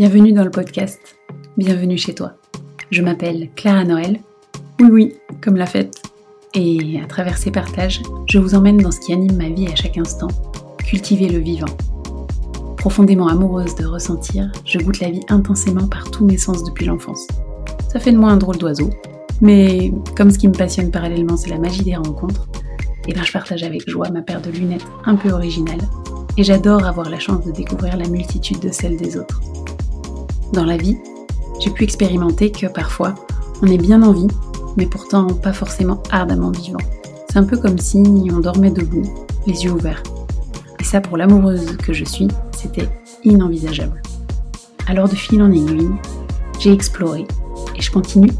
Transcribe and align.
Bienvenue 0.00 0.32
dans 0.32 0.44
le 0.44 0.50
podcast. 0.50 1.18
Bienvenue 1.58 1.98
chez 1.98 2.14
toi. 2.14 2.32
Je 2.90 3.02
m'appelle 3.02 3.50
Clara 3.54 3.84
Noël. 3.84 4.18
Oui, 4.80 4.88
oui, 4.90 5.14
comme 5.42 5.56
la 5.56 5.66
fête. 5.66 5.94
Et 6.54 6.98
à 7.04 7.06
travers 7.06 7.36
ces 7.36 7.50
partages, 7.50 8.00
je 8.26 8.38
vous 8.38 8.54
emmène 8.54 8.78
dans 8.78 8.92
ce 8.92 9.00
qui 9.00 9.12
anime 9.12 9.36
ma 9.36 9.50
vie 9.50 9.66
à 9.66 9.76
chaque 9.76 9.98
instant, 9.98 10.28
cultiver 10.78 11.28
le 11.28 11.40
vivant. 11.40 11.68
Profondément 12.78 13.28
amoureuse 13.28 13.74
de 13.74 13.84
ressentir, 13.84 14.50
je 14.64 14.78
goûte 14.78 15.00
la 15.00 15.10
vie 15.10 15.20
intensément 15.28 15.86
par 15.86 16.10
tous 16.10 16.24
mes 16.24 16.38
sens 16.38 16.64
depuis 16.64 16.86
l'enfance. 16.86 17.28
Ça 17.92 18.00
fait 18.00 18.12
de 18.12 18.16
moi 18.16 18.30
un 18.30 18.38
drôle 18.38 18.56
d'oiseau, 18.56 18.88
mais 19.42 19.92
comme 20.16 20.30
ce 20.30 20.38
qui 20.38 20.48
me 20.48 20.54
passionne 20.54 20.90
parallèlement 20.90 21.36
c'est 21.36 21.50
la 21.50 21.58
magie 21.58 21.84
des 21.84 21.96
rencontres, 21.96 22.48
et 23.06 23.10
eh 23.10 23.12
ben 23.12 23.22
je 23.22 23.32
partage 23.32 23.64
avec 23.64 23.86
joie 23.86 24.08
ma 24.08 24.22
paire 24.22 24.40
de 24.40 24.50
lunettes 24.50 24.86
un 25.04 25.16
peu 25.16 25.30
originale, 25.30 25.82
et 26.38 26.42
j'adore 26.42 26.86
avoir 26.86 27.10
la 27.10 27.18
chance 27.18 27.44
de 27.44 27.52
découvrir 27.52 27.98
la 27.98 28.08
multitude 28.08 28.60
de 28.60 28.70
celles 28.70 28.96
des 28.96 29.18
autres. 29.18 29.42
Dans 30.52 30.64
la 30.64 30.76
vie, 30.76 30.98
j'ai 31.60 31.70
pu 31.70 31.84
expérimenter 31.84 32.50
que 32.50 32.66
parfois, 32.66 33.14
on 33.62 33.66
est 33.68 33.78
bien 33.78 34.02
en 34.02 34.10
vie, 34.10 34.26
mais 34.76 34.86
pourtant 34.86 35.28
pas 35.28 35.52
forcément 35.52 36.02
ardemment 36.10 36.50
vivant. 36.50 36.80
C'est 37.28 37.38
un 37.38 37.44
peu 37.44 37.56
comme 37.56 37.78
si 37.78 38.02
on 38.32 38.40
dormait 38.40 38.72
debout, 38.72 39.08
les 39.46 39.64
yeux 39.64 39.70
ouverts. 39.70 40.02
Et 40.80 40.84
ça, 40.84 41.00
pour 41.00 41.16
l'amoureuse 41.16 41.76
que 41.76 41.92
je 41.92 42.04
suis, 42.04 42.26
c'était 42.50 42.88
inenvisageable. 43.22 44.02
Alors 44.88 45.08
de 45.08 45.14
fil 45.14 45.40
en 45.40 45.52
aiguille, 45.52 45.90
j'ai 46.58 46.72
exploré 46.72 47.26
et 47.76 47.80
je 47.80 47.92
continue 47.92 48.32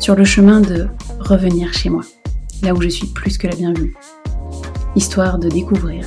sur 0.00 0.16
le 0.16 0.24
chemin 0.24 0.60
de 0.60 0.88
revenir 1.20 1.72
chez 1.72 1.90
moi, 1.90 2.02
là 2.62 2.74
où 2.74 2.82
je 2.82 2.88
suis 2.88 3.06
plus 3.06 3.38
que 3.38 3.46
la 3.46 3.54
bienvenue. 3.54 3.94
Histoire 4.96 5.38
de 5.38 5.48
découvrir 5.48 6.04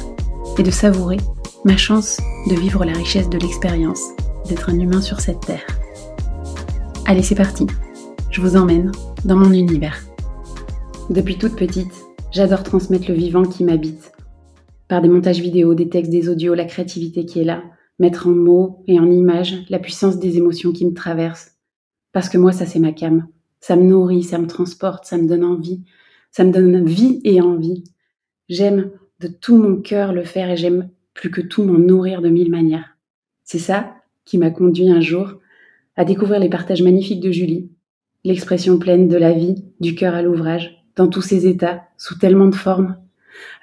et 0.57 0.63
de 0.63 0.71
savourer 0.71 1.17
ma 1.63 1.77
chance 1.77 2.17
de 2.49 2.55
vivre 2.55 2.83
la 2.83 2.93
richesse 2.93 3.29
de 3.29 3.37
l'expérience 3.37 4.01
d'être 4.49 4.69
un 4.69 4.79
humain 4.79 5.01
sur 5.01 5.19
cette 5.21 5.39
terre. 5.41 5.65
Allez, 7.05 7.23
c'est 7.23 7.35
parti. 7.35 7.67
Je 8.31 8.41
vous 8.41 8.55
emmène 8.55 8.91
dans 9.25 9.35
mon 9.35 9.51
univers. 9.51 10.03
Depuis 11.09 11.37
toute 11.37 11.55
petite, 11.55 11.93
j'adore 12.31 12.63
transmettre 12.63 13.09
le 13.09 13.15
vivant 13.15 13.43
qui 13.43 13.63
m'habite. 13.63 14.11
Par 14.87 15.01
des 15.01 15.07
montages 15.07 15.39
vidéo, 15.39 15.75
des 15.75 15.89
textes, 15.89 16.11
des 16.11 16.29
audios, 16.29 16.55
la 16.55 16.65
créativité 16.65 17.25
qui 17.25 17.39
est 17.39 17.43
là, 17.43 17.63
mettre 17.99 18.27
en 18.27 18.31
mots 18.31 18.83
et 18.87 18.99
en 18.99 19.09
images 19.09 19.55
la 19.69 19.79
puissance 19.79 20.19
des 20.19 20.37
émotions 20.37 20.71
qui 20.71 20.85
me 20.85 20.93
traversent. 20.93 21.57
Parce 22.11 22.29
que 22.29 22.37
moi, 22.37 22.51
ça 22.51 22.65
c'est 22.65 22.79
ma 22.79 22.91
cam. 22.91 23.27
Ça 23.59 23.75
me 23.75 23.83
nourrit, 23.83 24.23
ça 24.23 24.39
me 24.39 24.47
transporte, 24.47 25.05
ça 25.05 25.17
me 25.17 25.27
donne 25.27 25.43
envie. 25.43 25.83
Ça 26.31 26.43
me 26.43 26.51
donne 26.51 26.85
vie 26.85 27.21
et 27.23 27.41
envie. 27.41 27.83
J'aime 28.47 28.91
de 29.19 29.27
tout 29.27 29.57
mon 29.57 29.77
cœur 29.77 30.13
le 30.13 30.23
faire 30.23 30.49
et 30.49 30.57
j'aime 30.57 30.89
plus 31.13 31.29
que 31.29 31.41
tout 31.41 31.63
m'en 31.63 31.77
nourrir 31.77 32.21
de 32.21 32.29
mille 32.29 32.51
manières. 32.51 32.97
C'est 33.43 33.59
ça 33.59 33.95
qui 34.29 34.37
m'a 34.37 34.51
conduit 34.51 34.91
un 34.91 35.01
jour 35.01 35.39
à 35.95 36.05
découvrir 36.05 36.39
les 36.39 36.49
partages 36.49 36.83
magnifiques 36.83 37.19
de 37.19 37.31
Julie, 37.31 37.71
l'expression 38.23 38.77
pleine 38.77 39.07
de 39.07 39.17
la 39.17 39.33
vie, 39.33 39.55
du 39.79 39.95
cœur 39.95 40.13
à 40.13 40.21
l'ouvrage, 40.21 40.85
dans 40.95 41.07
tous 41.07 41.23
ses 41.23 41.47
états, 41.47 41.81
sous 41.97 42.19
tellement 42.19 42.47
de 42.47 42.55
formes, 42.55 42.97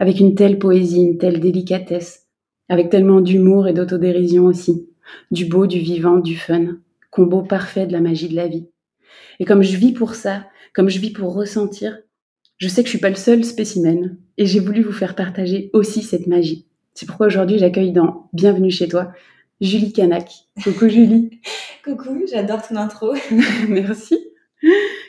avec 0.01 0.19
une 0.19 0.35
telle 0.35 0.59
poésie, 0.59 1.03
une 1.03 1.19
telle 1.19 1.39
délicatesse, 1.39 2.27
avec 2.69 2.91
tellement 2.91 3.21
d'humour 3.21 3.69
et 3.69 3.75
d'autodérision 3.75 4.47
aussi, 4.47 4.89
du 5.31 5.45
beau, 5.45 5.69
du 5.69 5.79
vivant, 5.79 6.19
du 6.19 6.35
fun, 6.35 6.79
combo 7.13 7.43
parfait 7.43 7.87
de 7.87 7.93
la 7.93 8.01
magie 8.01 8.29
de 8.29 8.35
la 8.35 8.49
vie. 8.49 8.67
Et 9.39 9.45
comme 9.45 9.63
je 9.63 9.77
vis 9.77 9.93
pour 9.93 10.17
ça, 10.17 10.47
comme 10.75 10.89
je 10.89 10.99
vis 10.99 11.13
pour 11.13 11.33
ressentir, 11.33 11.97
je 12.59 12.67
sais 12.67 12.83
que 12.83 12.89
je 12.89 12.91
suis 12.91 13.01
pas 13.01 13.11
le 13.11 13.15
seul 13.15 13.45
spécimen, 13.45 14.17
et 14.37 14.47
j'ai 14.47 14.61
voulu 14.61 14.83
vous 14.83 14.93
faire 14.93 15.15
partager 15.15 15.71
aussi 15.73 16.03
cette 16.03 16.27
magie. 16.27 16.67
C'est 16.93 17.07
pourquoi 17.07 17.29
aujourd'hui 17.29 17.59
j'accueille 17.59 17.93
dans 17.93 18.29
Bienvenue 18.33 18.73
chez 18.73 18.89
toi 18.89 19.13
Julie 19.61 19.93
Canac. 19.93 20.31
Coucou 20.63 20.89
Julie. 20.89 21.41
Coucou, 21.85 22.23
j'adore 22.31 22.67
ton 22.67 22.77
intro. 22.77 23.15
Merci. 23.69 24.19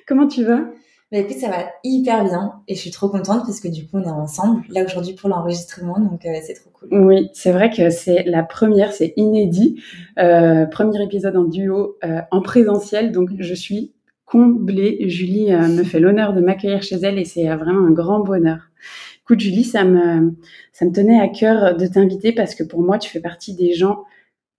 Comment 0.08 0.28
tu 0.28 0.44
vas? 0.44 0.62
Bah 1.10 1.20
écoute, 1.20 1.38
ça 1.38 1.48
va 1.48 1.70
hyper 1.86 2.26
bien 2.26 2.62
et 2.68 2.76
je 2.76 2.82
suis 2.82 2.92
trop 2.92 3.08
contente 3.08 3.44
parce 3.46 3.62
que 3.62 3.70
du 3.70 3.88
coup 3.88 3.98
on 3.98 4.04
est 4.04 4.10
ensemble 4.10 4.64
là 4.70 4.84
aujourd'hui 4.84 5.14
pour 5.14 5.30
l'enregistrement 5.30 5.98
donc 6.02 6.26
euh, 6.26 6.40
c'est 6.44 6.56
trop 6.56 6.70
cool. 6.70 6.90
Oui, 6.92 7.30
c'est 7.34 7.54
vrai 7.54 7.70
que 7.70 7.90
c'est 7.90 8.24
la 8.24 8.44
première, 8.44 8.92
c'est 8.92 9.14
inédit, 9.16 9.82
euh, 10.20 10.66
premier 10.66 11.02
épisode 11.02 11.38
en 11.38 11.46
duo 11.46 11.96
euh, 12.04 12.20
en 12.30 12.42
présentiel 12.42 13.14
donc 13.14 13.30
je 13.40 13.54
suis 13.54 13.94
comblée. 14.26 15.08
Julie 15.08 15.54
me 15.54 15.84
fait 15.84 16.02
l'honneur 16.02 16.34
de 16.34 16.42
m'accueillir 16.42 16.84
chez 16.84 16.98
elle 16.98 17.18
et 17.18 17.24
c'est 17.24 17.48
vraiment 17.56 17.88
un 17.88 17.92
grand 17.92 18.20
bonheur. 18.20 18.70
Écoute 19.24 19.40
Julie, 19.40 19.64
ça 19.64 19.86
me 19.86 20.36
ça 20.74 20.84
me 20.84 20.92
tenait 20.92 21.22
à 21.22 21.30
cœur 21.30 21.78
de 21.78 21.88
t'inviter 21.88 22.34
parce 22.34 22.54
que 22.54 22.64
pour 22.64 22.82
moi 22.82 22.98
tu 22.98 23.10
fais 23.10 23.22
partie 23.22 23.56
des 23.56 23.72
gens 23.72 24.04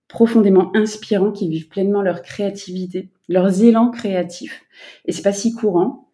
profondément 0.08 0.70
inspirants 0.74 1.32
qui 1.32 1.48
vivent 1.48 1.68
pleinement 1.68 2.02
leur 2.02 2.22
créativité, 2.22 3.10
leurs 3.28 3.62
élans 3.62 3.90
créatifs. 3.90 4.62
Et 5.04 5.12
c'est 5.12 5.22
pas 5.22 5.32
si 5.32 5.54
courant. 5.54 6.08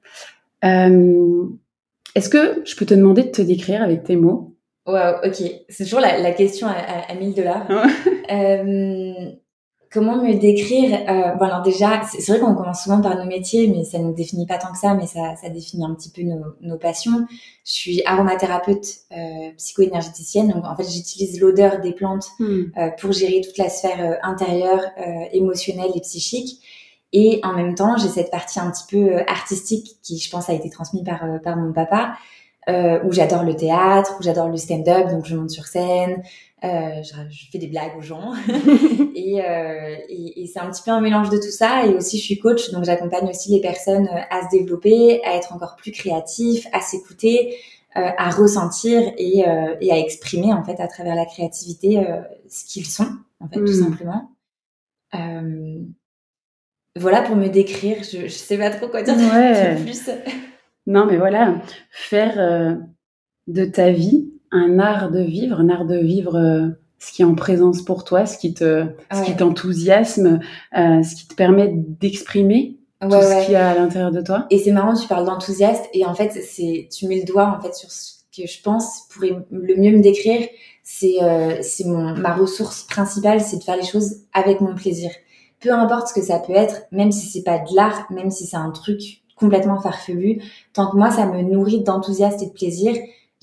Euh, 0.64 1.44
Est-ce 2.14 2.28
que 2.28 2.62
je 2.64 2.74
peux 2.76 2.86
te 2.86 2.94
demander 2.94 3.22
de 3.24 3.30
te 3.30 3.42
décrire 3.42 3.82
avec 3.82 4.02
tes 4.04 4.16
mots? 4.16 4.56
Wow, 4.86 5.16
ok. 5.24 5.42
C'est 5.68 5.84
toujours 5.84 6.00
la, 6.00 6.18
la 6.18 6.32
question 6.32 6.66
à, 6.66 6.72
à, 6.72 7.12
à 7.12 7.14
1000 7.14 7.34
dollars. 7.34 7.66
euh, 8.30 9.12
Comment 9.94 10.16
me 10.16 10.34
décrire 10.34 10.92
euh, 11.08 11.36
Bon 11.36 11.44
alors 11.44 11.62
déjà, 11.62 12.02
c'est 12.02 12.26
vrai 12.32 12.40
qu'on 12.40 12.56
commence 12.56 12.82
souvent 12.82 13.00
par 13.00 13.16
nos 13.16 13.26
métiers, 13.26 13.68
mais 13.68 13.84
ça 13.84 14.00
ne 14.00 14.06
nous 14.06 14.12
définit 14.12 14.44
pas 14.44 14.58
tant 14.58 14.72
que 14.72 14.78
ça, 14.78 14.94
mais 14.94 15.06
ça, 15.06 15.36
ça 15.40 15.48
définit 15.50 15.84
un 15.84 15.94
petit 15.94 16.10
peu 16.10 16.22
nos, 16.22 16.42
nos 16.62 16.78
passions. 16.78 17.28
Je 17.64 17.72
suis 17.72 18.02
aromathérapeute 18.04 18.84
euh, 19.12 19.52
psycho-énergéticienne, 19.56 20.48
donc 20.48 20.64
en 20.64 20.74
fait 20.74 20.90
j'utilise 20.90 21.40
l'odeur 21.40 21.80
des 21.80 21.92
plantes 21.92 22.26
hmm. 22.40 22.62
euh, 22.76 22.88
pour 22.98 23.12
gérer 23.12 23.40
toute 23.40 23.56
la 23.56 23.68
sphère 23.68 24.00
euh, 24.00 24.16
intérieure, 24.24 24.82
euh, 24.98 25.26
émotionnelle 25.32 25.92
et 25.94 26.00
psychique. 26.00 26.60
Et 27.12 27.38
en 27.44 27.52
même 27.52 27.76
temps, 27.76 27.96
j'ai 27.96 28.08
cette 28.08 28.32
partie 28.32 28.58
un 28.58 28.72
petit 28.72 28.86
peu 28.90 29.18
artistique 29.28 29.98
qui, 30.02 30.18
je 30.18 30.28
pense, 30.28 30.50
a 30.50 30.54
été 30.54 30.70
transmise 30.70 31.04
par 31.04 31.22
par 31.44 31.56
mon 31.56 31.72
papa, 31.72 32.14
où 32.68 33.12
j'adore 33.12 33.44
le 33.44 33.54
théâtre, 33.54 34.16
où 34.18 34.22
j'adore 34.22 34.48
le 34.48 34.56
stand-up, 34.56 35.08
donc 35.10 35.26
je 35.26 35.36
monte 35.36 35.50
sur 35.50 35.66
scène, 35.66 36.22
euh, 36.64 37.02
je, 37.02 37.12
je, 37.30 37.50
fais 37.50 37.58
des 37.58 37.66
blagues 37.66 37.96
aux 37.98 38.02
gens 38.02 38.32
et, 39.14 39.42
euh, 39.42 39.96
et, 40.08 40.42
et 40.42 40.46
c'est 40.46 40.60
un 40.60 40.70
petit 40.70 40.82
peu 40.82 40.92
un 40.92 41.00
mélange 41.00 41.28
de 41.28 41.36
tout 41.36 41.50
ça. 41.50 41.84
Et 41.84 41.94
aussi, 41.94 42.16
je 42.16 42.22
suis 42.22 42.38
coach, 42.38 42.70
donc 42.70 42.84
j'accompagne 42.84 43.28
aussi 43.28 43.52
les 43.52 43.60
personnes 43.60 44.08
euh, 44.08 44.20
à 44.30 44.44
se 44.44 44.56
développer, 44.56 45.22
à 45.24 45.36
être 45.36 45.52
encore 45.52 45.76
plus 45.76 45.92
créatifs, 45.92 46.66
à 46.72 46.80
s'écouter, 46.80 47.56
euh, 47.96 48.08
à 48.16 48.30
ressentir 48.30 49.02
et, 49.18 49.46
euh, 49.46 49.76
et, 49.80 49.92
à 49.92 49.98
exprimer 49.98 50.52
en 50.52 50.64
fait 50.64 50.80
à 50.80 50.88
travers 50.88 51.14
la 51.14 51.26
créativité 51.26 51.98
euh, 51.98 52.22
ce 52.48 52.64
qu'ils 52.64 52.86
sont, 52.86 53.08
en 53.40 53.48
fait, 53.48 53.60
mmh. 53.60 53.64
tout 53.64 53.72
hmm. 53.72 53.84
simplement. 53.84 54.30
voilà 56.96 57.22
pour 57.22 57.36
me 57.36 57.48
décrire. 57.48 57.98
Je, 58.02 58.22
je 58.22 58.28
sais 58.28 58.56
pas 58.56 58.70
trop 58.70 58.88
quoi 58.88 59.02
dire 59.02 59.16
ouais. 59.16 59.76
plus. 59.82 60.08
Non, 60.86 61.06
mais 61.06 61.16
voilà, 61.16 61.54
faire 61.90 62.78
de 63.46 63.64
ta 63.64 63.90
vie 63.90 64.30
un 64.54 64.78
art 64.78 65.10
de 65.10 65.20
vivre, 65.20 65.60
un 65.60 65.68
art 65.68 65.84
de 65.84 65.98
vivre 65.98 66.36
euh, 66.36 66.68
ce 66.98 67.12
qui 67.12 67.22
est 67.22 67.24
en 67.24 67.34
présence 67.34 67.82
pour 67.82 68.04
toi, 68.04 68.24
ce 68.24 68.38
qui 68.38 68.54
te, 68.54 68.84
ouais. 68.84 68.94
ce 69.12 69.22
qui 69.24 69.36
t'enthousiasme, 69.36 70.40
euh, 70.78 71.02
ce 71.02 71.16
qui 71.16 71.28
te 71.28 71.34
permet 71.34 71.72
d'exprimer 71.74 72.78
ouais, 73.02 73.08
tout 73.08 73.14
ouais. 73.16 73.40
ce 73.40 73.44
qu'il 73.44 73.54
y 73.54 73.56
a 73.56 73.70
à 73.70 73.74
l'intérieur 73.74 74.12
de 74.12 74.20
toi. 74.20 74.46
Et 74.50 74.58
c'est 74.58 74.70
marrant, 74.70 74.94
tu 74.94 75.08
parles 75.08 75.26
d'enthousiaste 75.26 75.84
et 75.92 76.06
en 76.06 76.14
fait, 76.14 76.30
c'est, 76.30 76.88
tu 76.90 77.08
mets 77.08 77.18
le 77.18 77.24
doigt 77.24 77.54
en 77.58 77.60
fait 77.60 77.74
sur 77.74 77.90
ce 77.90 78.14
que 78.36 78.46
je 78.46 78.62
pense 78.62 79.02
pourrait 79.12 79.36
le 79.50 79.76
mieux 79.76 79.96
me 79.96 80.02
décrire. 80.02 80.46
C'est, 80.84 81.22
euh, 81.22 81.58
c'est 81.62 81.84
mon, 81.84 82.14
ma 82.14 82.34
ressource 82.34 82.84
principale, 82.84 83.40
c'est 83.40 83.58
de 83.58 83.64
faire 83.64 83.76
les 83.76 83.86
choses 83.86 84.18
avec 84.32 84.60
mon 84.60 84.74
plaisir. 84.74 85.10
Peu 85.60 85.72
importe 85.72 86.08
ce 86.08 86.14
que 86.14 86.22
ça 86.22 86.38
peut 86.38 86.52
être, 86.54 86.82
même 86.92 87.10
si 87.10 87.26
c'est 87.26 87.42
pas 87.42 87.58
de 87.58 87.74
l'art, 87.74 88.06
même 88.10 88.30
si 88.30 88.46
c'est 88.46 88.56
un 88.56 88.70
truc 88.70 89.23
complètement 89.36 89.80
farfelu, 89.80 90.40
tant 90.72 90.90
que 90.90 90.96
moi 90.96 91.10
ça 91.10 91.26
me 91.26 91.42
nourrit 91.42 91.82
d'enthousiasme 91.82 92.42
et 92.42 92.46
de 92.46 92.52
plaisir, 92.52 92.94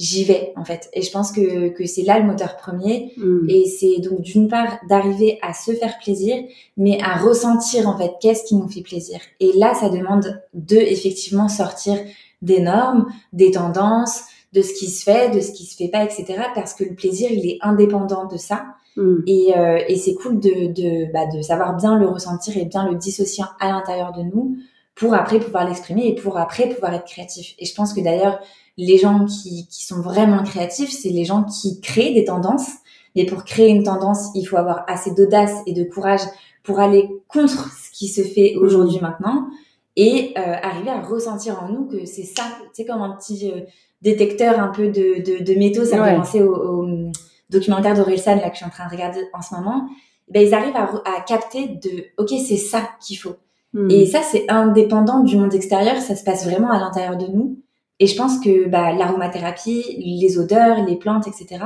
j'y 0.01 0.23
vais 0.23 0.51
en 0.55 0.65
fait. 0.65 0.89
Et 0.93 1.01
je 1.01 1.11
pense 1.11 1.31
que, 1.31 1.69
que 1.69 1.85
c'est 1.85 2.01
là 2.01 2.19
le 2.19 2.25
moteur 2.25 2.57
premier. 2.57 3.13
Mm. 3.17 3.49
Et 3.49 3.65
c'est 3.65 3.99
donc 3.99 4.21
d'une 4.21 4.47
part 4.47 4.79
d'arriver 4.89 5.37
à 5.41 5.53
se 5.53 5.71
faire 5.73 5.97
plaisir, 5.99 6.43
mais 6.75 6.99
à 7.01 7.17
ressentir 7.17 7.87
en 7.87 7.97
fait 7.97 8.11
qu'est-ce 8.19 8.43
qui 8.43 8.55
nous 8.55 8.67
fait 8.67 8.81
plaisir. 8.81 9.19
Et 9.39 9.51
là, 9.55 9.73
ça 9.73 9.89
demande 9.89 10.41
de 10.53 10.77
effectivement 10.77 11.47
sortir 11.47 11.97
des 12.41 12.59
normes, 12.59 13.07
des 13.31 13.51
tendances, 13.51 14.23
de 14.53 14.61
ce 14.61 14.73
qui 14.73 14.87
se 14.87 15.03
fait, 15.03 15.29
de 15.29 15.39
ce 15.39 15.51
qui 15.51 15.65
se 15.65 15.77
fait 15.77 15.87
pas, 15.87 16.03
etc. 16.03 16.25
Parce 16.55 16.73
que 16.73 16.83
le 16.83 16.95
plaisir, 16.95 17.29
il 17.31 17.47
est 17.47 17.59
indépendant 17.61 18.25
de 18.25 18.37
ça. 18.37 18.65
Mm. 18.97 19.17
Et, 19.27 19.53
euh, 19.55 19.79
et 19.87 19.97
c'est 19.97 20.15
cool 20.15 20.39
de, 20.39 20.73
de, 20.73 21.11
bah, 21.13 21.27
de 21.27 21.41
savoir 21.41 21.75
bien 21.75 21.95
le 21.97 22.07
ressentir 22.07 22.57
et 22.57 22.65
bien 22.65 22.89
le 22.89 22.95
dissocier 22.95 23.43
à 23.59 23.69
l'intérieur 23.69 24.13
de 24.13 24.23
nous 24.23 24.57
pour 24.95 25.13
après 25.13 25.39
pouvoir 25.39 25.67
l'exprimer 25.67 26.07
et 26.07 26.15
pour 26.15 26.37
après 26.37 26.69
pouvoir 26.69 26.93
être 26.93 27.05
créatif. 27.05 27.55
Et 27.59 27.65
je 27.65 27.73
pense 27.73 27.93
que 27.93 28.01
d'ailleurs, 28.01 28.39
les 28.77 28.97
gens 28.97 29.25
qui, 29.25 29.67
qui 29.67 29.83
sont 29.85 30.01
vraiment 30.01 30.43
créatifs, 30.43 30.91
c'est 30.91 31.09
les 31.09 31.25
gens 31.25 31.43
qui 31.43 31.81
créent 31.81 32.13
des 32.13 32.25
tendances. 32.25 32.69
Mais 33.15 33.25
pour 33.25 33.43
créer 33.43 33.67
une 33.69 33.83
tendance, 33.83 34.29
il 34.35 34.45
faut 34.45 34.57
avoir 34.57 34.85
assez 34.87 35.11
d'audace 35.11 35.53
et 35.65 35.73
de 35.73 35.83
courage 35.83 36.21
pour 36.63 36.79
aller 36.79 37.09
contre 37.27 37.69
ce 37.73 37.91
qui 37.91 38.07
se 38.07 38.21
fait 38.21 38.55
aujourd'hui 38.55 38.99
maintenant 39.01 39.47
et 39.97 40.33
euh, 40.37 40.55
arriver 40.61 40.89
à 40.89 41.01
ressentir 41.01 41.61
en 41.61 41.67
nous 41.67 41.85
que 41.87 42.05
c'est 42.05 42.23
ça. 42.23 42.43
C'est 42.71 42.85
comme 42.85 43.01
un 43.01 43.15
petit 43.17 43.51
euh, 43.51 43.61
détecteur 44.01 44.59
un 44.59 44.69
peu 44.69 44.87
de, 44.87 45.21
de, 45.21 45.43
de 45.43 45.59
métaux. 45.59 45.83
Ça 45.83 46.01
ouais. 46.01 46.17
me 46.17 46.23
fait 46.23 46.39
penser 46.39 46.43
au, 46.43 46.55
au 46.55 47.11
documentaire 47.49 47.95
d'Orelsan 47.95 48.35
là 48.35 48.49
que 48.49 48.53
je 48.53 48.57
suis 48.57 48.65
en 48.65 48.69
train 48.69 48.85
de 48.85 48.91
regarder 48.91 49.19
en 49.33 49.41
ce 49.41 49.53
moment. 49.55 49.89
ben, 50.29 50.47
ils 50.47 50.53
arrivent 50.53 50.75
à, 50.75 50.89
à 51.05 51.21
capter 51.21 51.67
de, 51.67 52.05
ok, 52.17 52.29
c'est 52.47 52.57
ça 52.57 52.89
qu'il 53.05 53.17
faut. 53.17 53.35
Hmm. 53.73 53.89
Et 53.89 54.05
ça, 54.05 54.21
c'est 54.21 54.45
indépendant 54.49 55.21
du 55.21 55.37
monde 55.37 55.53
extérieur, 55.53 55.97
ça 55.97 56.15
se 56.15 56.23
passe 56.23 56.45
vraiment 56.45 56.71
à 56.71 56.79
l'intérieur 56.79 57.17
de 57.17 57.27
nous. 57.27 57.59
Et 57.99 58.07
je 58.07 58.15
pense 58.15 58.39
que 58.39 58.67
bah, 58.67 58.91
l'aromathérapie, 58.91 59.83
les 59.97 60.37
odeurs, 60.37 60.83
les 60.85 60.95
plantes, 60.95 61.27
etc., 61.27 61.63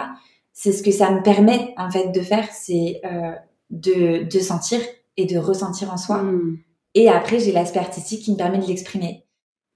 c'est 0.53 0.71
ce 0.71 0.83
que 0.83 0.91
ça 0.91 1.11
me 1.11 1.21
permet 1.21 1.73
en 1.77 1.89
fait 1.89 2.11
de 2.11 2.21
faire, 2.21 2.47
c'est 2.51 3.01
euh, 3.05 3.31
de, 3.69 4.23
de 4.23 4.39
sentir 4.39 4.79
et 5.17 5.25
de 5.25 5.37
ressentir 5.37 5.91
en 5.93 5.97
soi. 5.97 6.23
Hmm. 6.23 6.57
Et 6.93 7.09
après, 7.09 7.39
j'ai 7.39 7.51
l'aspect 7.51 7.79
artistique 7.79 8.21
qui 8.23 8.31
me 8.31 8.37
permet 8.37 8.57
de 8.57 8.65
l'exprimer. 8.65 9.25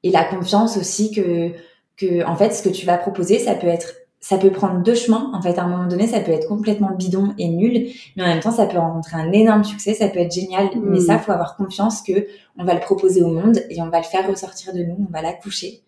Et 0.03 0.11
la 0.11 0.23
confiance 0.23 0.77
aussi 0.77 1.11
que, 1.11 1.51
que, 1.97 2.25
en 2.25 2.35
fait, 2.35 2.51
ce 2.51 2.63
que 2.63 2.69
tu 2.69 2.85
vas 2.85 2.97
proposer, 2.97 3.39
ça 3.39 3.55
peut 3.55 3.67
être, 3.67 3.93
ça 4.21 4.37
peut 4.37 4.51
prendre 4.51 4.83
deux 4.83 4.95
chemins. 4.95 5.31
En 5.33 5.41
fait, 5.41 5.57
à 5.57 5.63
un 5.63 5.67
moment 5.69 5.87
donné, 5.87 6.07
ça 6.07 6.19
peut 6.19 6.31
être 6.31 6.47
complètement 6.47 6.91
bidon 6.97 7.33
et 7.37 7.47
nul, 7.47 7.87
mais 8.17 8.23
en 8.23 8.27
même 8.27 8.39
temps, 8.41 8.51
ça 8.51 8.65
peut 8.65 8.77
rencontrer 8.77 9.15
un 9.17 9.31
énorme 9.31 9.63
succès, 9.63 9.93
ça 9.93 10.07
peut 10.09 10.19
être 10.19 10.33
génial. 10.33 10.65
Mm. 10.75 10.81
Mais 10.89 10.99
ça, 10.99 11.17
faut 11.19 11.31
avoir 11.31 11.55
confiance 11.55 12.01
que 12.01 12.27
on 12.57 12.63
va 12.65 12.73
le 12.73 12.81
proposer 12.81 13.21
au 13.23 13.29
monde 13.29 13.59
et 13.69 13.81
on 13.81 13.89
va 13.89 13.99
le 13.99 14.03
faire 14.05 14.27
ressortir 14.29 14.73
de 14.73 14.79
nous, 14.83 14.97
on 15.07 15.11
va 15.11 15.21
l'accoucher. 15.21 15.81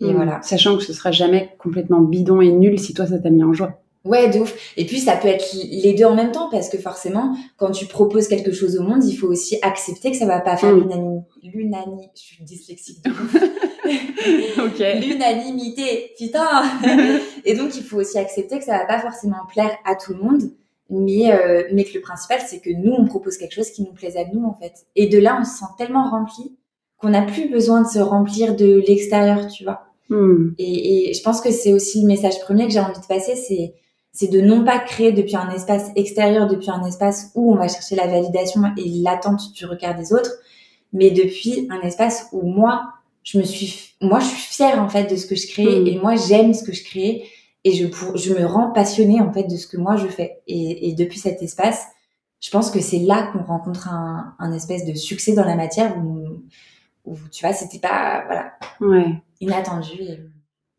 Et 0.00 0.06
Hmm. 0.06 0.14
voilà. 0.14 0.40
Sachant 0.42 0.76
que 0.76 0.84
ce 0.84 0.92
sera 0.92 1.10
jamais 1.10 1.50
complètement 1.58 2.00
bidon 2.00 2.40
et 2.40 2.52
nul 2.52 2.78
si 2.78 2.94
toi 2.94 3.06
ça 3.06 3.18
t'a 3.18 3.30
mis 3.30 3.42
en 3.42 3.52
joie. 3.52 3.80
Ouais, 4.04 4.30
de 4.30 4.38
ouf. 4.38 4.54
Et 4.76 4.86
puis 4.86 4.98
ça 5.00 5.16
peut 5.16 5.26
être 5.28 5.44
les 5.54 5.92
deux 5.92 6.04
en 6.04 6.14
même 6.14 6.30
temps 6.30 6.48
parce 6.50 6.68
que 6.68 6.78
forcément, 6.78 7.36
quand 7.56 7.72
tu 7.72 7.84
proposes 7.86 8.28
quelque 8.28 8.52
chose 8.52 8.78
au 8.78 8.82
monde, 8.84 9.04
il 9.04 9.16
faut 9.16 9.26
aussi 9.26 9.58
accepter 9.60 10.12
que 10.12 10.16
ça 10.16 10.24
va 10.24 10.40
pas 10.40 10.56
faire 10.56 10.72
Mm. 10.72 10.80
l'unanimité. 10.80 11.26
L'unani, 11.42 12.08
je 12.14 12.20
suis 12.20 12.44
dyslexique 12.44 13.04
de 13.04 13.10
ouf. 13.10 13.36
L'unanimité, 15.00 16.12
putain. 16.18 16.62
Et 17.44 17.54
donc 17.54 17.76
il 17.76 17.82
faut 17.82 17.98
aussi 17.98 18.18
accepter 18.18 18.58
que 18.58 18.64
ça 18.64 18.78
va 18.78 18.84
pas 18.84 19.00
forcément 19.00 19.46
plaire 19.48 19.76
à 19.84 19.94
tout 19.94 20.12
le 20.14 20.20
monde, 20.20 20.42
mais 20.90 21.32
euh, 21.32 21.64
mais 21.72 21.84
que 21.84 21.94
le 21.94 22.00
principal 22.00 22.40
c'est 22.46 22.60
que 22.60 22.70
nous 22.70 22.92
on 22.92 23.04
propose 23.06 23.36
quelque 23.36 23.54
chose 23.54 23.70
qui 23.70 23.82
nous 23.82 23.92
plaise 23.92 24.16
à 24.16 24.24
nous 24.32 24.44
en 24.44 24.54
fait. 24.54 24.86
Et 24.96 25.08
de 25.08 25.18
là 25.18 25.38
on 25.40 25.44
se 25.44 25.58
sent 25.58 25.72
tellement 25.76 26.10
rempli 26.10 26.56
qu'on 26.98 27.10
n'a 27.10 27.22
plus 27.22 27.48
besoin 27.48 27.82
de 27.82 27.88
se 27.88 27.98
remplir 27.98 28.56
de 28.56 28.82
l'extérieur, 28.86 29.46
tu 29.46 29.64
vois. 29.64 29.82
Hmm. 30.08 30.50
Et, 30.58 31.10
et 31.10 31.14
je 31.14 31.22
pense 31.22 31.40
que 31.40 31.50
c'est 31.50 31.72
aussi 31.72 32.00
le 32.02 32.08
message 32.08 32.40
premier 32.40 32.66
que 32.66 32.72
j'ai 32.72 32.80
envie 32.80 33.00
de 33.00 33.06
passer, 33.06 33.36
c'est 33.36 33.74
c'est 34.12 34.28
de 34.28 34.40
non 34.40 34.64
pas 34.64 34.80
créer 34.80 35.12
depuis 35.12 35.36
un 35.36 35.48
espace 35.50 35.90
extérieur, 35.94 36.48
depuis 36.48 36.70
un 36.70 36.84
espace 36.84 37.30
où 37.36 37.52
on 37.52 37.56
va 37.56 37.68
chercher 37.68 37.94
la 37.94 38.08
validation 38.08 38.62
et 38.76 38.88
l'attente 39.00 39.52
du 39.52 39.64
regard 39.64 39.96
des 39.96 40.12
autres, 40.12 40.32
mais 40.92 41.10
depuis 41.10 41.68
un 41.70 41.80
espace 41.82 42.26
où 42.32 42.42
moi, 42.42 42.94
je 43.30 43.38
me 43.38 43.42
suis, 43.44 43.94
moi, 44.00 44.20
je 44.20 44.26
suis 44.26 44.54
fière 44.54 44.82
en 44.82 44.88
fait 44.88 45.10
de 45.10 45.16
ce 45.16 45.26
que 45.26 45.34
je 45.36 45.46
crée 45.48 45.80
Mm. 45.80 45.86
et 45.86 45.98
moi, 45.98 46.14
j'aime 46.16 46.54
ce 46.54 46.62
que 46.64 46.72
je 46.72 46.82
crée 46.82 47.24
et 47.64 47.72
je 47.72 47.86
pour, 47.86 48.16
je 48.16 48.32
me 48.32 48.46
rends 48.46 48.70
passionnée 48.72 49.20
en 49.20 49.30
fait 49.32 49.44
de 49.44 49.56
ce 49.56 49.66
que 49.66 49.76
moi 49.76 49.96
je 49.96 50.06
fais. 50.06 50.38
Et, 50.46 50.88
et 50.88 50.94
depuis 50.94 51.18
cet 51.18 51.42
espace, 51.42 51.84
je 52.40 52.50
pense 52.50 52.70
que 52.70 52.80
c'est 52.80 53.00
là 53.00 53.28
qu'on 53.32 53.42
rencontre 53.42 53.88
un, 53.88 54.34
un 54.38 54.52
espèce 54.52 54.86
de 54.86 54.94
succès 54.94 55.34
dans 55.34 55.44
la 55.44 55.56
matière 55.56 55.96
où, 55.98 56.24
où 57.04 57.16
tu 57.30 57.44
vois, 57.44 57.52
c'était 57.54 57.80
pas 57.80 58.22
voilà 58.26 58.52
Ouais. 58.80 59.12
inattendu. 59.40 60.00
Et... 60.00 60.18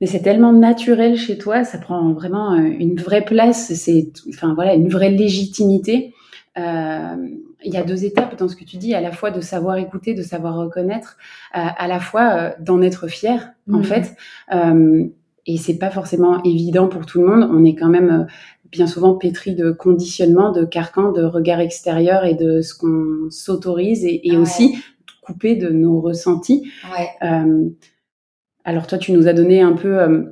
Mais 0.02 0.08
c'est 0.08 0.22
tellement 0.22 0.54
naturel 0.54 1.18
chez 1.18 1.38
toi, 1.38 1.66
ça 1.66 1.78
prend 1.78 2.14
vraiment 2.14 2.54
euh, 2.54 2.64
une 2.80 2.96
vraie 3.00 3.26
place, 3.26 3.74
c'est, 3.74 4.12
enfin 4.30 4.54
voilà, 4.56 4.74
une 4.74 4.88
vraie 4.90 5.12
légitimité. 5.12 6.14
Euh, 6.60 7.16
il 7.64 7.74
y 7.74 7.78
a 7.78 7.84
deux 7.84 8.06
étapes 8.06 8.38
dans 8.38 8.48
ce 8.48 8.56
que 8.56 8.64
tu 8.64 8.78
dis, 8.78 8.94
à 8.94 9.02
la 9.02 9.12
fois 9.12 9.32
de 9.32 9.42
savoir 9.42 9.78
écouter, 9.78 10.14
de 10.14 10.22
savoir 10.22 10.56
reconnaître, 10.56 11.18
euh, 11.56 11.60
à 11.78 11.88
la 11.88 12.00
fois 12.00 12.32
euh, 12.34 12.52
d'en 12.60 12.82
être 12.82 13.08
fier, 13.08 13.54
en 13.72 13.78
Mhm. 13.80 13.84
fait. 13.84 14.16
Et 15.46 15.58
c'est 15.58 15.78
pas 15.80 15.90
forcément 15.90 16.44
évident 16.44 16.88
pour 16.88 17.06
tout 17.08 17.20
le 17.22 17.26
monde. 17.28 17.50
On 17.52 17.64
est 17.66 17.74
quand 17.76 17.88
même 17.90 18.28
bien 18.72 18.86
souvent 18.86 19.16
pétri 19.16 19.56
de 19.56 19.72
conditionnements, 19.72 20.52
de 20.52 20.64
carcans, 20.64 21.12
de 21.12 21.24
regards 21.24 21.60
extérieurs 21.60 22.24
et 22.26 22.36
de 22.36 22.62
ce 22.62 22.76
qu'on 22.76 23.30
s'autorise 23.32 24.06
et, 24.06 24.28
et 24.28 24.32
Ouais. 24.34 24.38
aussi 24.38 24.78
coupé 25.24 25.56
de 25.56 25.70
nos 25.70 26.02
ressentis. 26.02 26.70
Ouais. 26.96 27.08
Euh, 27.28 27.68
alors 28.64 28.86
toi, 28.86 28.98
tu 29.00 29.12
nous 29.12 29.28
as 29.28 29.34
donné 29.34 29.62
un 29.62 29.74
peu 29.74 30.00
euh, 30.00 30.24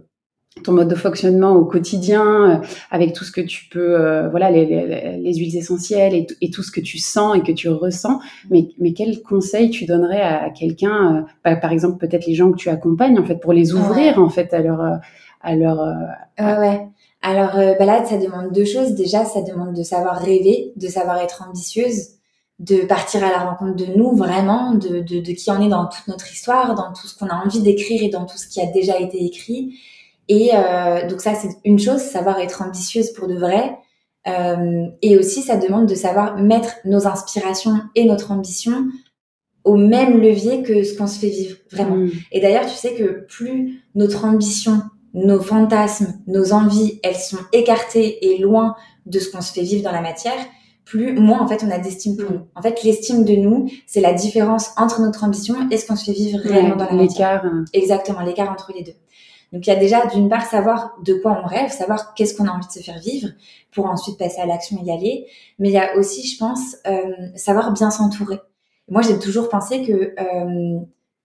ton 0.64 0.74
mode 0.74 0.88
de 0.90 0.96
fonctionnement 0.96 1.54
au 1.54 1.66
quotidien, 1.66 2.24
euh, 2.62 2.68
avec 2.92 3.14
tout 3.14 3.24
ce 3.24 3.32
que 3.32 3.42
tu 3.42 3.66
peux, 3.70 4.00
euh, 4.00 4.30
voilà, 4.30 4.52
les, 4.52 4.66
les- 4.66 5.18
les 5.18 5.34
huiles 5.36 5.56
essentielles 5.58 6.14
et, 6.14 6.28
et 6.42 6.50
tout 6.52 6.64
ce 6.64 6.72
que 6.72 6.82
tu 6.82 6.98
sens 6.98 7.36
et 7.38 7.42
que 7.42 7.52
tu 7.52 7.70
ressens. 7.70 8.20
Mais, 8.50 8.70
mais 8.80 8.94
quel 8.94 9.22
conseil 9.22 9.70
tu 9.70 9.86
donnerais 9.86 10.22
à 10.22 10.50
quelqu'un, 10.50 11.16
euh, 11.18 11.22
bah, 11.44 11.56
par 11.56 11.72
exemple 11.72 11.98
peut-être 11.98 12.26
les 12.26 12.36
gens 12.36 12.52
que 12.52 12.58
tu 12.58 12.70
accompagnes, 12.70 13.18
en 13.20 13.26
fait, 13.26 13.36
pour 13.40 13.54
les 13.54 13.74
ouvrir 13.74 14.20
en 14.22 14.30
fait 14.30 14.54
à 14.54 14.60
leur, 14.62 14.82
euh, 14.82 14.96
à 15.42 15.56
leur, 15.56 15.82
euh, 15.82 15.94
Ouais, 16.40 16.58
ouais. 16.58 16.88
Alors, 17.24 17.56
euh, 17.58 17.74
bah 17.80 17.86
là, 17.86 18.06
ça 18.06 18.18
demande 18.18 18.52
deux 18.54 18.64
choses. 18.66 18.92
Déjà, 18.94 19.26
ça 19.26 19.42
demande 19.42 19.74
de 19.76 19.82
savoir 19.84 20.18
rêver, 20.20 20.72
de 20.76 20.88
savoir 20.88 21.18
être 21.20 21.44
ambitieuse, 21.48 22.10
de 22.60 22.86
partir 22.86 23.24
à 23.24 23.30
la 23.30 23.40
rencontre 23.40 23.76
de 23.76 23.86
nous, 23.98 24.16
vraiment, 24.16 24.74
de, 24.74 25.00
de, 25.00 25.20
de 25.20 25.32
qui 25.32 25.50
on 25.50 25.60
est 25.62 25.70
dans 25.70 25.86
toute 25.88 26.08
notre 26.08 26.32
histoire, 26.32 26.76
dans 26.76 26.94
tout 26.94 27.08
ce 27.08 27.18
qu'on 27.18 27.28
a 27.28 27.36
envie 27.44 27.62
d'écrire 27.62 28.04
et 28.04 28.10
dans 28.10 28.26
tout 28.26 28.38
ce 28.38 28.48
qui 28.48 28.62
a 28.62 28.68
déjà 28.68 29.00
été 29.00 29.24
écrit. 29.24 29.74
Et 30.30 30.52
euh, 30.54 31.08
donc 31.08 31.22
ça, 31.22 31.34
c'est 31.36 31.50
une 31.64 31.80
chose, 31.80 32.02
savoir 32.02 32.40
être 32.40 32.62
ambitieuse 32.62 33.12
pour 33.14 33.28
de 33.28 33.36
vrai. 33.36 33.78
Euh, 34.28 34.86
et 35.02 35.18
aussi, 35.18 35.42
ça 35.42 35.56
demande 35.56 35.88
de 35.88 35.96
savoir 35.96 36.38
mettre 36.38 36.76
nos 36.86 37.08
inspirations 37.08 37.80
et 37.96 38.06
notre 38.06 38.32
ambition 38.32 38.86
au 39.64 39.76
même 39.76 40.20
levier 40.22 40.64
que 40.64 40.84
ce 40.84 40.98
qu'on 40.98 41.08
se 41.08 41.20
fait 41.20 41.30
vivre, 41.30 41.58
vraiment. 41.72 41.96
Mm. 41.98 42.12
Et 42.32 42.40
d'ailleurs, 42.42 42.66
tu 42.66 42.76
sais 42.76 42.94
que 42.94 43.26
plus 43.28 43.82
notre 43.96 44.26
ambition, 44.26 44.82
nos 45.14 45.40
fantasmes, 45.42 46.14
nos 46.28 46.54
envies, 46.54 47.00
elles 47.04 47.16
sont 47.16 47.40
écartées 47.54 48.26
et 48.28 48.38
loin 48.38 48.76
de 49.06 49.20
ce 49.20 49.30
qu'on 49.32 49.42
se 49.42 49.52
fait 49.54 49.62
vivre 49.62 49.84
dans 49.84 49.92
la 49.92 50.02
matière, 50.02 50.38
plus 50.86 51.14
moins 51.20 51.42
en 51.42 51.48
fait 51.50 51.66
on 51.68 51.72
a 51.72 51.80
d'estime 51.80 52.16
pour 52.16 52.30
Mm. 52.32 52.34
nous. 52.34 52.42
En 52.56 52.62
fait, 52.62 52.84
l'estime 52.84 53.26
de 53.26 53.36
nous, 53.36 53.70
c'est 53.88 54.00
la 54.02 54.14
différence 54.14 54.72
entre 54.78 55.02
notre 55.02 55.24
ambition 55.26 55.56
et 55.70 55.78
ce 55.78 55.86
qu'on 55.86 55.96
se 55.98 56.06
fait 56.06 56.14
vivre 56.18 56.40
réellement 56.44 56.76
dans 56.78 56.86
la 56.86 56.94
matière. 56.94 57.42
l'écart. 57.44 57.46
euh, 57.46 57.66
Exactement, 57.74 58.22
l'écart 58.22 58.50
entre 58.52 58.72
les 58.76 58.84
deux. 58.84 58.94
Donc 59.54 59.66
il 59.66 59.70
y 59.70 59.74
a 59.74 59.78
déjà 59.78 60.06
d'une 60.08 60.30
part 60.30 60.46
savoir 60.46 60.96
de 61.04 61.14
quoi 61.14 61.42
on 61.44 61.48
rêve, 61.48 61.72
savoir 61.72 62.14
qu'est-ce 62.14 62.36
qu'on 62.36 62.48
a 62.48 62.52
envie 62.52 62.68
de 62.68 62.72
se 62.72 62.80
faire 62.80 63.00
vivre 63.00 63.30
pour 63.72 63.86
ensuite 63.86 64.18
passer 64.18 64.42
à 64.42 64.46
l'action 64.46 64.78
et 64.82 64.88
y 64.88 64.92
aller. 64.92 65.28
Mais 65.60 65.70
il 65.70 65.74
y 65.74 65.78
a 65.78 65.96
aussi, 65.96 66.28
je 66.28 66.38
pense, 66.38 66.76
euh, 66.86 67.12
savoir 67.36 67.72
bien 67.72 67.90
s'entourer. 67.90 68.40
Moi, 68.90 69.02
j'ai 69.02 69.20
toujours 69.20 69.50
pensé 69.50 69.84
que 69.84 70.14
euh, 70.20 70.80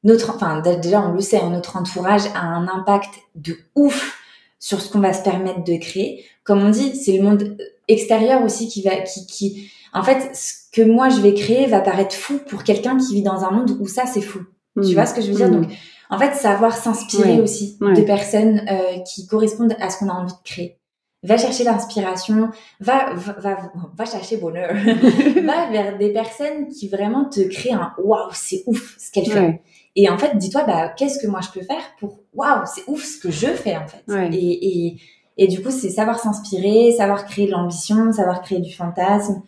notre, 0.04 0.34
enfin 0.34 0.60
déjà 0.60 1.00
on 1.00 1.12
le 1.12 1.20
sait, 1.20 1.40
hein, 1.40 1.50
notre 1.50 1.76
entourage 1.76 2.26
a 2.34 2.40
un 2.40 2.68
impact 2.68 3.10
de 3.34 3.56
ouf 3.74 4.18
sur 4.58 4.80
ce 4.80 4.90
qu'on 4.92 5.00
va 5.00 5.12
se 5.12 5.22
permettre 5.22 5.64
de 5.64 5.76
créer. 5.76 6.24
Comme 6.44 6.62
on 6.62 6.70
dit, 6.70 6.96
c'est 6.96 7.16
le 7.16 7.22
monde 7.22 7.56
extérieur 7.88 8.42
aussi 8.42 8.68
qui 8.68 8.82
va, 8.82 8.96
qui, 8.96 9.26
qui, 9.26 9.70
en 9.92 10.02
fait, 10.02 10.34
ce 10.34 10.54
que 10.72 10.82
moi 10.82 11.08
je 11.08 11.20
vais 11.20 11.34
créer 11.34 11.66
va 11.66 11.80
paraître 11.80 12.14
fou 12.14 12.38
pour 12.48 12.64
quelqu'un 12.64 12.96
qui 12.96 13.14
vit 13.14 13.22
dans 13.22 13.44
un 13.44 13.50
monde 13.50 13.76
où 13.80 13.86
ça 13.86 14.06
c'est 14.06 14.20
fou. 14.20 14.40
Tu 14.80 14.90
mm. 14.90 14.94
vois 14.94 15.06
ce 15.06 15.14
que 15.14 15.20
je 15.20 15.30
veux 15.30 15.36
dire? 15.36 15.48
Mm. 15.48 15.62
Donc, 15.62 15.72
en 16.12 16.18
fait, 16.18 16.34
savoir 16.34 16.76
s'inspirer 16.76 17.32
Ouais, 17.36 17.40
aussi 17.40 17.78
ouais. 17.80 17.94
de 17.94 18.02
personnes 18.02 18.60
euh, 18.70 18.98
qui 19.00 19.26
correspondent 19.26 19.74
à 19.80 19.88
ce 19.90 19.98
qu'on 19.98 20.08
a 20.08 20.12
envie 20.12 20.32
de 20.32 20.38
créer. 20.44 20.78
Va 21.24 21.38
chercher 21.38 21.64
l'inspiration, 21.64 22.50
va, 22.80 23.14
va, 23.14 23.32
va, 23.38 23.72
va 23.96 24.04
chercher 24.04 24.36
bonheur, 24.38 24.74
va 25.44 25.70
vers 25.70 25.96
des 25.96 26.12
personnes 26.12 26.68
qui 26.68 26.88
vraiment 26.88 27.24
te 27.28 27.40
créent 27.40 27.72
un 27.72 27.92
waouh, 27.98 28.28
c'est 28.32 28.64
ouf 28.66 28.96
ce 28.98 29.10
qu'elle 29.12 29.26
fait. 29.26 29.40
Ouais. 29.40 29.62
Et 29.94 30.10
en 30.10 30.18
fait, 30.18 30.36
dis-toi, 30.36 30.64
bah, 30.64 30.88
qu'est-ce 30.88 31.18
que 31.20 31.28
moi 31.28 31.40
je 31.40 31.48
peux 31.58 31.64
faire 31.64 31.82
pour 32.00 32.18
waouh, 32.34 32.62
c'est 32.66 32.82
ouf 32.88 33.04
ce 33.04 33.18
que 33.20 33.30
je 33.30 33.46
fais 33.46 33.76
en 33.76 33.86
fait. 33.86 34.02
Et, 34.34 34.88
et, 34.88 34.96
et 35.38 35.46
du 35.46 35.62
coup, 35.62 35.70
c'est 35.70 35.90
savoir 35.90 36.18
s'inspirer, 36.18 36.92
savoir 36.92 37.24
créer 37.24 37.46
de 37.46 37.52
l'ambition, 37.52 38.12
savoir 38.12 38.42
créer 38.42 38.58
du 38.60 38.72
fantasme 38.72 39.42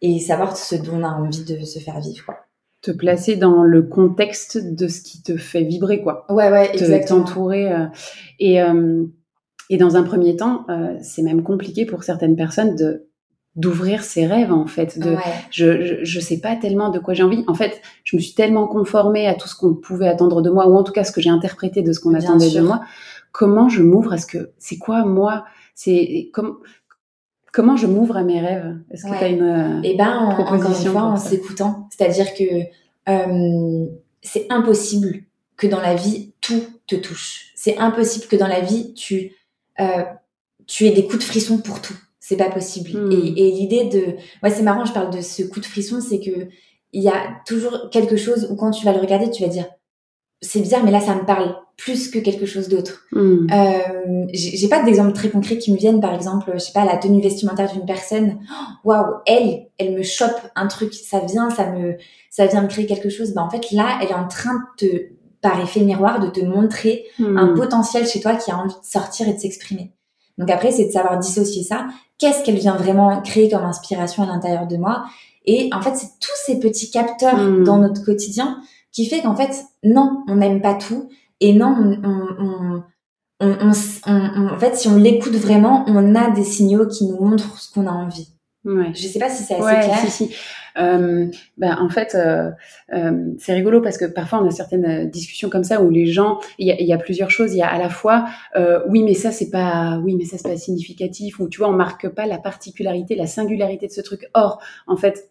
et 0.00 0.18
savoir 0.18 0.56
ce 0.56 0.74
dont 0.76 0.94
on 0.98 1.04
a 1.04 1.08
envie 1.10 1.44
de 1.44 1.62
se 1.64 1.78
faire 1.78 2.00
vivre. 2.00 2.24
Quoi. 2.24 2.38
Te 2.82 2.90
placer 2.90 3.36
dans 3.36 3.62
le 3.62 3.82
contexte 3.82 4.58
de 4.74 4.88
ce 4.88 5.00
qui 5.02 5.22
te 5.22 5.36
fait 5.36 5.62
vibrer, 5.62 6.02
quoi. 6.02 6.26
Ouais, 6.28 6.50
ouais, 6.50 6.68
te- 6.72 6.78
exactement. 6.78 7.20
t'entourer. 7.22 7.72
euh, 7.72 7.86
et, 8.40 8.60
euh, 8.60 9.04
et 9.70 9.76
dans 9.76 9.96
un 9.96 10.02
premier 10.02 10.34
temps, 10.36 10.64
euh, 10.68 10.96
c'est 11.00 11.22
même 11.22 11.42
compliqué 11.42 11.86
pour 11.86 12.02
certaines 12.04 12.36
personnes 12.36 12.74
de 12.76 13.06
d'ouvrir 13.54 14.02
ses 14.02 14.26
rêves 14.26 14.50
en 14.50 14.66
fait. 14.66 14.98
De, 14.98 15.10
Ouais. 15.10 15.16
je, 15.50 15.82
je 15.82 15.94
je 16.04 16.20
sais 16.20 16.40
pas 16.40 16.56
tellement 16.56 16.88
de 16.88 16.98
quoi 16.98 17.12
j'ai 17.12 17.22
envie. 17.22 17.44
En 17.46 17.54
fait, 17.54 17.82
je 18.02 18.16
me 18.16 18.20
suis 18.22 18.34
tellement 18.34 18.66
conformée 18.66 19.26
à 19.28 19.34
tout 19.34 19.46
ce 19.46 19.54
qu'on 19.54 19.74
pouvait 19.74 20.08
attendre 20.08 20.40
de 20.40 20.48
moi, 20.48 20.66
ou 20.68 20.74
en 20.74 20.82
tout 20.82 20.92
cas 20.92 21.04
ce 21.04 21.12
que 21.12 21.20
j'ai 21.20 21.28
interprété 21.28 21.82
de 21.82 21.92
ce 21.92 22.00
qu'on 22.00 22.14
attendait 22.14 22.48
sûr. 22.48 22.62
de 22.62 22.66
moi. 22.66 22.80
Comment 23.30 23.68
je 23.68 23.82
m'ouvre 23.82 24.14
à 24.14 24.18
ce 24.18 24.26
que 24.26 24.52
c'est 24.58 24.78
quoi 24.78 25.04
moi 25.04 25.44
C'est 25.74 26.30
comme 26.32 26.58
comment 27.52 27.76
je 27.76 27.86
m'ouvre 27.86 28.16
à 28.16 28.22
mes 28.24 28.40
rêves? 28.40 28.76
Est-ce 28.90 29.04
que 29.04 29.10
Ouais. 29.10 29.18
tu 29.18 29.24
as 29.24 29.28
une 29.28 29.42
euh, 29.42 29.80
Et 29.82 29.94
ben, 29.96 30.08
en- 30.18 30.30
encore 30.32 30.54
une 30.54 30.60
Proposition 30.60 30.92
fois, 30.92 31.02
en 31.02 31.16
s'écoutant. 31.16 31.88
C'est-à-dire 31.96 32.34
que 32.34 32.44
euh, 33.08 33.86
c'est 34.22 34.46
impossible 34.50 35.22
que 35.56 35.66
dans 35.66 35.80
la 35.80 35.94
vie, 35.94 36.32
tout 36.40 36.62
te 36.86 36.96
touche. 36.96 37.52
C'est 37.54 37.76
impossible 37.78 38.26
que 38.26 38.36
dans 38.36 38.48
la 38.48 38.60
vie, 38.60 38.94
tu, 38.94 39.32
euh, 39.80 40.02
tu 40.66 40.86
aies 40.86 40.92
des 40.92 41.04
coups 41.04 41.18
de 41.18 41.24
frisson 41.24 41.58
pour 41.58 41.80
tout. 41.80 41.94
C'est 42.18 42.36
pas 42.36 42.50
possible. 42.50 42.90
Hmm. 42.98 43.12
Et, 43.12 43.16
et 43.48 43.50
l'idée 43.52 43.84
de... 43.84 44.04
Ouais, 44.42 44.50
c'est 44.50 44.62
marrant, 44.62 44.84
je 44.84 44.92
parle 44.92 45.10
de 45.14 45.20
ce 45.20 45.42
coup 45.42 45.60
de 45.60 45.66
frisson, 45.66 46.00
c'est 46.00 46.20
que 46.20 46.48
il 46.94 47.02
y 47.02 47.08
a 47.08 47.14
toujours 47.46 47.88
quelque 47.90 48.16
chose 48.16 48.48
où 48.50 48.56
quand 48.56 48.70
tu 48.70 48.84
vas 48.84 48.92
le 48.92 48.98
regarder, 49.00 49.30
tu 49.30 49.42
vas 49.42 49.48
dire 49.48 49.66
c'est 50.42 50.60
bizarre, 50.60 50.84
mais 50.84 50.90
là, 50.90 51.00
ça 51.00 51.14
me 51.14 51.24
parle 51.24 51.54
plus 51.76 52.10
que 52.10 52.18
quelque 52.18 52.46
chose 52.46 52.68
d'autre. 52.68 53.04
Hmm. 53.12 53.46
Euh, 53.52 54.26
j'ai 54.32 54.68
pas 54.68 54.82
d'exemple 54.82 55.12
très 55.12 55.30
concret 55.30 55.56
qui 55.58 55.72
me 55.72 55.76
viennent, 55.78 56.00
par 56.00 56.14
exemple, 56.14 56.50
je 56.54 56.58
sais 56.58 56.72
pas, 56.72 56.84
la 56.84 56.96
tenue 56.96 57.22
vestimentaire 57.22 57.72
d'une 57.72 57.86
personne. 57.86 58.38
Waouh, 58.84 59.06
elle, 59.26 59.68
elle 59.78 59.94
me 59.96 60.02
chope 60.02 60.36
un 60.54 60.66
truc, 60.66 60.92
ça 60.94 61.20
vient, 61.20 61.48
ça 61.50 61.70
me, 61.70 61.96
ça 62.30 62.46
vient 62.46 62.62
me 62.62 62.68
créer 62.68 62.86
quelque 62.86 63.08
chose. 63.08 63.32
Bah 63.34 63.42
en 63.42 63.50
fait, 63.50 63.70
là, 63.72 63.98
elle 64.02 64.08
est 64.10 64.14
en 64.14 64.28
train 64.28 64.52
de 64.80 64.86
te, 64.86 64.96
par 65.40 65.60
effet 65.60 65.80
miroir, 65.80 66.20
de 66.20 66.28
te 66.28 66.40
montrer 66.40 67.04
Hmm. 67.18 67.36
un 67.36 67.48
potentiel 67.54 68.06
chez 68.06 68.20
toi 68.20 68.34
qui 68.36 68.50
a 68.50 68.58
envie 68.58 68.74
de 68.74 68.84
sortir 68.84 69.28
et 69.28 69.32
de 69.34 69.38
s'exprimer. 69.38 69.92
Donc 70.38 70.50
après, 70.50 70.70
c'est 70.70 70.86
de 70.86 70.92
savoir 70.92 71.18
dissocier 71.18 71.62
ça. 71.62 71.86
Qu'est-ce 72.18 72.44
qu'elle 72.44 72.58
vient 72.58 72.76
vraiment 72.76 73.20
créer 73.22 73.48
comme 73.50 73.64
inspiration 73.64 74.22
à 74.22 74.26
l'intérieur 74.26 74.66
de 74.66 74.76
moi? 74.76 75.04
Et 75.44 75.68
en 75.72 75.82
fait, 75.82 75.96
c'est 75.96 76.10
tous 76.20 76.36
ces 76.46 76.60
petits 76.60 76.90
capteurs 76.90 77.36
Mm. 77.36 77.64
dans 77.64 77.78
notre 77.78 78.04
quotidien 78.04 78.60
qui 78.92 79.06
fait 79.06 79.20
qu'en 79.22 79.34
fait, 79.34 79.64
non, 79.82 80.22
on 80.28 80.36
n'aime 80.36 80.60
pas 80.60 80.74
tout. 80.74 81.08
Et 81.40 81.52
non, 81.54 81.74
on, 82.04 82.08
on, 82.08 82.82
on, 83.40 83.72
on- 84.06 84.48
en 84.54 84.58
fait, 84.58 84.76
si 84.76 84.88
on 84.88 84.96
l'écoute 84.96 85.34
vraiment, 85.34 85.84
on 85.88 86.14
a 86.14 86.30
des 86.30 86.44
signaux 86.44 86.86
qui 86.86 87.06
nous 87.06 87.20
montrent 87.20 87.58
ce 87.58 87.72
qu'on 87.72 87.86
a 87.86 87.90
envie. 87.92 88.28
Ouais. 88.64 88.92
Je 88.94 89.08
sais 89.08 89.18
pas 89.18 89.28
si 89.28 89.42
c'est 89.42 89.54
assez 89.54 89.64
Ouais, 89.64 89.80
clair. 89.80 89.98
si, 89.98 90.10
si. 90.10 90.34
Euh, 90.78 91.26
ben, 91.58 91.76
en 91.80 91.88
fait, 91.88 92.14
euh, 92.14 92.50
euh, 92.94 93.32
c'est 93.38 93.52
rigolo 93.54 93.80
parce 93.82 93.98
que 93.98 94.04
parfois 94.04 94.40
on 94.40 94.46
a 94.46 94.50
certaines 94.52 95.10
discussions 95.10 95.50
comme 95.50 95.64
ça 95.64 95.82
où 95.82 95.90
les 95.90 96.06
gens, 96.06 96.38
il 96.58 96.68
y 96.68 96.70
a, 96.70 96.80
y 96.80 96.92
a 96.92 96.98
plusieurs 96.98 97.30
choses. 97.30 97.52
Il 97.54 97.58
y 97.58 97.62
a 97.62 97.68
à 97.68 97.76
la 97.76 97.88
fois, 97.88 98.26
euh, 98.54 98.80
oui, 98.88 99.02
mais 99.02 99.14
ça 99.14 99.32
c'est 99.32 99.50
pas, 99.50 99.98
oui, 100.04 100.14
mais 100.16 100.24
ça 100.24 100.36
c'est 100.38 100.48
pas 100.48 100.56
significatif. 100.56 101.40
Ou 101.40 101.48
tu 101.48 101.58
vois, 101.58 101.68
on 101.70 101.72
marque 101.72 102.08
pas 102.08 102.26
la 102.26 102.38
particularité, 102.38 103.16
la 103.16 103.26
singularité 103.26 103.88
de 103.88 103.92
ce 103.92 104.00
truc. 104.00 104.30
Or, 104.34 104.62
en 104.86 104.96
fait, 104.96 105.28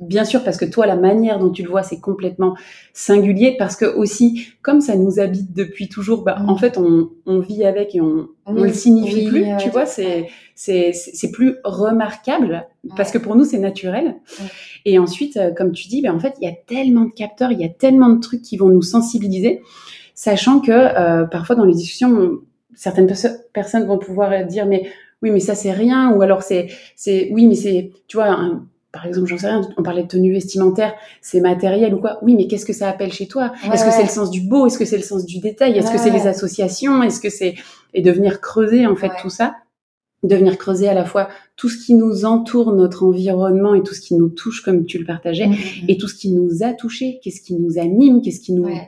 bien 0.00 0.24
sûr, 0.24 0.42
parce 0.42 0.56
que 0.56 0.64
toi, 0.64 0.86
la 0.86 0.96
manière 0.96 1.38
dont 1.38 1.50
tu 1.50 1.62
le 1.62 1.68
vois, 1.68 1.82
c'est 1.82 2.00
complètement 2.00 2.56
singulier. 2.92 3.56
Parce 3.58 3.76
que 3.76 3.84
aussi, 3.84 4.48
comme 4.62 4.80
ça 4.80 4.96
nous 4.96 5.20
habite 5.20 5.52
depuis 5.54 5.88
toujours, 5.88 6.24
Mm. 6.24 6.48
en 6.48 6.56
fait, 6.56 6.78
on, 6.78 7.10
on 7.26 7.38
vit 7.40 7.64
avec 7.64 7.94
et 7.94 8.00
on, 8.00 8.28
on 8.46 8.52
le 8.52 8.72
signifie 8.72 9.26
plus. 9.28 9.42
ouais, 9.42 9.56
tu 9.58 9.70
vois, 9.70 9.86
c'est 9.86 10.28
c'est 10.54 10.92
c'est 10.92 11.30
plus 11.30 11.56
remarquable 11.64 12.66
parce 12.96 13.10
que 13.10 13.18
pour 13.18 13.34
nous 13.36 13.44
c'est 13.44 13.58
naturel. 13.58 14.16
Et 14.84 14.98
ensuite, 14.98 15.36
euh, 15.36 15.52
comme 15.52 15.72
tu 15.72 15.88
dis, 15.88 16.02
ben 16.02 16.14
en 16.14 16.18
fait 16.20 16.34
il 16.40 16.44
y 16.44 16.50
a 16.50 16.54
tellement 16.66 17.04
de 17.06 17.10
capteurs, 17.12 17.50
il 17.52 17.60
y 17.60 17.64
a 17.64 17.68
tellement 17.68 18.10
de 18.10 18.20
trucs 18.20 18.42
qui 18.42 18.56
vont 18.56 18.68
nous 18.68 18.82
sensibiliser, 18.82 19.62
sachant 20.14 20.60
que 20.60 20.70
euh, 20.72 21.24
parfois 21.24 21.56
dans 21.56 21.64
les 21.64 21.74
discussions, 21.74 22.40
certaines 22.74 23.06
perso- 23.06 23.28
personnes 23.52 23.86
vont 23.86 23.98
pouvoir 23.98 24.32
euh, 24.32 24.42
dire 24.44 24.66
mais 24.66 24.90
oui 25.22 25.30
mais 25.30 25.40
ça 25.40 25.54
c'est 25.54 25.72
rien 25.72 26.12
ou 26.12 26.22
alors 26.22 26.42
c'est 26.42 26.68
c'est 26.96 27.28
oui 27.32 27.46
mais 27.46 27.54
c'est 27.54 27.90
tu 28.06 28.16
vois 28.18 28.28
un- 28.28 28.66
par 28.92 29.06
exemple, 29.06 29.28
j'en 29.28 29.38
sais 29.38 29.46
rien, 29.46 29.60
on 29.76 29.82
parlait 29.82 30.02
de 30.02 30.08
tenue 30.08 30.32
vestimentaire, 30.32 30.94
c'est 31.20 31.40
matériel 31.40 31.94
ou 31.94 31.98
quoi. 31.98 32.18
Oui, 32.22 32.34
mais 32.34 32.46
qu'est-ce 32.48 32.66
que 32.66 32.72
ça 32.72 32.88
appelle 32.88 33.12
chez 33.12 33.26
toi? 33.28 33.52
Ouais, 33.64 33.74
Est-ce 33.74 33.84
que 33.84 33.90
c'est 33.92 34.02
le 34.02 34.08
sens 34.08 34.30
du 34.30 34.40
beau? 34.40 34.66
Est-ce 34.66 34.78
que 34.78 34.84
c'est 34.84 34.96
le 34.96 35.02
sens 35.02 35.24
du 35.24 35.38
détail? 35.38 35.78
Est-ce 35.78 35.92
que 35.92 35.98
c'est 35.98 36.10
les 36.10 36.26
associations? 36.26 37.02
Est-ce 37.02 37.20
que 37.20 37.30
c'est 37.30 37.54
et 37.94 38.02
de 38.02 38.10
venir 38.10 38.40
creuser 38.40 38.86
en 38.86 38.96
fait 38.96 39.08
Ouais. 39.08 39.14
tout 39.22 39.30
ça, 39.30 39.56
de 40.22 40.36
venir 40.36 40.58
creuser 40.58 40.88
à 40.88 40.94
la 40.94 41.04
fois 41.04 41.28
tout 41.56 41.68
ce 41.68 41.78
qui 41.84 41.94
nous 41.94 42.24
entoure, 42.24 42.72
notre 42.72 43.04
environnement 43.04 43.74
et 43.74 43.82
tout 43.82 43.94
ce 43.94 44.00
qui 44.00 44.14
nous 44.14 44.28
touche 44.28 44.62
comme 44.62 44.84
tu 44.84 44.98
le 44.98 45.04
partageais, 45.04 45.46
Mm, 45.46 45.52
mm, 45.52 45.84
et 45.88 45.96
tout 45.96 46.08
ce 46.08 46.14
qui 46.14 46.32
nous 46.32 46.62
a 46.62 46.72
touché, 46.72 47.20
qu'est-ce 47.22 47.40
qui 47.40 47.54
nous 47.54 47.78
anime, 47.78 48.22
qu'est-ce 48.22 48.40
qui 48.40 48.52
nous 48.52 48.68
mm. 48.68 48.80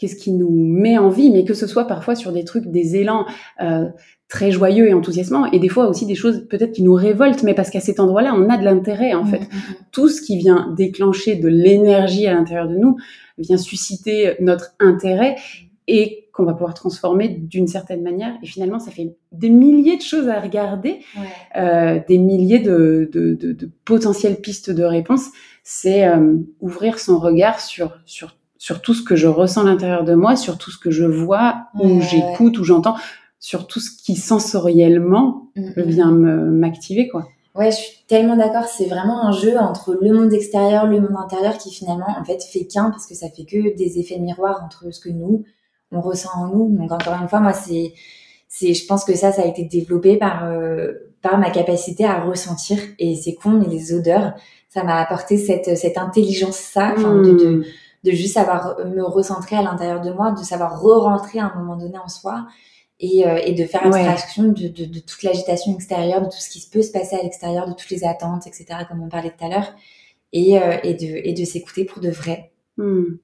Qu'est-ce 0.00 0.16
qui 0.16 0.32
nous 0.32 0.50
met 0.50 0.98
en 0.98 1.10
vie, 1.10 1.30
mais 1.30 1.44
que 1.44 1.54
ce 1.54 1.66
soit 1.68 1.86
parfois 1.86 2.16
sur 2.16 2.32
des 2.32 2.42
trucs, 2.44 2.66
des 2.66 2.96
élans 2.96 3.26
euh, 3.60 3.84
très 4.28 4.50
joyeux 4.50 4.88
et 4.88 4.94
enthousiasmants, 4.94 5.46
et 5.52 5.58
des 5.58 5.68
fois 5.68 5.86
aussi 5.88 6.06
des 6.06 6.14
choses 6.14 6.46
peut-être 6.48 6.72
qui 6.72 6.82
nous 6.82 6.94
révoltent, 6.94 7.42
mais 7.42 7.54
parce 7.54 7.68
qu'à 7.70 7.80
cet 7.80 8.00
endroit-là, 8.00 8.34
on 8.36 8.48
a 8.48 8.56
de 8.56 8.64
l'intérêt 8.64 9.12
en 9.14 9.24
Mm, 9.24 9.28
fait. 9.28 9.38
mm, 9.40 9.42
mm. 9.42 9.74
Tout 9.92 10.08
ce 10.08 10.22
qui 10.22 10.36
vient 10.38 10.72
déclencher 10.76 11.36
de 11.36 11.48
l'énergie 11.48 12.26
à 12.26 12.34
l'intérieur 12.34 12.66
de 12.68 12.76
nous 12.76 12.96
vient 13.38 13.56
susciter 13.58 14.34
notre 14.40 14.74
intérêt 14.80 15.36
et 15.88 16.28
qu'on 16.32 16.44
va 16.44 16.52
pouvoir 16.52 16.74
transformer 16.74 17.28
d'une 17.28 17.66
certaine 17.66 18.02
manière. 18.02 18.32
Et 18.42 18.46
finalement, 18.46 18.78
ça 18.78 18.92
fait 18.92 19.16
des 19.32 19.50
milliers 19.50 19.96
de 19.96 20.02
choses 20.02 20.28
à 20.28 20.38
regarder, 20.40 21.00
Ouais. 21.18 21.60
euh, 21.60 21.98
des 22.08 22.18
milliers 22.18 22.60
de, 22.60 23.10
de, 23.12 23.34
de, 23.34 23.52
de 23.52 23.68
potentielles 23.84 24.36
pistes 24.36 24.70
de 24.70 24.84
réponse. 24.84 25.24
C'est 25.64 26.06
euh, 26.06 26.36
ouvrir 26.60 27.00
son 27.00 27.18
regard 27.18 27.58
sur, 27.60 27.98
sur, 28.06 28.36
sur 28.60 28.82
tout 28.82 28.92
ce 28.92 29.02
que 29.02 29.16
je 29.16 29.26
ressens 29.26 29.62
à 29.62 29.64
l'intérieur 29.64 30.04
de 30.04 30.12
moi, 30.12 30.36
sur 30.36 30.58
tout 30.58 30.70
ce 30.70 30.76
que 30.76 30.90
je 30.90 31.04
vois, 31.06 31.68
ou 31.80 31.96
ouais. 31.96 32.00
j'écoute, 32.02 32.58
ou 32.58 32.64
j'entends, 32.64 32.94
sur 33.38 33.66
tout 33.66 33.80
ce 33.80 33.90
qui 33.90 34.16
sensoriellement 34.16 35.46
vient 35.56 36.12
m'activer, 36.12 37.08
quoi. 37.08 37.26
Ouais, 37.54 37.70
je 37.70 37.76
suis 37.76 38.04
tellement 38.06 38.36
d'accord. 38.36 38.64
C'est 38.64 38.84
vraiment 38.84 39.26
un 39.26 39.32
jeu 39.32 39.56
entre 39.56 39.96
le 39.98 40.12
monde 40.12 40.34
extérieur, 40.34 40.86
le 40.86 41.00
monde 41.00 41.16
intérieur 41.16 41.56
qui 41.56 41.72
finalement, 41.72 42.14
en 42.20 42.22
fait, 42.22 42.42
fait 42.42 42.66
qu'un 42.66 42.90
parce 42.90 43.06
que 43.06 43.14
ça 43.14 43.30
fait 43.30 43.46
que 43.46 43.74
des 43.76 43.98
effets 43.98 44.18
miroirs 44.18 44.62
entre 44.62 44.92
ce 44.92 45.00
que 45.00 45.08
nous, 45.08 45.42
on 45.90 46.02
ressent 46.02 46.28
en 46.36 46.48
nous. 46.48 46.76
Donc, 46.76 46.92
encore 46.92 47.14
une 47.14 47.28
fois, 47.28 47.40
moi, 47.40 47.54
c'est, 47.54 47.94
c'est, 48.46 48.74
je 48.74 48.86
pense 48.86 49.04
que 49.04 49.14
ça, 49.14 49.32
ça 49.32 49.40
a 49.40 49.46
été 49.46 49.64
développé 49.64 50.18
par, 50.18 50.44
euh, 50.44 50.92
par 51.22 51.38
ma 51.38 51.48
capacité 51.48 52.04
à 52.04 52.22
ressentir. 52.22 52.76
Et 52.98 53.14
c'est 53.14 53.34
con, 53.34 53.52
mais 53.52 53.68
les 53.68 53.94
odeurs, 53.94 54.34
ça 54.68 54.84
m'a 54.84 55.00
apporté 55.00 55.38
cette, 55.38 55.78
cette 55.78 55.96
intelligence, 55.96 56.56
ça, 56.56 56.92
enfin, 56.94 57.14
de, 57.16 57.32
de, 57.32 57.46
Mm. 57.56 57.64
De 58.04 58.10
juste 58.12 58.34
savoir 58.34 58.76
me 58.86 59.02
recentrer 59.04 59.56
à 59.56 59.62
l'intérieur 59.62 60.00
de 60.00 60.10
moi, 60.10 60.32
de 60.32 60.42
savoir 60.42 60.80
re-rentrer 60.80 61.38
à 61.38 61.46
un 61.46 61.54
moment 61.58 61.76
donné 61.76 61.98
en 61.98 62.08
soi 62.08 62.46
et, 62.98 63.26
euh, 63.26 63.38
et 63.44 63.52
de 63.52 63.64
faire 63.64 63.82
Ouais. 63.86 64.00
abstraction 64.00 64.44
de, 64.44 64.68
de, 64.68 64.84
de 64.84 64.98
toute 65.00 65.22
l'agitation 65.22 65.74
extérieure, 65.74 66.20
de 66.20 66.26
tout 66.26 66.38
ce 66.38 66.50
qui 66.50 66.66
peut 66.70 66.82
se 66.82 66.92
passer 66.92 67.16
à 67.16 67.22
l'extérieur, 67.22 67.66
de 67.68 67.72
toutes 67.74 67.90
les 67.90 68.04
attentes, 68.04 68.46
etc., 68.46 68.66
comme 68.88 69.02
on 69.02 69.08
parlait 69.08 69.30
tout 69.30 69.44
à 69.44 69.48
l'heure, 69.48 69.72
et, 70.32 70.58
euh, 70.58 70.76
et 70.82 70.94
de, 70.94 71.06
et 71.28 71.32
de 71.32 71.44
s'écouter 71.44 71.84
pour 71.84 72.00
de 72.02 72.10
vrai. 72.10 72.52
Hmm. 72.76 73.16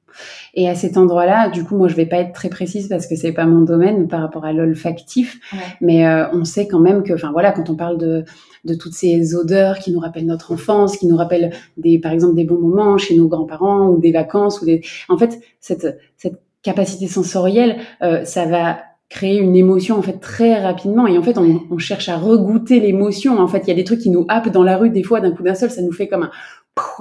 Et 0.55 0.69
à 0.69 0.75
cet 0.75 0.97
endroit-là, 0.97 1.49
du 1.51 1.65
coup, 1.65 1.77
moi, 1.77 1.89
je 1.89 1.95
vais 1.95 2.07
pas 2.07 2.17
être 2.19 2.33
très 2.33 2.49
précise 2.49 2.89
parce 2.89 3.07
que 3.07 3.17
c'est 3.17 3.33
pas 3.33 3.47
mon 3.47 3.63
domaine 3.63 4.09
par 4.09 4.21
rapport 4.21 4.45
à 4.45 4.53
l'olfactif, 4.53 5.39
Ouais. 5.53 5.59
mais 5.81 6.07
euh, 6.07 6.27
on 6.33 6.45
sait 6.45 6.67
quand 6.69 6.81
même 6.81 7.03
que, 7.03 7.15
enfin 7.15 7.31
voilà, 7.33 7.53
quand 7.53 7.71
on 7.71 7.77
parle 7.77 7.97
de, 7.99 8.25
de 8.67 8.75
toutes 8.75 8.93
ces 8.93 9.35
odeurs 9.35 9.79
qui 9.79 9.93
nous 9.93 10.01
rappellent 10.01 10.27
notre 10.27 10.53
enfance, 10.53 10.97
qui 10.97 11.07
nous 11.07 11.17
rappellent 11.17 11.53
des, 11.77 11.99
par 11.99 12.13
exemple, 12.13 12.35
des 12.35 12.45
bons 12.45 12.59
moments 12.59 12.99
chez 12.99 13.17
nos 13.17 13.29
grands-parents 13.29 13.89
ou 13.89 13.99
des 13.99 14.13
vacances 14.13 14.61
ou 14.61 14.67
des, 14.67 14.83
en 15.09 15.17
fait, 15.17 15.41
cette, 15.61 15.99
cette 16.17 16.41
capacité 16.63 17.07
sensorielle, 17.07 17.77
euh, 18.03 18.25
ça 18.25 18.45
va 18.45 18.79
créer 19.09 19.39
une 19.39 19.55
émotion 19.55 19.97
en 19.97 20.03
fait 20.03 20.19
très 20.19 20.61
rapidement. 20.61 21.07
Et 21.07 21.17
en 21.17 21.23
fait 21.23 21.39
on, 21.39 21.63
on 21.71 21.79
cherche 21.79 22.09
à 22.09 22.17
regoûter 22.17 22.81
l'émotion 22.81 23.39
en 23.39 23.47
fait. 23.47 23.63
Il 23.65 23.69
y 23.69 23.73
a 23.73 23.77
des 23.77 23.85
trucs 23.85 24.01
qui 24.01 24.11
nous 24.11 24.25
happent 24.29 24.51
dans 24.51 24.65
la 24.65 24.77
rue 24.77 24.91
des 24.91 25.05
fois 25.05 25.21
d'un 25.21 25.31
coup 25.31 25.45
d'un 25.45 25.55
seul 25.55 25.71
ça 25.71 25.81
nous 25.81 25.93
fait 25.93 26.09
comme 26.09 26.25
un, 26.25 26.31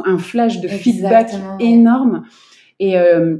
un 0.05 0.17
flash 0.19 0.61
de 0.61 0.67
feedback 0.67 1.29
Exactement, 1.29 1.57
énorme. 1.57 2.23
Et 2.79 2.97
euh, 2.97 3.37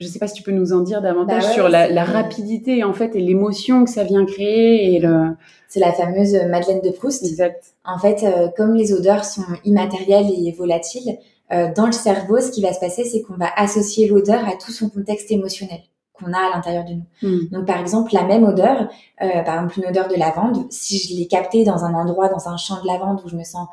je 0.00 0.06
sais 0.06 0.18
pas 0.18 0.28
si 0.28 0.34
tu 0.34 0.42
peux 0.42 0.52
nous 0.52 0.72
en 0.72 0.80
dire 0.80 1.00
davantage 1.00 1.42
Bah 1.42 1.48
ouais, 1.48 1.54
sur 1.54 1.68
la, 1.68 1.88
la 1.88 2.04
rapidité 2.04 2.84
en 2.84 2.92
fait 2.92 3.14
et 3.16 3.20
l'émotion 3.20 3.84
que 3.84 3.90
ça 3.90 4.04
vient 4.04 4.26
créer 4.26 4.94
et 4.94 4.98
le 4.98 5.34
C'est 5.68 5.80
la 5.80 5.92
fameuse 5.92 6.34
Madeleine 6.48 6.80
de 6.82 6.90
Proust. 6.90 7.24
exact 7.24 7.74
En 7.84 7.98
fait, 7.98 8.22
euh, 8.22 8.48
comme 8.56 8.74
les 8.74 8.92
odeurs 8.92 9.24
sont 9.24 9.42
immatérielles 9.64 10.30
et 10.30 10.52
volatiles, 10.52 11.18
euh, 11.52 11.72
dans 11.74 11.86
le 11.86 11.92
cerveau, 11.92 12.40
ce 12.40 12.50
qui 12.50 12.60
va 12.60 12.72
se 12.72 12.80
passer, 12.80 13.04
c'est 13.04 13.22
qu'on 13.22 13.36
va 13.36 13.48
associer 13.56 14.08
l'odeur 14.08 14.46
à 14.46 14.52
tout 14.56 14.72
son 14.72 14.88
contexte 14.90 15.30
émotionnel 15.30 15.80
qu'on 16.12 16.32
a 16.32 16.38
à 16.38 16.56
l'intérieur 16.56 16.84
de 16.84 16.94
nous. 16.94 17.04
Hmm. 17.22 17.48
Donc, 17.52 17.66
par 17.66 17.78
exemple, 17.78 18.14
la 18.14 18.24
même 18.24 18.44
odeur, 18.44 18.88
euh, 19.22 19.42
par 19.42 19.56
exemple, 19.56 19.78
une 19.78 19.86
odeur 19.86 20.08
de 20.08 20.14
lavande, 20.14 20.66
si 20.70 20.98
je 20.98 21.14
l'ai 21.14 21.26
captée 21.26 21.62
dans 21.62 21.84
un 21.84 21.94
endroit, 21.94 22.28
dans 22.28 22.48
un 22.48 22.56
champ 22.56 22.80
de 22.82 22.86
lavande 22.86 23.20
où 23.24 23.28
je 23.28 23.36
me 23.36 23.44
sens 23.44 23.68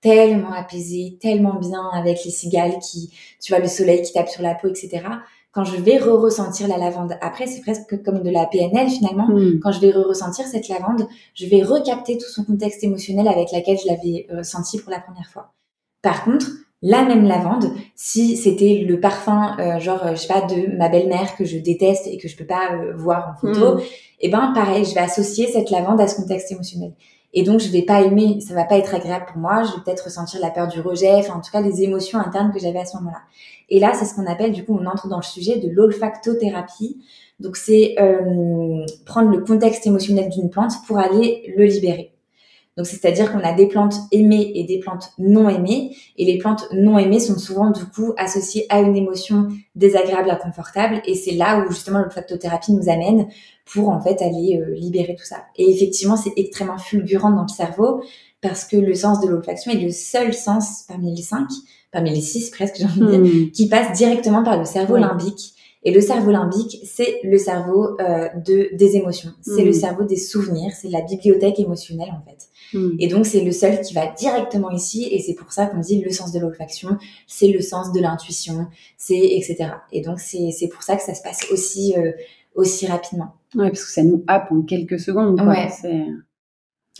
tellement 0.00 0.52
apaisée, 0.52 1.18
tellement 1.20 1.54
bien 1.54 1.90
avec 1.92 2.24
les 2.24 2.30
cigales 2.30 2.78
qui, 2.78 3.12
tu 3.42 3.52
vois, 3.52 3.60
le 3.60 3.68
soleil 3.68 4.02
qui 4.02 4.12
tape 4.12 4.28
sur 4.28 4.42
la 4.42 4.54
peau, 4.54 4.68
etc. 4.68 5.02
Quand 5.52 5.64
je 5.64 5.76
vais 5.76 5.98
re-ressentir 5.98 6.68
la 6.68 6.76
lavande 6.76 7.14
après, 7.20 7.46
c'est 7.46 7.62
presque 7.62 8.02
comme 8.02 8.22
de 8.22 8.30
la 8.30 8.46
PNL 8.46 8.88
finalement. 8.88 9.28
Hmm. 9.28 9.58
Quand 9.62 9.72
je 9.72 9.80
vais 9.80 9.90
re-ressentir 9.90 10.46
cette 10.46 10.68
lavande, 10.68 11.06
je 11.34 11.46
vais 11.46 11.62
recapter 11.62 12.18
tout 12.18 12.28
son 12.28 12.44
contexte 12.44 12.84
émotionnel 12.84 13.26
avec 13.28 13.50
laquelle 13.52 13.78
je 13.78 13.86
l'avais 13.86 14.26
euh, 14.30 14.42
senti 14.42 14.78
pour 14.78 14.90
la 14.90 15.00
première 15.00 15.28
fois. 15.30 15.52
Par 16.02 16.24
contre, 16.24 16.46
la 16.80 17.04
même 17.04 17.24
lavande, 17.24 17.72
si 17.96 18.36
c'était 18.36 18.84
le 18.86 19.00
parfum, 19.00 19.56
euh, 19.58 19.80
genre, 19.80 20.04
euh, 20.06 20.10
je 20.12 20.16
sais 20.16 20.28
pas, 20.28 20.42
de 20.42 20.76
ma 20.76 20.88
belle-mère 20.88 21.34
que 21.34 21.44
je 21.44 21.58
déteste 21.58 22.06
et 22.06 22.18
que 22.18 22.28
je 22.28 22.36
peux 22.36 22.46
pas 22.46 22.72
euh, 22.72 22.92
voir 22.96 23.34
en 23.34 23.40
photo, 23.40 23.76
Hmm. 23.76 23.80
et 24.20 24.28
ben 24.28 24.52
pareil, 24.54 24.84
je 24.84 24.94
vais 24.94 25.00
associer 25.00 25.48
cette 25.48 25.70
lavande 25.70 26.00
à 26.00 26.06
ce 26.06 26.16
contexte 26.20 26.52
émotionnel. 26.52 26.92
Et 27.34 27.42
donc 27.42 27.60
je 27.60 27.68
vais 27.68 27.82
pas 27.82 28.02
aimer, 28.02 28.40
ça 28.40 28.54
va 28.54 28.64
pas 28.64 28.78
être 28.78 28.94
agréable 28.94 29.26
pour 29.26 29.38
moi, 29.38 29.62
je 29.62 29.72
vais 29.72 29.82
peut-être 29.84 30.04
ressentir 30.04 30.40
la 30.40 30.50
peur 30.50 30.68
du 30.68 30.80
rejet, 30.80 31.14
enfin 31.16 31.34
en 31.34 31.40
tout 31.40 31.50
cas 31.50 31.60
les 31.60 31.82
émotions 31.82 32.18
internes 32.18 32.52
que 32.52 32.58
j'avais 32.58 32.78
à 32.78 32.86
ce 32.86 32.96
moment-là. 32.96 33.20
Et 33.68 33.80
là, 33.80 33.92
c'est 33.94 34.04
ce 34.04 34.14
qu'on 34.14 34.26
appelle, 34.26 34.52
du 34.52 34.64
coup, 34.64 34.78
on 34.80 34.86
entre 34.86 35.08
dans 35.08 35.18
le 35.18 35.22
sujet 35.22 35.58
de 35.58 35.68
l'olfactothérapie. 35.68 37.02
Donc 37.40 37.56
c'est 37.56 37.94
euh, 38.00 38.84
prendre 39.06 39.30
le 39.30 39.40
contexte 39.44 39.86
émotionnel 39.86 40.28
d'une 40.28 40.50
plante 40.50 40.72
pour 40.86 40.98
aller 40.98 41.54
le 41.56 41.64
libérer. 41.64 42.12
Donc 42.76 42.86
c'est-à-dire 42.86 43.32
qu'on 43.32 43.40
a 43.40 43.52
des 43.52 43.66
plantes 43.66 43.96
aimées 44.12 44.52
et 44.54 44.62
des 44.62 44.78
plantes 44.78 45.10
non 45.18 45.48
aimées, 45.48 45.96
et 46.16 46.24
les 46.24 46.38
plantes 46.38 46.68
non 46.72 46.96
aimées 46.96 47.18
sont 47.18 47.36
souvent 47.36 47.72
du 47.72 47.84
coup 47.84 48.12
associées 48.16 48.66
à 48.68 48.80
une 48.80 48.96
émotion 48.96 49.48
désagréable, 49.74 50.30
inconfortable, 50.30 51.02
et 51.04 51.16
c'est 51.16 51.32
là 51.32 51.58
où 51.58 51.72
justement 51.72 51.98
l'olfactothérapie 51.98 52.72
nous 52.72 52.88
amène 52.88 53.26
pour 53.64 53.88
en 53.88 54.00
fait 54.00 54.22
aller 54.22 54.60
euh, 54.60 54.74
libérer 54.74 55.16
tout 55.16 55.24
ça. 55.24 55.44
Et 55.56 55.68
effectivement, 55.70 56.16
c'est 56.16 56.32
extrêmement 56.36 56.78
fulgurant 56.78 57.32
dans 57.32 57.42
le 57.42 57.48
cerveau 57.48 58.00
parce 58.40 58.64
que 58.64 58.76
le 58.76 58.94
sens 58.94 59.20
de 59.20 59.28
l'olfaction 59.28 59.72
est 59.72 59.80
le 59.80 59.90
seul 59.90 60.32
sens 60.32 60.84
parmi 60.86 61.12
les 61.12 61.22
cinq, 61.22 61.48
parmi 61.92 62.10
les 62.14 62.20
six 62.20 62.50
presque, 62.50 62.76
j'ai 62.78 62.84
envie 62.84 63.00
de 63.00 63.06
dire, 63.06 63.20
Hmm. 63.20 63.50
qui 63.50 63.68
passe 63.68 63.96
directement 63.96 64.42
par 64.42 64.58
le 64.58 64.64
cerveau 64.64 64.96
limbique 64.96 65.54
Et 65.84 65.92
le 65.92 66.00
cerveau 66.00 66.32
limbique, 66.32 66.80
c'est 66.84 67.20
le 67.22 67.38
cerveau 67.38 67.96
euh, 68.00 68.28
de 68.44 68.68
des 68.76 68.96
émotions, 68.96 69.30
c'est 69.42 69.62
le 69.64 69.70
Mm. 69.70 69.80
cerveau 69.84 70.04
des 70.04 70.16
souvenirs, 70.16 70.72
c'est 70.78 70.88
la 70.88 71.02
bibliothèque 71.02 71.60
émotionnelle 71.60 72.10
en 72.12 72.20
fait. 72.28 72.48
Mm. 72.76 72.96
Et 72.98 73.06
donc 73.06 73.26
c'est 73.26 73.42
le 73.42 73.52
seul 73.52 73.80
qui 73.80 73.94
va 73.94 74.06
directement 74.18 74.70
ici, 74.72 75.06
et 75.12 75.20
c'est 75.20 75.34
pour 75.34 75.52
ça 75.52 75.66
qu'on 75.66 75.78
dit 75.78 76.00
le 76.02 76.10
sens 76.10 76.32
de 76.32 76.40
l'olfaction, 76.40 76.98
c'est 77.28 77.46
le 77.48 77.60
sens 77.60 77.92
de 77.92 78.00
l'intuition, 78.00 78.66
c'est 78.96 79.14
etc. 79.38 79.56
Et 79.92 80.00
donc 80.00 80.18
c'est 80.18 80.50
c'est 80.50 80.66
pour 80.68 80.82
ça 80.82 80.96
que 80.96 81.02
ça 81.02 81.14
se 81.14 81.22
passe 81.22 81.46
aussi 81.52 81.94
euh, 81.96 82.10
aussi 82.56 82.86
rapidement. 82.88 83.30
Ouais, 83.54 83.68
parce 83.70 83.84
que 83.84 83.92
ça 83.92 84.02
nous 84.02 84.24
happe 84.26 84.50
en 84.50 84.62
quelques 84.62 84.98
secondes. 84.98 85.36
Quoi. 85.38 85.46
Ouais. 85.48 85.68
C'est... 85.80 86.06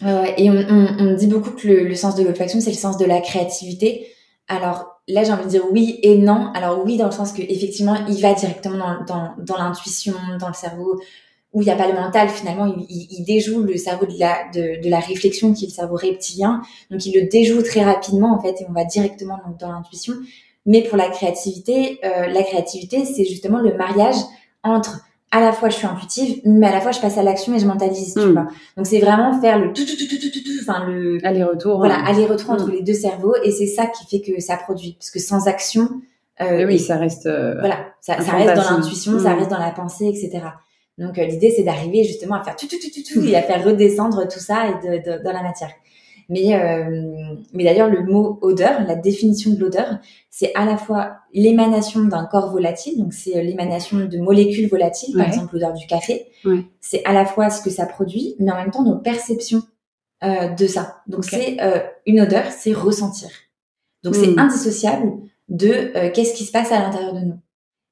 Ouais, 0.07 0.15
ouais. 0.21 0.35
Et 0.39 0.49
on, 0.51 0.55
on, 0.55 0.97
on 1.01 1.15
dit 1.17 1.27
beaucoup 1.27 1.51
que 1.51 1.67
le, 1.67 1.83
le 1.83 1.95
sens 1.97 2.15
de 2.15 2.23
l'olfaction, 2.23 2.61
c'est 2.61 2.71
le 2.71 2.77
sens 2.77 2.97
de 2.97 3.05
la 3.05 3.21
créativité. 3.21 4.07
Alors 4.49 5.01
là, 5.07 5.25
j'ai 5.25 5.33
envie 5.33 5.45
de 5.45 5.49
dire 5.51 5.65
oui 5.71 6.01
et 6.03 6.17
non. 6.17 6.51
Alors 6.55 6.85
oui, 6.85 6.97
dans 6.97 7.07
le 7.07 7.13
sens 7.13 7.33
que 7.33 7.43
effectivement, 7.43 7.97
il 8.09 8.21
va 8.21 8.35
directement 8.35 8.79
dans, 8.79 9.05
dans, 9.05 9.35
dans 9.39 9.57
l'intuition, 9.57 10.15
dans 10.41 10.49
le 10.49 10.55
cerveau, 10.55 11.01
où 11.53 11.63
il 11.63 11.67
n'y 11.67 11.71
a 11.71 11.77
pas 11.77 11.89
le 11.89 11.95
mental. 11.95 12.29
Finalement, 12.29 12.67
il, 12.67 12.87
il, 12.89 13.07
il 13.11 13.25
déjoue 13.25 13.63
le 13.63 13.77
cerveau 13.77 14.07
de 14.07 14.19
la, 14.19 14.49
de, 14.55 14.83
de 14.83 14.91
la 14.91 15.01
réflexion, 15.01 15.53
qui 15.53 15.65
est 15.65 15.69
le 15.69 15.73
cerveau 15.73 15.97
reptilien. 15.97 16.63
Donc 16.91 17.05
il 17.07 17.15
le 17.15 17.29
déjoue 17.29 17.63
très 17.63 17.85
rapidement 17.85 18.35
en 18.35 18.41
fait, 18.41 18.61
et 18.61 18.67
on 18.69 18.73
va 18.73 18.85
directement 18.85 19.39
dans, 19.45 19.67
dans 19.67 19.73
l'intuition. 19.73 20.15
Mais 20.67 20.83
pour 20.83 20.99
la 20.99 21.09
créativité, 21.09 21.99
euh, 22.05 22.27
la 22.27 22.43
créativité, 22.43 23.05
c'est 23.05 23.25
justement 23.25 23.59
le 23.59 23.75
mariage 23.77 24.17
entre 24.63 25.01
à 25.31 25.41
la 25.41 25.53
fois 25.53 25.69
je 25.69 25.77
suis 25.77 25.87
intuitive, 25.87 26.41
mais 26.45 26.67
à 26.67 26.73
la 26.73 26.81
fois 26.81 26.91
je 26.93 27.01
passe 27.01 27.19
à 27.19 27.23
l'action 27.23 27.55
et 27.55 27.59
je 27.59 27.67
mentalise, 27.67 28.15
tu 28.15 28.21
Mm. 28.21 28.33
vois. 28.33 28.47
Donc 28.77 28.87
c'est 28.87 28.99
vraiment 29.01 29.39
faire 29.41 29.59
le 29.59 29.73
tout 29.73 29.85
tout 29.85 29.97
tout 29.97 30.07
tout 30.09 30.19
tout 30.19 30.31
tout, 30.33 30.41
tout, 30.45 30.51
enfin 30.63 30.87
le 30.87 31.19
Aller-retour. 31.25 31.77
voilà 31.79 31.97
aller-retour 32.07 32.51
entre 32.51 32.69
Mm. 32.69 32.73
les 32.73 32.83
deux 32.83 32.95
cerveaux 32.95 33.35
et 33.45 33.51
c'est 33.51 33.67
ça 33.67 33.87
qui 33.87 34.07
fait 34.07 34.21
que 34.21 34.41
ça 34.41 34.57
produit 34.57 34.97
parce 34.99 35.11
que 35.11 35.19
sans 35.19 35.47
action, 35.47 35.89
euh, 36.41 36.67
oui, 36.67 36.77
et- 36.77 36.79
ça 36.79 36.97
reste. 36.97 37.27
euh, 37.27 37.57
voilà, 37.61 37.87
ça, 38.01 38.15
reste 38.15 38.55
dans 38.57 38.77
l'intuition, 38.77 39.19
ça 39.19 39.35
Mm. 39.35 39.39
reste 39.39 39.51
dans 39.51 39.59
la 39.59 39.71
pensée, 39.71 40.07
etc. 40.07 40.41
Donc 40.97 41.19
euh, 41.19 41.25
l'idée 41.27 41.53
c'est 41.55 41.63
d'arriver 41.63 42.05
justement 42.05 42.37
à 42.37 42.43
faire 42.43 42.57
tout 42.57 42.67
tout 42.67 42.77
tout 42.83 42.89
tout 42.91 43.21
tout 43.21 43.27
et 43.27 43.37
à 43.37 43.43
faire 43.43 43.63
redescendre 43.65 44.27
tout 44.29 44.41
ça 44.41 44.65
et 44.69 44.75
de, 45.03 45.19
de- 45.19 45.23
dans 45.23 45.33
la 45.33 45.43
matière. 45.43 45.71
Mais 46.31 46.55
euh, 46.55 47.35
mais 47.55 47.65
d'ailleurs 47.65 47.89
le 47.89 48.03
mot 48.05 48.39
odeur, 48.43 48.83
la 48.87 48.95
définition 48.97 49.51
de 49.53 49.59
l'odeur, 49.59 49.99
c'est 50.29 50.53
à 50.55 50.67
la 50.67 50.77
fois 50.77 51.17
l'émanation 51.33 52.05
d'un 52.05 52.27
corps 52.27 52.51
volatile, 52.53 52.99
donc 52.99 53.15
c'est 53.15 53.37
euh, 53.39 53.43
l'émanation 53.43 53.99
de 54.05 54.19
molécules 54.19 54.69
volatiles, 54.69 55.15
par 55.15 55.23
Ouais. 55.23 55.29
exemple 55.29 55.55
l'odeur 55.55 55.73
du 55.73 55.87
café. 55.87 56.27
Ouais. 56.45 56.65
C'est 56.81 57.03
à 57.07 57.13
la 57.15 57.25
fois 57.25 57.49
ce 57.49 57.63
que 57.63 57.71
ça 57.71 57.87
produit, 57.87 58.37
mais 58.39 58.51
en 58.53 58.57
même 58.57 58.71
temps 58.71 58.85
nos 58.85 58.99
perceptions 58.99 59.63
euh, 60.23 60.49
de 60.49 60.67
ça. 60.67 60.99
Donc 61.07 61.25
c'est 61.25 61.57
euh, 61.63 61.81
une 62.05 62.21
odeur, 62.21 62.45
c'est 62.51 62.73
ressentir. 62.75 63.31
Donc 64.05 64.15
c'est 64.15 64.39
indissociable 64.39 65.13
de 65.49 65.93
euh, 65.97 66.11
qu'est-ce 66.13 66.35
qui 66.35 66.45
se 66.45 66.53
passe 66.53 66.73
à 66.73 66.81
l'intérieur 66.81 67.15
de 67.15 67.21
nous. 67.21 67.39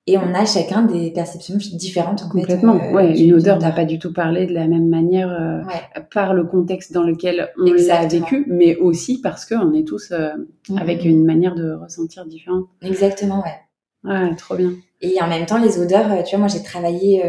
Et 0.09 0.17
on 0.19 0.35
a 0.35 0.45
chacun 0.47 0.83
des 0.83 1.11
perceptions 1.11 1.57
différentes. 1.73 2.23
En 2.23 2.29
Complètement. 2.29 2.79
Fait, 2.79 2.87
euh, 2.89 2.93
ouais, 2.93 3.19
une 3.19 3.35
odeur 3.35 3.59
n'a 3.59 3.73
pas 3.73 3.85
du 3.85 3.99
tout 3.99 4.13
parlé 4.13 4.47
de 4.47 4.55
la 4.55 4.69
même 4.69 4.89
manière 4.89 5.29
euh, 5.31 5.65
Ouais. 5.65 6.03
par 6.15 6.33
le 6.33 6.45
contexte 6.45 6.93
dans 6.93 7.03
lequel 7.03 7.51
on 7.59 7.65
l'a 7.65 8.07
vécu, 8.07 8.45
mais 8.49 8.77
aussi 8.77 9.21
parce 9.21 9.45
qu'on 9.45 9.75
est 9.75 9.83
tous 9.83 10.13
euh, 10.13 10.29
avec 10.77 11.03
Mhm. 11.05 11.11
une 11.11 11.25
manière 11.25 11.55
de 11.57 11.73
ressentir 11.73 12.25
différente. 12.25 12.67
Exactement, 12.83 13.43
ouais. 13.43 14.11
Ouais, 14.13 14.37
trop 14.37 14.55
bien. 14.55 14.73
Et 15.01 15.21
en 15.21 15.27
même 15.27 15.45
temps, 15.47 15.59
les 15.59 15.81
odeurs, 15.81 16.23
tu 16.23 16.37
vois, 16.37 16.39
moi 16.39 16.49
j'ai 16.49 16.63
travaillé 16.63 17.23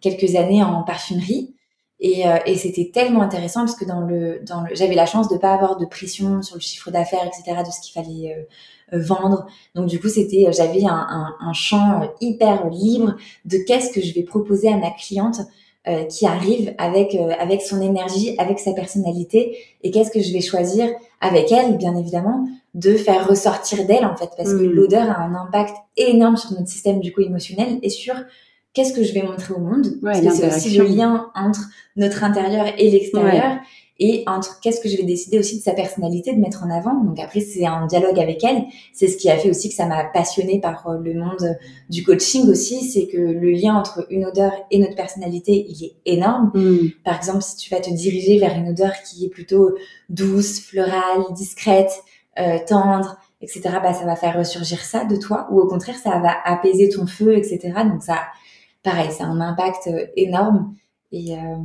quelques 0.00 0.34
années 0.34 0.62
en 0.62 0.82
parfumerie 0.84 1.54
et, 2.00 2.22
et 2.46 2.54
c'était 2.56 2.90
tellement 2.92 3.20
intéressant 3.22 3.60
parce 3.60 3.76
que 3.76 3.84
dans 3.84 4.00
le, 4.00 4.40
dans 4.48 4.62
le, 4.62 4.74
j'avais 4.74 4.94
la 4.94 5.04
chance 5.06 5.28
de 5.28 5.36
pas 5.36 5.52
avoir 5.52 5.76
de 5.76 5.84
pression 5.84 6.40
sur 6.40 6.56
le 6.56 6.60
chiffre 6.62 6.90
d'affaires, 6.90 7.24
etc., 7.26 7.58
de 7.64 7.70
ce 7.70 7.80
qu'il 7.82 7.92
fallait 7.92 8.48
vendre. 8.92 9.46
Donc 9.74 9.86
du 9.86 10.00
coup, 10.00 10.08
c'était, 10.08 10.46
euh, 10.46 10.52
j'avais 10.52 10.84
un, 10.84 11.06
un, 11.10 11.34
un 11.40 11.52
champ 11.52 12.02
euh, 12.02 12.06
hyper 12.20 12.68
libre 12.70 13.16
de 13.44 13.58
qu'est-ce 13.66 13.90
que 13.92 14.00
je 14.00 14.14
vais 14.14 14.22
proposer 14.22 14.68
à 14.68 14.76
ma 14.76 14.90
cliente 14.90 15.40
euh, 15.88 16.04
qui 16.04 16.26
arrive 16.26 16.74
avec 16.78 17.14
euh, 17.16 17.32
avec 17.40 17.60
son 17.60 17.80
énergie, 17.80 18.36
avec 18.38 18.60
sa 18.60 18.72
personnalité 18.72 19.56
et 19.82 19.90
qu'est-ce 19.90 20.12
que 20.12 20.20
je 20.20 20.32
vais 20.32 20.40
choisir 20.40 20.88
avec 21.20 21.50
elle, 21.50 21.76
bien 21.76 21.96
évidemment, 21.96 22.46
de 22.74 22.94
faire 22.94 23.26
ressortir 23.28 23.84
d'elle 23.86 24.04
en 24.06 24.14
fait, 24.16 24.30
parce 24.36 24.52
que 24.52 24.62
Mm. 24.62 24.70
l'odeur 24.70 25.10
a 25.10 25.20
un 25.22 25.34
impact 25.34 25.74
énorme 25.96 26.36
sur 26.36 26.52
notre 26.52 26.68
système 26.68 27.00
du 27.00 27.12
coup 27.12 27.20
émotionnel 27.22 27.80
et 27.82 27.90
sur 27.90 28.14
qu'est-ce 28.74 28.92
que 28.92 29.02
je 29.02 29.12
vais 29.12 29.22
montrer 29.22 29.54
au 29.54 29.58
monde, 29.58 29.86
parce 30.02 30.20
que 30.20 30.30
c'est 30.30 30.46
aussi 30.54 30.78
le 30.78 30.84
lien 30.84 31.26
entre 31.34 31.62
notre 31.96 32.22
intérieur 32.24 32.66
et 32.78 32.90
l'extérieur. 32.90 33.58
Et 33.98 34.24
entre 34.26 34.58
qu'est-ce 34.60 34.80
que 34.80 34.88
je 34.88 34.96
vais 34.96 35.04
décider 35.04 35.38
aussi 35.38 35.58
de 35.58 35.62
sa 35.62 35.72
personnalité 35.72 36.32
de 36.32 36.40
mettre 36.40 36.64
en 36.64 36.70
avant. 36.70 37.04
Donc 37.04 37.18
après, 37.20 37.40
c'est 37.40 37.66
un 37.66 37.86
dialogue 37.86 38.18
avec 38.18 38.42
elle. 38.42 38.64
C'est 38.92 39.06
ce 39.06 39.16
qui 39.16 39.30
a 39.30 39.36
fait 39.36 39.50
aussi 39.50 39.68
que 39.68 39.74
ça 39.74 39.86
m'a 39.86 40.04
passionnée 40.04 40.60
par 40.60 40.88
euh, 40.88 40.98
le 40.98 41.14
monde 41.14 41.56
du 41.90 42.02
coaching 42.02 42.48
aussi. 42.48 42.84
C'est 42.84 43.06
que 43.06 43.18
le 43.18 43.50
lien 43.50 43.76
entre 43.76 44.06
une 44.10 44.24
odeur 44.24 44.52
et 44.70 44.78
notre 44.78 44.96
personnalité, 44.96 45.66
il 45.68 45.84
est 45.84 45.94
énorme. 46.06 46.50
Mm. 46.54 46.90
Par 47.04 47.16
exemple, 47.16 47.42
si 47.42 47.56
tu 47.56 47.70
vas 47.70 47.80
te 47.80 47.90
diriger 47.90 48.38
vers 48.38 48.56
une 48.56 48.70
odeur 48.70 48.92
qui 49.02 49.26
est 49.26 49.30
plutôt 49.30 49.70
douce, 50.08 50.60
florale, 50.60 51.24
discrète, 51.32 52.02
euh, 52.38 52.58
tendre, 52.66 53.18
etc., 53.42 53.60
bah, 53.82 53.92
ça 53.92 54.06
va 54.06 54.16
faire 54.16 54.38
ressurgir 54.38 54.80
ça 54.80 55.04
de 55.04 55.16
toi, 55.16 55.48
ou 55.50 55.60
au 55.60 55.66
contraire, 55.66 55.96
ça 55.96 56.18
va 56.18 56.34
apaiser 56.44 56.88
ton 56.88 57.06
feu, 57.06 57.36
etc. 57.36 57.72
Donc 57.84 58.02
ça, 58.02 58.20
pareil, 58.82 59.10
ça 59.10 59.24
a 59.24 59.26
un 59.26 59.40
impact 59.40 59.88
euh, 59.88 60.06
énorme. 60.16 60.74
Et 61.10 61.36
euh, 61.36 61.56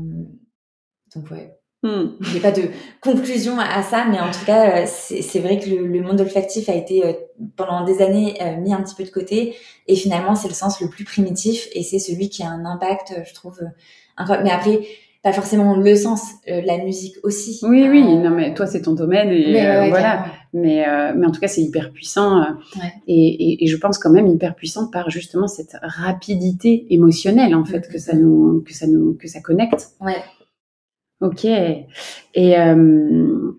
donc 1.15 1.31
ouais, 1.31 1.57
Mm. 1.83 2.15
j'ai 2.21 2.39
pas 2.39 2.51
de 2.51 2.63
conclusion 3.01 3.59
à, 3.59 3.83
ça, 3.83 4.05
mais 4.09 4.19
en 4.19 4.31
tout 4.31 4.43
cas, 4.45 4.81
euh, 4.81 4.85
c'est 4.87 5.39
vrai 5.39 5.59
que 5.59 5.69
le, 5.69 5.85
le 5.85 6.01
monde 6.01 6.19
olfactif 6.19 6.69
a 6.69 6.73
été 6.73 7.05
euh, 7.05 7.13
pendant 7.55 7.85
des 7.85 8.01
années 8.01 8.35
euh, 8.41 8.57
mis 8.57 8.73
un 8.73 8.81
petit 8.81 8.95
peu 8.95 9.03
de 9.03 9.09
côté, 9.11 9.53
et 9.87 9.95
finalement, 9.95 10.33
c'est 10.35 10.47
le 10.47 10.55
sens 10.55 10.81
le 10.81 10.89
plus 10.89 11.03
primitif, 11.05 11.67
et 11.73 11.83
c'est 11.83 11.99
celui 11.99 12.29
qui 12.29 12.41
a 12.41 12.47
un 12.49 12.65
impact, 12.65 13.13
je 13.27 13.33
trouve, 13.33 13.59
incroyable. 14.17 14.47
Mais 14.47 14.53
après, 14.53 14.87
pas 15.21 15.33
forcément 15.33 15.75
le 15.75 15.95
sens, 15.95 16.21
euh, 16.49 16.61
la 16.65 16.79
musique 16.79 17.15
aussi. 17.23 17.59
Oui, 17.63 17.87
oui, 17.87 18.01
non, 18.17 18.31
mais 18.31 18.53
toi, 18.55 18.65
c'est 18.65 18.81
ton 18.81 18.93
domaine 18.93 19.29
et 19.29 19.53
ouais, 19.53 19.61
ouais, 19.81 19.89
voilà. 19.89 20.25
Mais, 20.53 20.83
mais 21.15 21.27
en 21.27 21.31
tout 21.31 21.39
cas, 21.41 21.47
c'est 21.47 21.61
hyper 21.61 21.91
puissant 21.91 22.39
Ouais. 22.75 22.91
et, 23.07 23.51
et, 23.53 23.63
et 23.63 23.67
je 23.67 23.77
pense 23.77 23.99
quand 23.99 24.09
même 24.09 24.25
hyper 24.27 24.55
puissant 24.55 24.87
par 24.89 25.09
justement 25.11 25.47
cette 25.47 25.75
rapidité 25.83 26.87
émotionnelle 26.89 27.53
en 27.53 27.65
fait 27.65 27.85
Mhm. 27.87 27.91
que 27.93 27.97
ça 27.99 28.13
nous 28.15 28.63
que 28.65 28.73
ça 28.73 28.87
nous 28.87 29.15
que 29.19 29.27
ça 29.27 29.41
connecte. 29.41 29.89
Ouais. 30.01 30.15
Ok. 31.21 31.45
Et 31.45 32.57
euh, 32.59 33.51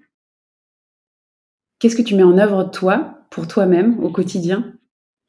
qu'est-ce 1.78 1.96
que 1.96 2.02
tu 2.02 2.14
mets 2.14 2.22
en 2.22 2.38
œuvre 2.38 2.64
toi 2.64 3.18
pour 3.30 3.46
toi-même 3.46 4.02
au 4.02 4.10
quotidien 4.10 4.74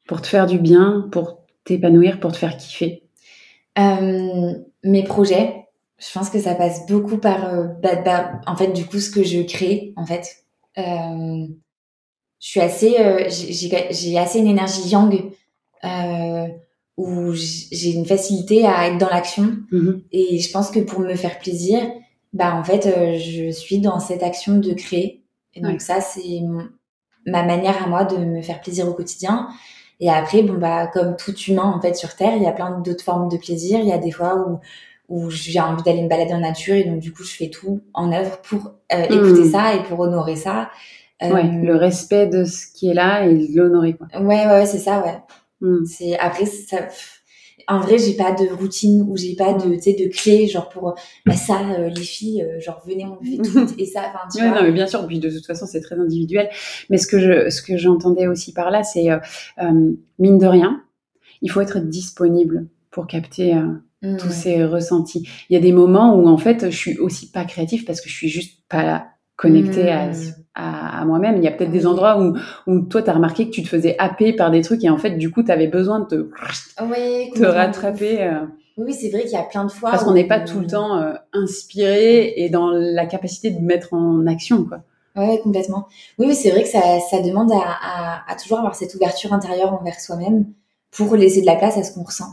pour 0.06 0.22
te 0.22 0.26
faire 0.26 0.46
du 0.46 0.58
bien, 0.58 1.08
pour 1.12 1.44
t'épanouir, 1.64 2.18
pour 2.18 2.32
te 2.32 2.36
faire 2.36 2.56
kiffer? 2.56 3.04
Euh, 3.78 4.54
mes 4.82 5.04
projets, 5.04 5.66
je 5.98 6.12
pense 6.12 6.30
que 6.30 6.40
ça 6.40 6.56
passe 6.56 6.86
beaucoup 6.86 7.18
par, 7.18 7.54
euh, 7.54 7.66
bah, 7.82 7.96
bah, 7.96 8.32
en 8.46 8.56
fait, 8.56 8.72
du 8.72 8.86
coup, 8.86 8.98
ce 8.98 9.10
que 9.10 9.22
je 9.22 9.42
crée, 9.42 9.92
en 9.96 10.06
fait. 10.06 10.44
Euh, 10.78 11.46
je 12.40 12.48
suis 12.48 12.60
assez, 12.60 12.98
euh, 12.98 13.28
j'ai 13.28 14.18
assez 14.18 14.38
une 14.40 14.48
énergie 14.48 14.88
yang, 14.88 15.30
euh, 15.84 16.46
où 16.96 17.32
j'ai 17.34 17.92
une 17.92 18.06
facilité 18.06 18.66
à 18.66 18.88
être 18.88 18.98
dans 18.98 19.08
l'action. 19.10 19.58
Mhm. 19.70 20.02
Et 20.10 20.38
je 20.38 20.50
pense 20.50 20.70
que 20.70 20.80
pour 20.80 21.00
me 21.00 21.14
faire 21.14 21.38
plaisir, 21.38 21.78
bah, 22.32 22.54
en 22.56 22.64
fait, 22.64 22.86
euh, 22.86 23.18
je 23.18 23.50
suis 23.50 23.78
dans 23.80 24.00
cette 24.00 24.22
action 24.22 24.58
de 24.58 24.72
créer. 24.72 25.22
Et 25.54 25.60
donc, 25.60 25.80
ça, 25.80 26.00
c'est 26.00 26.40
ma 27.26 27.42
manière 27.42 27.82
à 27.84 27.86
moi 27.88 28.04
de 28.04 28.16
me 28.16 28.40
faire 28.42 28.60
plaisir 28.60 28.88
au 28.88 28.92
quotidien. 28.94 29.48
Et 29.98 30.08
après, 30.10 30.42
bon, 30.42 30.54
bah, 30.54 30.86
comme 30.86 31.16
tout 31.16 31.34
humain, 31.36 31.64
en 31.76 31.80
fait, 31.80 31.94
sur 31.94 32.14
Terre, 32.16 32.34
il 32.36 32.42
y 32.42 32.46
a 32.46 32.52
plein 32.52 32.78
d'autres 32.80 33.04
formes 33.04 33.28
de 33.28 33.36
plaisir. 33.36 33.80
Il 33.80 33.86
y 33.88 33.92
a 33.92 33.98
des 33.98 34.10
fois 34.12 34.36
où, 34.48 34.60
où 35.08 35.28
j'ai 35.30 35.60
envie 35.60 35.82
d'aller 35.82 36.02
me 36.02 36.08
balader 36.08 36.32
en 36.34 36.40
nature 36.40 36.74
et 36.76 36.84
donc, 36.84 37.00
du 37.00 37.12
coup, 37.12 37.24
je 37.24 37.34
fais 37.34 37.50
tout 37.50 37.82
en 37.94 38.12
œuvre 38.12 38.38
pour 38.42 38.72
euh, 38.92 39.02
écouter 39.04 39.44
Mm. 39.44 39.50
ça 39.50 39.74
et 39.74 39.82
pour 39.82 39.98
honorer 40.00 40.36
ça. 40.36 40.70
Euh, 41.22 41.30
Ouais, 41.34 41.42
le 41.44 41.76
respect 41.76 42.28
de 42.28 42.44
ce 42.44 42.66
qui 42.72 42.88
est 42.90 42.94
là 42.94 43.26
et 43.26 43.48
l'honorer 43.48 43.92
quoi. 43.94 44.06
ouais, 44.18 44.46
ouais, 44.46 44.46
ouais, 44.46 44.66
c'est 44.66 44.78
ça, 44.78 45.02
ouais. 45.04 45.18
Mm. 45.60 45.84
C'est 45.84 46.18
après 46.18 46.46
ça. 46.46 46.78
En 47.70 47.80
vrai, 47.80 47.98
j'ai 47.98 48.14
pas 48.14 48.32
de 48.32 48.48
routine 48.54 49.02
ou 49.08 49.16
j'ai 49.16 49.34
pas 49.36 49.52
de, 49.54 49.68
Mm. 49.68 49.76
tu 49.76 49.82
sais, 49.82 49.92
de 49.94 50.08
clé 50.10 50.46
genre 50.48 50.68
pour 50.68 50.94
bah, 51.26 51.34
ça, 51.36 51.60
euh, 51.78 51.88
les 51.88 52.02
filles, 52.02 52.42
euh, 52.42 52.60
genre 52.60 52.82
venez 52.86 53.06
on 53.06 53.18
fait 53.24 53.36
tout 53.38 53.74
et 53.78 53.86
ça, 53.86 54.02
enfin 54.08 54.28
tu 54.34 54.42
Ouais, 54.42 54.48
vois. 54.48 54.58
non, 54.60 54.66
mais 54.66 54.72
bien 54.72 54.86
sûr, 54.86 55.06
puis 55.06 55.18
de 55.18 55.30
toute 55.30 55.46
façon, 55.46 55.66
c'est 55.66 55.80
très 55.80 55.96
individuel. 55.98 56.50
Mais 56.90 56.98
ce 56.98 57.06
que 57.06 57.18
je, 57.18 57.48
ce 57.50 57.62
que 57.62 57.76
j'entendais 57.76 58.26
aussi 58.26 58.52
par 58.52 58.70
là, 58.70 58.82
c'est 58.82 59.10
euh, 59.10 59.18
euh, 59.62 59.92
mine 60.18 60.38
de 60.38 60.46
rien, 60.46 60.82
il 61.42 61.50
faut 61.50 61.60
être 61.60 61.78
disponible 61.80 62.66
pour 62.90 63.06
capter 63.06 63.54
euh, 63.54 63.66
Mm, 64.02 64.16
tous 64.16 64.30
ces 64.30 64.64
ressentis. 64.64 65.28
Il 65.50 65.52
y 65.54 65.56
a 65.56 65.60
des 65.60 65.72
moments 65.72 66.16
où 66.16 66.26
en 66.26 66.38
fait, 66.38 66.70
je 66.70 66.76
suis 66.76 66.96
aussi 66.98 67.30
pas 67.30 67.44
créative 67.44 67.84
parce 67.84 68.00
que 68.00 68.08
je 68.08 68.14
suis 68.14 68.28
juste 68.30 68.60
pas 68.66 69.04
connectée 69.40 69.90
à, 69.90 70.06
Mm. 70.08 70.12
à, 70.54 71.00
à 71.00 71.04
moi-même. 71.04 71.36
Il 71.38 71.42
y 71.44 71.48
a 71.48 71.52
peut-être 71.52 71.70
des 71.70 71.86
endroits 71.86 72.20
où, 72.20 72.36
où 72.66 72.80
toi, 72.80 73.02
tu 73.02 73.08
as 73.10 73.14
remarqué 73.14 73.46
que 73.46 73.50
tu 73.50 73.62
te 73.62 73.68
faisais 73.68 73.96
happer 73.98 74.32
par 74.34 74.50
des 74.50 74.60
trucs 74.62 74.84
et 74.84 74.90
en 74.90 74.98
fait, 74.98 75.12
du 75.12 75.30
coup, 75.30 75.42
tu 75.42 75.50
avais 75.50 75.68
besoin 75.68 76.00
de 76.00 76.04
te, 76.06 76.14
Ouais, 76.84 77.30
te 77.34 77.44
rattraper. 77.44 78.22
euh, 78.22 78.44
Oui, 78.76 78.92
c'est 78.92 79.08
vrai 79.10 79.22
qu'il 79.22 79.32
y 79.32 79.36
a 79.36 79.42
plein 79.44 79.64
de 79.64 79.70
fois. 79.70 79.90
parce 79.90 80.04
qu'on 80.04 80.12
n'est 80.14 80.26
pas 80.26 80.40
tout 80.40 80.60
le 80.60 80.66
temps 80.66 80.96
euh, 80.98 81.14
inspiré 81.32 82.34
et 82.36 82.50
dans 82.50 82.70
la 82.70 83.06
capacité 83.06 83.50
de 83.50 83.60
mettre 83.60 83.94
en 83.94 84.26
action, 84.26 84.64
quoi. 84.64 84.80
Ouais, 85.16 85.40
complètement. 85.42 85.86
Oui, 86.18 86.26
oui, 86.28 86.34
c'est 86.34 86.50
vrai 86.50 86.62
que 86.62 86.68
ça, 86.68 86.80
ça 87.10 87.20
demande 87.20 87.50
à, 87.52 87.56
à, 87.58 88.22
à 88.32 88.36
toujours 88.36 88.58
avoir 88.58 88.74
cette 88.76 88.94
ouverture 88.94 89.32
intérieure 89.32 89.72
envers 89.72 89.98
soi-même. 90.00 90.44
pour 90.92 91.14
laisser 91.16 91.40
de 91.40 91.46
la 91.46 91.56
place 91.56 91.76
à 91.78 91.82
ce 91.82 91.92
qu'on 91.94 92.02
ressent 92.04 92.32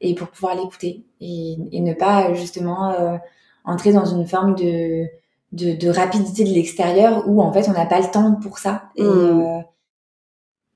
et 0.00 0.14
pour 0.14 0.28
pouvoir 0.28 0.54
l'écouter 0.56 1.04
et, 1.20 1.56
et, 1.72 1.80
ne 1.80 1.92
pas 1.94 2.32
justement 2.34 2.90
euh, 2.92 3.16
entrer 3.64 3.92
dans 3.92 4.04
une 4.04 4.26
forme 4.26 4.54
de, 4.56 5.06
de, 5.54 5.72
de 5.74 5.88
rapidité 5.90 6.44
de 6.44 6.50
l'extérieur 6.50 7.24
où 7.28 7.40
en 7.42 7.52
fait 7.52 7.68
on 7.68 7.72
n'a 7.72 7.86
pas 7.86 8.00
le 8.00 8.10
temps 8.10 8.34
pour 8.42 8.58
ça. 8.58 8.84
Et, 8.96 9.02
Mm. 9.02 9.06
euh, 9.08 9.60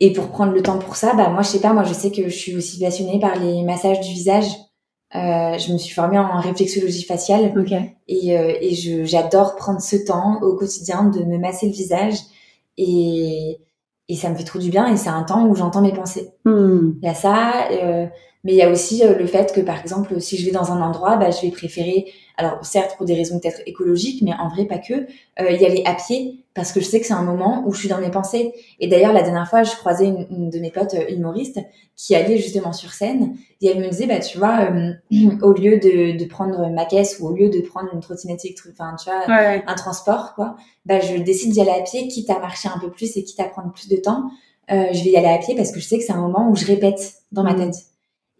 et 0.00 0.12
pour 0.12 0.28
prendre 0.28 0.52
le 0.52 0.62
temps 0.62 0.78
pour 0.78 0.94
ça, 0.96 1.12
bah 1.14 1.28
moi 1.28 1.42
je 1.42 1.48
sais 1.48 1.60
pas, 1.60 1.72
moi 1.72 1.82
je 1.84 1.92
sais 1.92 2.10
que 2.12 2.24
je 2.28 2.36
suis 2.36 2.56
aussi 2.56 2.78
passionnée 2.78 3.18
par 3.18 3.36
les 3.38 3.62
massages 3.62 4.00
du 4.00 4.12
visage. 4.12 4.46
Euh, 5.14 5.56
je 5.58 5.72
me 5.72 5.78
suis 5.78 5.94
formée 5.94 6.18
en 6.18 6.38
réflexologie 6.38 7.02
faciale 7.04 7.52
Ok. 7.58 7.72
et, 8.08 8.38
euh, 8.38 8.52
et 8.60 8.74
je 8.74 9.04
j'adore 9.04 9.56
prendre 9.56 9.80
ce 9.80 9.96
temps 9.96 10.38
au 10.42 10.54
quotidien 10.54 11.04
de 11.04 11.24
me 11.24 11.38
masser 11.38 11.66
le 11.66 11.72
visage 11.72 12.16
et 12.76 13.58
et 14.10 14.16
ça 14.16 14.30
me 14.30 14.34
fait 14.36 14.44
trop 14.44 14.58
du 14.58 14.70
bien 14.70 14.86
et 14.92 14.96
c'est 14.96 15.08
un 15.10 15.22
temps 15.22 15.46
où 15.46 15.54
j'entends 15.54 15.82
mes 15.82 15.92
pensées. 15.92 16.30
Hmm. 16.44 16.92
Il 17.02 17.06
y 17.06 17.10
a 17.10 17.14
ça, 17.14 17.68
euh, 17.72 18.06
mais 18.48 18.54
il 18.54 18.56
y 18.56 18.62
a 18.62 18.70
aussi 18.70 19.04
euh, 19.04 19.14
le 19.18 19.26
fait 19.26 19.52
que 19.52 19.60
par 19.60 19.78
exemple 19.78 20.18
si 20.22 20.38
je 20.38 20.46
vais 20.46 20.52
dans 20.52 20.72
un 20.72 20.80
endroit, 20.80 21.16
bah, 21.18 21.30
je 21.30 21.42
vais 21.42 21.50
préférer, 21.52 22.06
alors 22.38 22.64
certes 22.64 22.96
pour 22.96 23.04
des 23.04 23.12
raisons 23.14 23.38
peut-être 23.40 23.60
écologiques, 23.66 24.22
mais 24.22 24.32
en 24.32 24.48
vrai 24.48 24.64
pas 24.64 24.78
que, 24.78 24.94
euh, 25.40 25.50
y 25.52 25.66
aller 25.66 25.82
à 25.84 25.92
pied 25.94 26.38
parce 26.54 26.72
que 26.72 26.80
je 26.80 26.86
sais 26.86 26.98
que 26.98 27.06
c'est 27.06 27.12
un 27.12 27.22
moment 27.22 27.62
où 27.66 27.72
je 27.74 27.80
suis 27.80 27.88
dans 27.90 27.98
mes 28.00 28.10
pensées. 28.10 28.52
Et 28.80 28.88
d'ailleurs 28.88 29.12
la 29.12 29.22
dernière 29.22 29.48
fois, 29.48 29.62
je 29.64 29.76
croisais 29.76 30.06
une, 30.06 30.26
une 30.30 30.48
de 30.50 30.58
mes 30.60 30.70
potes 30.70 30.94
euh, 30.94 31.04
humoristes 31.14 31.60
qui 31.94 32.14
allait 32.14 32.38
justement 32.38 32.72
sur 32.72 32.92
scène 32.92 33.36
et 33.60 33.66
elle 33.68 33.80
me 33.80 33.88
disait 33.90 34.06
bah 34.06 34.18
tu 34.20 34.38
vois 34.38 34.70
euh, 34.70 34.92
au 35.42 35.52
lieu 35.52 35.78
de, 35.78 36.16
de 36.18 36.24
prendre 36.24 36.70
ma 36.70 36.86
caisse 36.86 37.18
ou 37.20 37.28
au 37.28 37.32
lieu 37.32 37.50
de 37.50 37.60
prendre 37.60 37.90
une 37.92 38.00
trottinette 38.00 38.44
électrique, 38.44 38.72
enfin 38.80 38.96
tu 38.96 39.10
vois 39.10 39.20
Ouais. 39.28 39.62
un 39.66 39.74
transport, 39.74 40.34
quoi, 40.34 40.56
bah, 40.86 41.00
je 41.00 41.16
décide 41.18 41.52
d'y 41.52 41.60
aller 41.60 41.70
à 41.78 41.82
pied, 41.82 42.08
quitte 42.08 42.30
à 42.30 42.38
marcher 42.38 42.68
un 42.74 42.78
peu 42.80 42.90
plus 42.90 43.14
et 43.18 43.24
quitte 43.24 43.40
à 43.40 43.44
prendre 43.44 43.72
plus 43.72 43.88
de 43.88 43.96
temps. 43.96 44.22
Euh, 44.70 44.86
je 44.92 45.02
vais 45.04 45.10
y 45.10 45.16
aller 45.16 45.28
à 45.28 45.38
pied 45.38 45.54
parce 45.56 45.70
que 45.72 45.80
je 45.80 45.86
sais 45.86 45.98
que 45.98 46.04
c'est 46.04 46.12
un 46.12 46.20
moment 46.20 46.48
où 46.50 46.56
je 46.56 46.66
répète 46.66 47.14
dans 47.32 47.42
ma 47.42 47.52
Mm. 47.54 47.58
tête. 47.70 47.74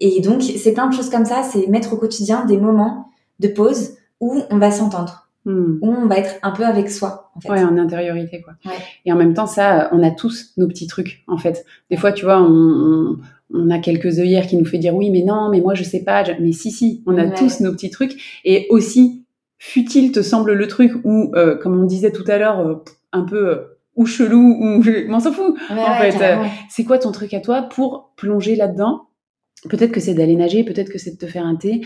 Et 0.01 0.21
donc, 0.21 0.43
c'est 0.43 0.73
plein 0.73 0.89
de 0.89 0.95
choses 0.95 1.11
comme 1.11 1.25
ça, 1.25 1.43
c'est 1.43 1.67
mettre 1.67 1.93
au 1.93 1.97
quotidien 1.97 2.45
des 2.45 2.57
moments 2.57 3.09
de 3.41 3.49
pause 3.49 3.97
où 4.21 4.43
on 4.51 4.59
va 4.59 4.71
s'entendre, 4.71 5.25
Hmm. 5.45 5.79
où 5.81 5.89
on 5.91 6.07
va 6.09 6.19
être 6.19 6.35
un 6.43 6.51
peu 6.51 6.65
avec 6.65 6.91
soi, 6.91 7.31
en 7.35 7.41
fait. 7.41 7.49
Ouais, 7.51 7.63
en 7.65 7.79
intériorité, 7.79 8.43
quoi. 8.43 8.55
Ouais. 8.67 8.73
Et 9.07 9.13
en 9.13 9.17
même 9.17 9.33
temps, 9.35 9.47
ça, 9.47 9.89
on 9.93 10.03
a 10.03 10.11
tous 10.11 10.53
nos 10.59 10.67
petits 10.69 10.87
trucs, 10.89 11.23
en 11.27 11.39
fait. 11.39 11.65
Des 11.91 11.97
fois, 11.97 12.13
tu 12.13 12.25
vois, 12.27 12.43
on, 12.43 12.47
on, 12.53 13.17
on 13.55 13.71
a 13.71 13.79
quelques 13.79 14.19
œillères 14.19 14.47
qui 14.47 14.57
nous 14.57 14.65
fait 14.67 14.79
dire 14.79 14.95
oui, 14.95 15.11
mais 15.11 15.23
non, 15.23 15.49
mais 15.49 15.61
moi, 15.61 15.75
je 15.75 15.85
sais 15.85 16.03
pas. 16.05 16.23
Mais 16.41 16.53
si, 16.53 16.71
si, 16.71 17.03
on 17.07 17.17
a 17.17 17.25
Ouais. 17.27 17.35
tous 17.35 17.61
nos 17.61 17.73
petits 17.73 17.89
trucs. 17.91 18.41
Et 18.45 18.67
aussi, 18.69 19.25
futile 19.59 20.13
te 20.13 20.21
semble 20.23 20.53
le 20.53 20.67
truc 20.69 20.93
où, 21.05 21.33
euh, 21.35 21.57
comme 21.57 21.81
on 21.81 21.85
disait 21.87 22.13
tout 22.13 22.25
à 22.27 22.37
l'heure, 22.37 22.59
euh, 22.61 22.75
un 23.13 23.23
peu 23.23 23.49
euh, 23.49 23.57
ou 23.97 24.05
chelou, 24.07 24.57
ou 24.61 24.83
je 24.83 25.07
m'en 25.09 25.21
s'en 25.21 25.33
fous. 25.33 25.57
Ouais, 25.71 25.77
en 25.81 25.99
ouais, 26.01 26.11
fait. 26.13 26.37
C'est 26.69 26.85
quoi 26.85 26.99
ton 26.99 27.11
truc 27.13 27.33
à 27.33 27.41
toi 27.41 27.63
pour 27.63 28.13
plonger 28.17 28.55
là-dedans 28.55 29.08
Peut-être 29.69 29.93
que 29.93 30.01
c'est 30.01 30.15
d'aller 30.15 30.37
nager, 30.37 30.65
peut-être 30.65 30.91
que 30.91 30.99
c'est 30.99 31.13
de 31.13 31.17
te 31.17 31.27
faire 31.27 31.45
un 31.45 31.57
thé, 31.57 31.81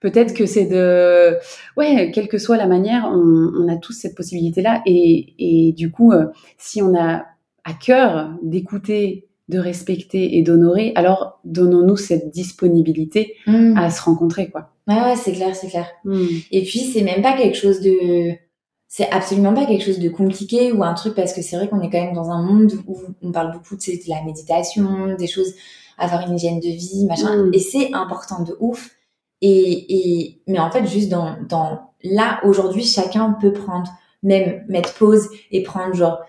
peut-être 0.00 0.34
que 0.34 0.46
c'est 0.46 0.66
de... 0.66 1.36
Ouais, 1.76 2.10
quelle 2.12 2.28
que 2.28 2.38
soit 2.38 2.56
la 2.56 2.66
manière, 2.66 3.04
on, 3.12 3.52
on 3.56 3.68
a 3.68 3.76
tous 3.76 3.92
cette 3.92 4.16
possibilité-là. 4.16 4.82
Et, 4.86 5.34
et 5.38 5.72
du 5.72 5.90
coup, 5.90 6.12
euh, 6.12 6.26
si 6.58 6.82
on 6.82 6.94
a 6.94 7.24
à 7.64 7.72
cœur 7.74 8.32
d'écouter, 8.42 9.28
de 9.48 9.58
respecter 9.58 10.36
et 10.36 10.42
d'honorer, 10.42 10.92
alors 10.94 11.40
donnons-nous 11.44 11.96
cette 11.96 12.30
disponibilité 12.30 13.34
Mm. 13.46 13.76
à 13.76 13.90
se 13.90 14.02
rencontrer, 14.02 14.50
quoi. 14.50 14.70
Ouais, 14.88 15.00
ouais, 15.00 15.16
c'est 15.16 15.32
clair, 15.32 15.54
c'est 15.54 15.68
clair. 15.68 15.86
Mm. 16.04 16.26
Et 16.50 16.62
puis, 16.62 16.80
c'est 16.80 17.02
même 17.02 17.22
pas 17.22 17.36
quelque 17.36 17.56
chose 17.56 17.80
de. 17.80 18.32
C'est 18.88 19.10
absolument 19.10 19.54
pas 19.54 19.64
quelque 19.64 19.84
chose 19.84 19.98
de 19.98 20.08
compliqué 20.10 20.70
ou 20.70 20.84
un 20.84 20.92
truc 20.92 21.14
parce 21.14 21.32
que 21.32 21.40
c'est 21.40 21.56
vrai 21.56 21.66
qu'on 21.66 21.80
est 21.80 21.88
quand 21.88 22.02
même 22.02 22.14
dans 22.14 22.30
un 22.30 22.42
monde 22.42 22.72
où 22.86 22.98
on 23.22 23.32
parle 23.32 23.52
beaucoup 23.52 23.74
de 23.76 24.10
la 24.10 24.22
méditation, 24.22 25.14
des 25.18 25.26
choses, 25.26 25.54
avoir 25.98 26.26
une 26.28 26.36
hygiène 26.36 26.60
de 26.60 26.68
vie, 26.68 27.06
machin. 27.06 27.44
Mm. 27.44 27.54
Et 27.54 27.58
c'est 27.58 27.92
important 27.92 28.42
de 28.42 28.56
ouf. 28.60 28.90
Et, 29.40 29.86
et, 29.88 30.42
mais 30.46 30.58
en 30.58 30.70
fait, 30.70 30.86
juste 30.86 31.08
dans, 31.08 31.36
dans 31.48 31.90
là, 32.02 32.40
aujourd'hui, 32.44 32.84
chacun 32.84 33.36
peut 33.40 33.52
prendre, 33.52 33.90
même 34.22 34.64
mettre 34.68 34.94
pause 34.94 35.28
et 35.50 35.62
prendre 35.62 35.94
genre 35.94 36.20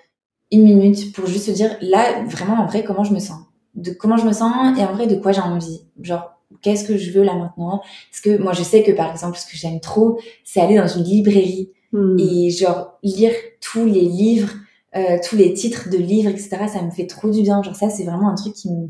une 0.51 0.63
minute 0.63 1.13
pour 1.13 1.27
juste 1.27 1.45
se 1.47 1.51
dire 1.51 1.75
là, 1.81 2.23
vraiment, 2.25 2.61
en 2.61 2.65
vrai, 2.65 2.83
comment 2.83 3.03
je 3.03 3.13
me 3.13 3.19
sens? 3.19 3.39
De 3.75 3.91
comment 3.91 4.17
je 4.17 4.25
me 4.25 4.33
sens 4.33 4.77
et 4.77 4.83
en 4.83 4.93
vrai, 4.93 5.07
de 5.07 5.15
quoi 5.15 5.31
j'ai 5.31 5.41
envie? 5.41 5.81
Genre, 6.01 6.31
qu'est-ce 6.61 6.85
que 6.85 6.97
je 6.97 7.11
veux 7.11 7.23
là 7.23 7.35
maintenant? 7.35 7.81
Parce 8.11 8.21
que 8.21 8.41
moi, 8.41 8.53
je 8.53 8.63
sais 8.63 8.83
que 8.83 8.91
par 8.91 9.11
exemple, 9.11 9.37
ce 9.37 9.45
que 9.45 9.57
j'aime 9.57 9.79
trop, 9.79 10.19
c'est 10.43 10.61
aller 10.61 10.77
dans 10.77 10.87
une 10.87 11.03
librairie 11.03 11.71
Mm. 11.93 12.17
et 12.19 12.49
genre 12.49 12.97
lire 13.03 13.33
tous 13.61 13.85
les 13.85 14.01
livres, 14.01 14.51
euh, 14.95 15.17
tous 15.27 15.35
les 15.35 15.53
titres 15.53 15.89
de 15.89 15.97
livres, 15.97 16.29
etc. 16.29 16.57
Ça 16.67 16.81
me 16.81 16.89
fait 16.89 17.05
trop 17.05 17.29
du 17.29 17.43
bien. 17.43 17.61
Genre 17.61 17.75
ça, 17.75 17.89
c'est 17.89 18.03
vraiment 18.03 18.29
un 18.29 18.35
truc 18.35 18.53
qui 18.53 18.71
me, 18.71 18.87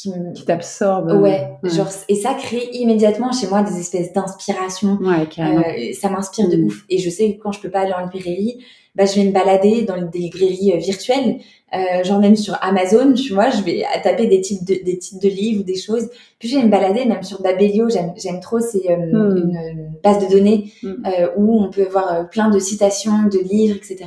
qui 0.00 0.10
me, 0.10 0.32
Qui 0.32 0.44
t'absorbe. 0.44 1.10
ouais, 1.20 1.48
genre 1.64 1.88
et 2.08 2.14
ça 2.14 2.34
crée 2.34 2.68
immédiatement 2.72 3.32
chez 3.32 3.46
moi 3.48 3.62
des 3.62 3.78
espèces 3.78 4.12
d'inspiration. 4.12 4.98
Ouais, 5.00 5.26
carrément. 5.28 5.60
Euh, 5.60 5.92
ça 6.00 6.08
m'inspire 6.08 6.48
de 6.48 6.56
Mm. 6.56 6.64
ouf. 6.66 6.84
Et 6.88 6.98
je 6.98 7.10
sais 7.10 7.34
que 7.34 7.42
quand 7.42 7.52
je 7.52 7.60
peux 7.60 7.70
pas 7.70 7.80
aller 7.80 7.92
en 7.92 8.04
librairie, 8.08 8.64
bah 8.96 9.04
je 9.04 9.14
vais 9.20 9.26
me 9.26 9.32
balader 9.32 9.82
dans 9.82 10.00
des 10.02 10.18
librairies 10.18 10.72
euh, 10.74 10.78
virtuelles, 10.78 11.38
euh, 11.74 12.02
genre 12.02 12.18
même 12.18 12.34
sur 12.34 12.56
Amazon, 12.60 13.12
tu 13.14 13.32
vois, 13.32 13.48
je 13.50 13.62
vais 13.62 13.84
taper 14.02 14.26
des 14.26 14.40
titres 14.40 14.64
de, 14.64 14.74
des 14.84 14.98
titres 14.98 15.22
de 15.22 15.28
livres 15.28 15.60
ou 15.60 15.64
des 15.64 15.76
choses. 15.76 16.08
Puis 16.40 16.48
je 16.48 16.56
vais 16.58 16.64
me 16.64 16.70
balader 16.70 17.04
même 17.04 17.22
sur 17.22 17.40
Babelio, 17.42 17.88
j'aime 17.88 18.12
j'aime 18.16 18.40
trop, 18.40 18.58
c'est 18.58 18.90
euh, 18.90 18.96
Mm. 18.96 19.36
une, 19.36 19.56
une 19.78 19.92
base 20.02 20.18
de 20.26 20.30
données 20.32 20.72
Mm. 20.82 20.88
euh, 21.06 21.28
où 21.36 21.62
on 21.62 21.70
peut 21.70 21.86
voir 21.88 22.12
euh, 22.12 22.24
plein 22.24 22.50
de 22.50 22.58
citations 22.58 23.22
de 23.30 23.38
livres, 23.38 23.76
etc. 23.76 24.06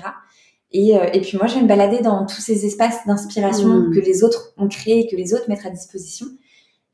Et, 0.74 0.98
euh, 0.98 1.06
et 1.14 1.22
puis 1.22 1.38
moi, 1.38 1.46
je 1.48 1.56
vais 1.56 1.62
me 1.62 1.68
balader 1.68 2.00
dans 2.02 2.26
tous 2.26 2.42
ces 2.42 2.66
espaces 2.66 3.06
d'inspiration 3.08 3.68
Mm. 3.70 3.94
que 3.94 4.00
les 4.00 4.24
autres 4.24 4.54
ont 4.58 4.68
créés, 4.68 5.08
que 5.08 5.16
les 5.16 5.34
autres 5.34 5.46
mettent 5.48 5.66
à 5.66 5.70
disposition. 5.70 6.26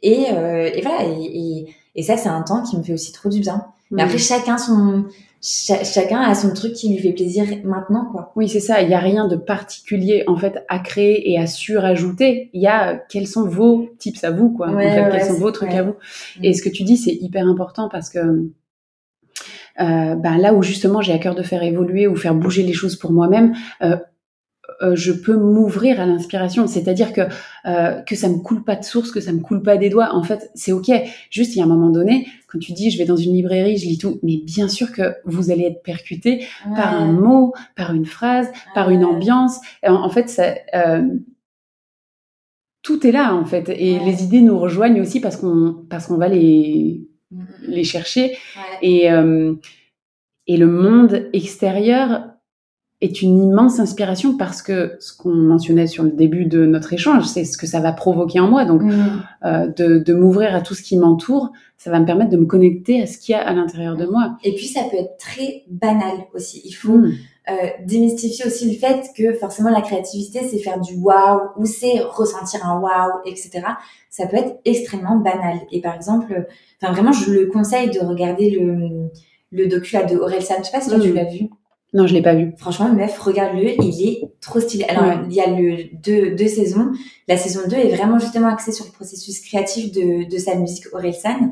Et, 0.04 0.26
euh, 0.34 0.70
et 0.74 0.82
voilà, 0.82 1.06
et, 1.06 1.24
et, 1.24 1.68
et 1.96 2.04
ça, 2.04 2.18
c'est 2.18 2.30
un 2.30 2.42
temps 2.42 2.62
qui 2.64 2.78
me 2.78 2.84
fait 2.84 2.94
aussi 2.94 3.12
trop 3.12 3.30
du 3.30 3.40
bien. 3.40 3.66
Mais 3.92 4.04
Mm. 4.04 4.06
après, 4.06 4.18
chacun 4.18 4.58
son, 4.58 5.06
cha- 5.42 5.84
chacun 5.84 6.20
a 6.20 6.36
son 6.36 6.54
truc 6.54 6.74
qui 6.74 6.90
lui 6.90 7.00
fait 7.00 7.14
plaisir 7.14 7.46
maintenant, 7.64 8.06
quoi. 8.12 8.32
Oui, 8.36 8.48
c'est 8.50 8.60
ça. 8.60 8.82
Il 8.82 8.88
n'y 8.90 8.94
a 8.94 9.00
rien 9.00 9.28
de 9.28 9.36
particulier 9.38 10.24
en 10.28 10.36
fait 10.38 10.64
à 10.68 10.80
créer 10.80 11.32
et 11.32 11.40
à 11.40 11.48
surajouter. 11.48 12.50
Il 12.54 12.62
y 12.62 12.68
a 12.68 12.94
euh, 12.94 12.98
quels 13.10 13.28
sont 13.28 13.48
vos 13.48 13.90
tips 13.98 14.24
à 14.26 14.32
vous, 14.32 14.50
quoi. 14.52 14.68
en 14.70 14.78
fait, 14.78 15.02
ouais, 15.02 15.10
quels 15.12 15.24
sont 15.26 15.34
vos 15.40 15.52
trucs 15.52 15.70
ouais. 15.72 15.78
à 15.78 15.84
vous. 15.84 15.96
Mm. 16.40 16.44
Et 16.46 16.54
ce 16.54 16.62
que 16.62 16.70
tu 16.70 16.84
dis, 16.84 16.98
c'est 16.98 17.14
hyper 17.14 17.48
important 17.48 17.90
parce 17.90 18.10
que 18.10 18.20
ben 19.78 20.38
là 20.38 20.54
où 20.54 20.62
justement 20.64 21.02
j'ai 21.02 21.14
à 21.14 21.20
cœur 21.20 21.36
de 21.36 21.44
faire 21.44 21.64
évoluer 21.64 22.08
ou 22.08 22.16
faire 22.16 22.36
bouger 22.36 22.64
les 22.64 22.74
choses 22.74 22.96
pour 22.96 23.12
moi-même, 23.12 23.54
euh, 23.82 23.98
euh, 24.82 24.96
je 24.96 25.12
peux 25.12 25.36
m'ouvrir 25.36 26.00
à 26.00 26.06
l'inspiration. 26.06 26.68
C'est-à-dire 26.68 27.12
que 27.12 27.22
euh, 27.66 28.02
que 28.02 28.16
ça 28.16 28.30
me 28.30 28.38
coule 28.38 28.64
pas 28.64 28.76
de 28.76 28.84
source, 28.84 29.12
que 29.12 29.20
ça 29.20 29.32
me 29.34 29.40
coule 29.40 29.62
pas 29.64 29.78
des 29.78 29.90
doigts. 29.90 30.14
En 30.14 30.24
fait, 30.24 30.52
c'est 30.54 30.72
ok. 30.72 30.90
Juste, 31.32 31.56
il 31.56 31.60
y 31.60 31.62
a 31.62 31.66
un 31.66 31.68
moment 31.68 31.90
donné, 31.90 32.28
quand 32.48 32.60
tu 32.60 32.72
dis 32.74 32.90
je 32.92 32.98
vais 32.98 33.06
dans 33.06 33.16
une 33.18 33.34
librairie, 33.34 33.78
je 33.78 33.86
lis 33.88 33.98
tout, 33.98 34.20
mais 34.24 34.38
bien 34.38 34.68
sûr 34.70 34.92
que 34.92 35.16
vous 35.26 35.50
allez 35.52 35.64
être 35.66 35.82
percuté 35.84 36.46
par 36.76 36.94
un 36.94 37.12
mot, 37.12 37.54
par 37.76 37.94
une 37.94 38.06
phrase, 38.06 38.48
par 38.76 38.90
une 38.92 39.04
ambiance. 39.04 39.58
En, 39.86 39.94
en 39.96 40.10
fait, 40.10 40.30
ça, 40.30 40.54
euh, 40.76 41.02
tout 42.82 43.06
est 43.06 43.12
là 43.12 43.36
en 43.36 43.44
fait, 43.46 43.68
et 43.70 43.98
Ouais. 44.00 44.06
les 44.06 44.24
idées 44.24 44.42
nous 44.42 44.58
rejoignent 44.58 45.02
aussi 45.02 45.20
parce 45.20 45.36
qu'on 45.36 45.84
parce 45.90 46.08
qu'on 46.08 46.18
va 46.18 46.30
les 46.30 47.09
Les 47.68 47.84
chercher 47.84 48.32
ouais. 48.32 48.78
et 48.82 49.12
euh, 49.12 49.54
et 50.48 50.58
le 50.58 50.66
monde 50.68 51.28
extérieur 51.34 52.24
est 53.02 53.22
une 53.22 53.42
immense 53.42 53.80
inspiration 53.80 54.36
parce 54.36 54.62
que 54.62 54.98
ce 55.00 55.16
qu'on 55.16 55.34
mentionnait 55.34 55.88
sur 55.88 56.04
le 56.04 56.10
début 56.12 56.46
de 56.46 56.66
notre 56.66 56.92
échange, 56.92 57.24
c'est 57.26 57.46
ce 57.46 57.58
que 57.58 57.66
ça 57.68 57.80
va 57.80 57.94
provoquer 57.94 58.40
en 58.42 58.50
moi. 58.50 58.66
Donc, 58.66 58.82
Mm. 58.82 59.22
euh, 59.46 59.68
de, 59.68 60.00
de 60.00 60.14
m'ouvrir 60.14 60.54
à 60.54 60.60
tout 60.62 60.74
ce 60.74 60.82
qui 60.82 60.98
m'entoure, 60.98 61.52
ça 61.78 61.92
va 61.92 62.00
me 62.02 62.06
permettre 62.06 62.32
de 62.32 62.36
me 62.38 62.46
connecter 62.46 63.02
à 63.02 63.06
ce 63.08 63.18
qu'il 63.18 63.32
y 63.34 63.36
a 63.36 63.48
à 63.48 63.54
l'intérieur 63.54 63.96
de 63.96 64.06
moi. 64.06 64.38
Et 64.44 64.54
puis, 64.54 64.66
ça 64.66 64.82
peut 64.92 64.98
être 64.98 65.16
très 65.18 65.64
banal 65.70 66.12
aussi. 66.34 66.62
Il 66.66 66.74
faut 66.74 66.98
Mm. 66.98 67.14
Euh, 67.52 67.68
démystifier 67.86 68.46
aussi 68.46 68.70
le 68.72 68.78
fait 68.78 69.10
que 69.18 69.34
forcément 69.34 69.70
la 69.70 69.82
créativité 69.82 70.42
c'est 70.50 70.60
faire 70.60 70.80
du 70.80 70.96
waouh 70.96 71.40
ou 71.58 71.66
c'est 71.66 72.00
ressentir 72.00 72.66
un 72.66 72.80
waouh 72.80 73.12
etc 73.26 73.62
ça 74.10 74.28
peut 74.28 74.38
être 74.38 74.60
extrêmement 74.66 75.18
banal 75.18 75.58
et 75.72 75.82
par 75.82 75.96
exemple 75.96 76.48
enfin 76.82 76.94
vraiment 76.94 77.12
je 77.12 77.32
le 77.32 77.48
conseille 77.48 77.90
de 77.90 78.00
regarder 78.00 78.50
le 78.52 79.10
le 79.52 79.68
docu 79.68 79.96
là 79.96 80.04
de 80.04 80.16
Orelsan 80.18 80.56
je 80.60 80.64
sais 80.66 80.72
pas 80.72 80.82
si 80.82 80.90
toi 80.90 80.98
Mm. 81.00 81.02
tu 81.02 81.14
l'as 81.14 81.24
vu 81.26 81.50
Non, 81.94 82.06
je 82.06 82.14
l'ai 82.14 82.22
pas 82.22 82.36
vu. 82.36 82.54
franchement 82.58 82.90
meuf 82.94 83.18
regarde-le 83.20 83.84
il 83.84 84.08
est 84.08 84.22
trop 84.42 84.60
stylé 84.60 84.84
alors 84.86 85.06
Ouais. 85.06 85.18
il 85.30 85.34
y 85.36 85.42
a 85.42 85.48
le 85.48 85.86
deux, 86.04 86.36
deux 86.36 86.48
saisons 86.48 86.92
la 87.28 87.36
saison 87.38 87.62
2 87.68 87.76
est 87.76 87.96
vraiment 87.96 88.20
justement 88.20 88.48
axée 88.50 88.72
sur 88.72 88.86
le 88.86 88.92
processus 88.92 89.40
créatif 89.42 89.92
de, 89.92 90.30
de 90.30 90.38
sa 90.38 90.54
musique 90.56 90.86
Orelsan 90.94 91.52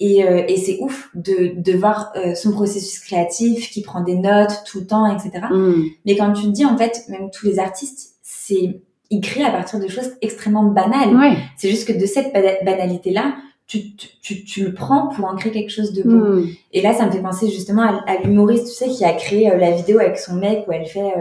et, 0.00 0.24
euh, 0.24 0.42
et 0.46 0.56
c'est 0.58 0.78
ouf 0.80 1.08
de, 1.14 1.52
de 1.56 1.72
voir 1.76 2.12
euh, 2.16 2.34
son 2.34 2.52
processus 2.52 2.98
créatif 3.00 3.70
qui 3.70 3.80
prend 3.82 4.02
des 4.02 4.16
notes 4.16 4.62
tout 4.66 4.80
le 4.80 4.86
temps 4.86 5.06
etc 5.14 5.46
Mm. 5.50 5.84
mais 6.04 6.16
comme 6.16 6.32
tu 6.34 6.42
te 6.42 6.48
dis, 6.48 6.64
en 6.66 6.76
fait, 6.76 7.02
même 7.08 7.30
tous 7.30 7.46
les 7.46 7.58
artistes, 7.58 8.14
c'est 8.22 8.80
ils 9.10 9.20
créent 9.20 9.44
à 9.44 9.50
partir 9.52 9.78
de 9.78 9.86
choses 9.88 10.10
extrêmement 10.20 10.64
banales. 10.64 11.14
Ouais. 11.16 11.36
C'est 11.56 11.70
juste 11.70 11.86
que 11.86 11.92
de 11.92 12.06
cette 12.06 12.32
bana- 12.34 12.62
banalité-là, 12.64 13.36
tu, 13.68 13.94
tu, 13.96 14.08
tu, 14.20 14.44
tu 14.44 14.64
le 14.64 14.74
prends 14.74 15.08
pour 15.08 15.24
en 15.26 15.36
créer 15.36 15.52
quelque 15.52 15.70
chose 15.70 15.92
de 15.92 16.02
beau. 16.02 16.40
Mm. 16.40 16.48
Et 16.72 16.82
là, 16.82 16.92
ça 16.92 17.06
me 17.06 17.10
fait 17.12 17.22
penser 17.22 17.48
justement 17.48 17.82
à, 17.82 18.02
à 18.06 18.16
l'humoriste, 18.22 18.66
tu 18.66 18.72
sais, 18.74 18.88
qui 18.88 19.04
a 19.04 19.12
créé 19.12 19.50
euh, 19.50 19.56
la 19.56 19.70
vidéo 19.70 19.98
avec 20.00 20.18
son 20.18 20.34
mec 20.34 20.64
où 20.68 20.72
elle 20.72 20.86
fait, 20.86 21.12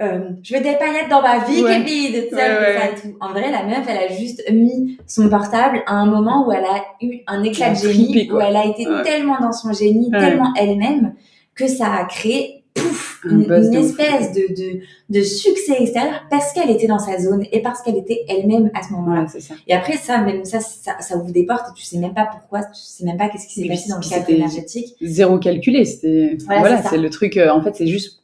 euh, 0.00 0.20
je 0.42 0.54
veux 0.54 0.62
des 0.62 0.76
paillettes 0.76 1.08
dans 1.10 1.22
ma 1.22 1.44
vie, 1.44 1.62
Ouais. 1.62 1.84
Sais, 1.84 2.34
Ouais, 2.34 2.40
ouais. 2.40 3.14
En 3.20 3.30
vrai, 3.30 3.50
la 3.50 3.64
meuf, 3.64 3.84
elle 3.88 3.96
a 3.98 4.08
juste 4.08 4.42
mis 4.52 4.96
son 5.06 5.28
portable 5.28 5.82
à 5.86 5.94
un 5.94 6.06
moment 6.06 6.46
où 6.46 6.52
elle 6.52 6.64
a 6.64 6.84
eu 7.02 7.18
un 7.26 7.42
éclat 7.42 7.70
de 7.70 7.76
génie, 7.76 8.30
où 8.30 8.40
elle 8.40 8.56
a 8.56 8.66
été 8.66 8.84
tellement 9.04 9.40
dans 9.40 9.52
son 9.52 9.72
génie, 9.72 10.10
tellement 10.10 10.52
elle-même, 10.56 11.14
que 11.54 11.66
ça 11.66 11.92
a 11.92 12.04
créé, 12.04 12.62
pouf, 12.74 13.20
Un 13.24 13.40
une, 13.40 13.74
espèce 13.74 14.32
de, 14.32 14.42
de, 14.54 14.80
de 15.10 15.22
succès 15.24 15.74
extérieur 15.80 16.22
parce 16.30 16.52
qu'elle 16.52 16.70
était 16.70 16.86
dans 16.86 17.00
sa 17.00 17.18
zone 17.18 17.44
et 17.50 17.60
parce 17.60 17.82
qu'elle 17.82 17.96
était 17.96 18.24
elle-même 18.28 18.70
à 18.74 18.84
ce 18.86 18.92
moment-là. 18.92 19.26
Et 19.66 19.74
après, 19.74 19.94
ça, 19.96 20.18
même 20.18 20.44
ça, 20.44 20.60
ça, 20.60 20.92
ça 21.00 21.16
ouvre 21.16 21.32
des 21.32 21.44
portes 21.44 21.66
et 21.70 21.74
tu 21.74 21.84
sais 21.84 21.98
même 21.98 22.14
pas 22.14 22.26
pourquoi, 22.30 22.60
tu 22.62 22.80
sais 22.80 23.04
même 23.04 23.16
pas 23.16 23.28
qu'est-ce 23.28 23.48
qui 23.48 23.62
s'est 23.62 23.68
passé 23.68 23.88
dans 23.88 23.98
le 23.98 24.08
cadre 24.08 24.30
énergétique. 24.30 24.94
Zéro 25.02 25.38
calculé, 25.38 25.84
c'était 25.84 26.36
Voilà, 26.46 26.60
voilà, 26.60 26.82
c'est 26.84 26.98
le 26.98 27.10
truc. 27.10 27.36
euh, 27.36 27.50
en 27.50 27.60
fait, 27.62 27.74
c'est 27.74 27.88
juste. 27.88 28.20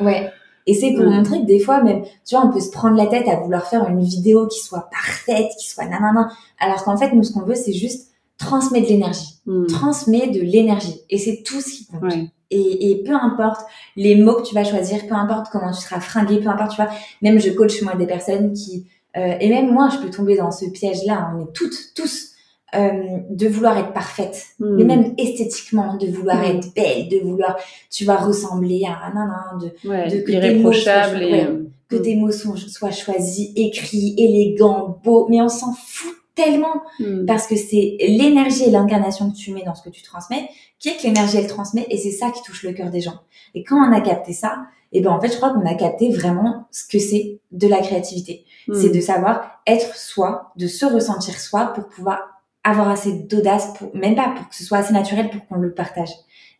Ouais. 0.00 0.30
Et 0.68 0.74
c'est 0.74 0.92
pour 0.92 1.06
montrer 1.06 1.40
que 1.40 1.46
des 1.46 1.60
fois, 1.60 1.82
même, 1.82 2.02
tu 2.26 2.36
vois, 2.36 2.44
on 2.44 2.52
peut 2.52 2.60
se 2.60 2.70
prendre 2.70 2.94
la 2.94 3.06
tête 3.06 3.26
à 3.26 3.36
vouloir 3.36 3.66
faire 3.66 3.88
une 3.88 4.04
vidéo 4.04 4.46
qui 4.46 4.60
soit 4.60 4.88
parfaite, 4.90 5.48
qui 5.58 5.66
soit 5.66 5.86
nanana. 5.86 6.28
Alors 6.60 6.84
qu'en 6.84 6.96
fait, 6.96 7.12
nous, 7.12 7.24
ce 7.24 7.32
qu'on 7.32 7.42
veut, 7.42 7.54
c'est 7.54 7.72
juste 7.72 8.10
transmettre 8.36 8.86
de 8.86 8.92
l'énergie. 8.92 9.40
Hmm. 9.46 9.66
Transmettre 9.66 10.32
de 10.32 10.40
l'énergie. 10.40 11.00
Et 11.08 11.16
c'est 11.16 11.42
tout 11.42 11.62
ce 11.62 11.70
qui 11.70 11.86
compte. 11.86 12.02
Ouais. 12.02 12.30
Et, 12.50 12.90
et 12.90 13.02
peu 13.02 13.14
importe 13.14 13.62
les 13.96 14.14
mots 14.14 14.36
que 14.36 14.42
tu 14.42 14.54
vas 14.54 14.64
choisir, 14.64 15.06
peu 15.06 15.14
importe 15.14 15.46
comment 15.50 15.72
tu 15.72 15.80
seras 15.80 16.00
fringué, 16.00 16.38
peu 16.38 16.48
importe, 16.48 16.72
tu 16.72 16.82
vois, 16.82 16.90
même 17.22 17.40
je 17.40 17.50
coach 17.50 17.80
moi 17.82 17.94
des 17.94 18.06
personnes 18.06 18.52
qui, 18.52 18.86
euh, 19.16 19.36
et 19.40 19.48
même 19.48 19.72
moi, 19.72 19.88
je 19.90 19.98
peux 19.98 20.10
tomber 20.10 20.36
dans 20.36 20.50
ce 20.50 20.66
piège-là, 20.66 21.32
on 21.34 21.42
est 21.42 21.52
toutes, 21.52 21.94
tous, 21.94 22.27
euh, 22.74 22.90
de 23.30 23.48
vouloir 23.48 23.78
être 23.78 23.92
parfaite, 23.92 24.46
Hmm. 24.58 24.76
mais 24.76 24.84
même 24.84 25.14
esthétiquement, 25.16 25.96
de 25.96 26.06
vouloir 26.06 26.36
Mm. 26.38 26.44
être 26.56 26.74
belle, 26.74 27.08
de 27.08 27.18
vouloir, 27.18 27.56
tu 27.90 28.04
vas 28.04 28.16
ressembler 28.16 28.82
à 28.86 29.06
un 29.06 29.14
nanan, 29.14 29.58
de 29.58 29.88
Ouais, 29.88 30.08
de- 30.08 30.20
que 30.20 30.26
tes 30.26 30.32
irréprochable 30.34 31.16
mots 31.16 31.22
et. 31.22 31.28
soient- 31.40 31.48
euh, 31.50 31.62
que 31.88 31.96
hmm. 31.96 32.02
tes 32.02 32.16
mots 32.16 32.30
sont, 32.30 32.56
soient 32.56 32.90
choisis, 32.90 33.50
écrits, 33.56 34.14
élégants, 34.18 34.98
beaux, 35.02 35.26
mais 35.30 35.40
on 35.40 35.48
s'en 35.48 35.72
fout 35.72 36.12
tellement 36.34 36.82
Hmm. 37.00 37.24
parce 37.26 37.46
que 37.46 37.56
c'est 37.56 37.96
l'énergie 38.00 38.64
et 38.64 38.70
l'incarnation 38.70 39.30
que 39.30 39.36
tu 39.36 39.52
mets 39.52 39.64
dans 39.64 39.74
ce 39.74 39.82
que 39.82 39.90
tu 39.90 40.02
transmets 40.02 40.48
qui 40.78 40.90
est 40.90 40.96
que 40.96 41.02
l'énergie 41.04 41.38
elle 41.38 41.46
transmet 41.48 41.86
et 41.90 41.96
c'est 41.96 42.12
ça 42.12 42.30
qui 42.30 42.42
touche 42.42 42.62
le 42.62 42.72
cœur 42.72 42.90
des 42.90 43.00
gens. 43.00 43.18
Et 43.54 43.64
quand 43.64 43.76
on 43.76 43.92
a 43.92 44.00
capté 44.00 44.32
ça, 44.32 44.58
et 44.92 45.00
ben 45.00 45.10
en 45.10 45.20
fait 45.20 45.28
je 45.32 45.36
crois 45.36 45.50
qu'on 45.54 45.66
a 45.66 45.74
capté 45.74 46.10
vraiment 46.12 46.66
ce 46.70 46.86
que 46.86 46.98
c'est 47.00 47.40
de 47.50 47.66
la 47.66 47.78
créativité. 47.78 48.44
Hmm. 48.68 48.74
C'est 48.74 48.90
de 48.90 49.00
savoir 49.00 49.60
être 49.66 49.96
soi, 49.96 50.52
de 50.56 50.66
se 50.68 50.86
ressentir 50.86 51.40
soi 51.40 51.72
pour 51.74 51.88
pouvoir 51.88 52.37
avoir 52.70 52.88
assez 52.88 53.12
d'audace 53.12 53.74
pour 53.78 53.94
même 53.94 54.14
pas 54.14 54.34
pour 54.36 54.48
que 54.48 54.54
ce 54.54 54.64
soit 54.64 54.78
assez 54.78 54.92
naturel 54.92 55.30
pour 55.30 55.46
qu'on 55.46 55.56
le 55.56 55.72
partage 55.72 56.10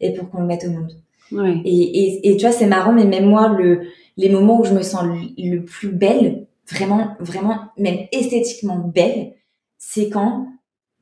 et 0.00 0.12
pour 0.12 0.30
qu'on 0.30 0.40
le 0.40 0.46
mette 0.46 0.64
au 0.64 0.70
monde. 0.70 0.92
Et, 1.64 1.70
et, 1.70 2.30
et 2.30 2.36
tu 2.36 2.46
vois, 2.46 2.52
c'est 2.52 2.66
marrant, 2.66 2.92
mais 2.92 3.04
même 3.04 3.26
moi, 3.26 3.48
le, 3.48 3.82
les 4.16 4.30
moments 4.30 4.60
où 4.60 4.64
je 4.64 4.72
me 4.72 4.82
sens 4.82 5.04
le, 5.04 5.50
le 5.50 5.62
plus 5.62 5.90
belle, 5.90 6.46
vraiment, 6.70 7.16
vraiment, 7.20 7.58
même 7.76 7.98
esthétiquement 8.12 8.78
belle, 8.78 9.34
c'est 9.76 10.08
quand 10.08 10.48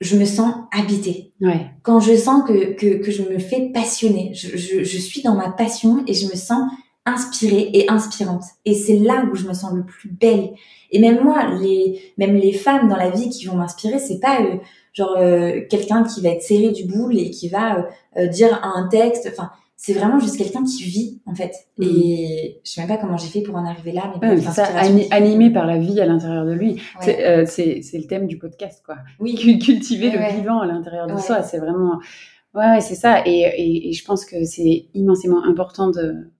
je 0.00 0.16
me 0.16 0.24
sens 0.24 0.52
habitée. 0.72 1.32
Ouais. 1.40 1.66
Quand 1.82 2.00
je 2.00 2.14
sens 2.16 2.42
que, 2.46 2.72
que, 2.74 2.96
que 3.02 3.10
je 3.10 3.22
me 3.22 3.38
fais 3.38 3.70
passionner. 3.72 4.32
Je, 4.34 4.56
je, 4.56 4.82
je 4.82 4.98
suis 4.98 5.22
dans 5.22 5.34
ma 5.34 5.50
passion 5.50 6.02
et 6.06 6.12
je 6.12 6.26
me 6.26 6.36
sens 6.36 6.70
inspirée 7.06 7.70
et 7.72 7.88
inspirante. 7.88 8.42
Et 8.64 8.74
c'est 8.74 8.98
là 8.98 9.24
où 9.30 9.36
je 9.36 9.46
me 9.46 9.54
sens 9.54 9.72
le 9.72 9.84
plus 9.84 10.10
belle. 10.10 10.50
Et 10.90 10.98
même 10.98 11.22
moi, 11.22 11.54
les, 11.60 12.00
même 12.18 12.34
les 12.34 12.52
femmes 12.52 12.88
dans 12.88 12.96
la 12.96 13.10
vie 13.10 13.30
qui 13.30 13.46
vont 13.46 13.56
m'inspirer, 13.56 13.98
c'est 13.98 14.18
pas 14.18 14.42
euh, 14.42 14.56
genre 14.96 15.14
euh, 15.18 15.60
quelqu'un 15.68 16.02
qui 16.04 16.22
va 16.22 16.30
être 16.30 16.42
serré 16.42 16.70
du 16.70 16.84
boule 16.84 17.18
et 17.18 17.30
qui 17.30 17.48
va 17.48 17.78
euh, 17.78 17.82
euh, 18.18 18.26
dire 18.28 18.60
un 18.64 18.88
texte. 18.88 19.28
Enfin, 19.30 19.50
c'est 19.76 19.92
vraiment 19.92 20.18
juste 20.18 20.38
quelqu'un 20.38 20.64
qui 20.64 20.82
vit 20.84 21.20
en 21.26 21.34
fait. 21.34 21.52
Mhm. 21.78 21.86
Et 21.88 22.60
je 22.64 22.70
sais 22.70 22.80
même 22.80 22.88
pas 22.88 22.96
comment 22.96 23.18
j'ai 23.18 23.28
fait 23.28 23.42
pour 23.42 23.54
en 23.56 23.66
arriver 23.66 23.92
là, 23.92 24.10
mais 24.22 24.28
Ouais, 24.30 24.40
ça, 24.40 24.64
animé 25.10 25.50
par 25.50 25.66
la 25.66 25.76
vie 25.76 26.00
à 26.00 26.06
l'intérieur 26.06 26.46
de 26.46 26.52
lui. 26.52 26.72
Ouais. 27.06 27.44
C'est 27.46 27.92
euh, 27.94 27.98
le 27.98 28.06
thème 28.06 28.26
du 28.26 28.38
podcast, 28.38 28.82
quoi. 28.84 28.96
Oui, 29.20 29.34
Cu- 29.34 29.58
Cultiver 29.58 30.08
Ouais, 30.08 30.32
le 30.32 30.38
vivant 30.40 30.60
à 30.60 30.66
l'intérieur 30.66 31.06
de 31.06 31.16
soi, 31.18 31.42
c'est 31.42 31.58
vraiment. 31.58 31.98
Ouais, 32.54 32.64
ouais, 32.70 32.80
c'est 32.80 32.94
ça. 32.94 33.20
Et, 33.26 33.40
et, 33.40 33.90
et 33.90 33.92
je 33.92 34.02
pense 34.02 34.24
que 34.24 34.44
c'est 34.44 34.86
immensément 34.94 35.44
important 35.44 35.90
de. 35.90 36.30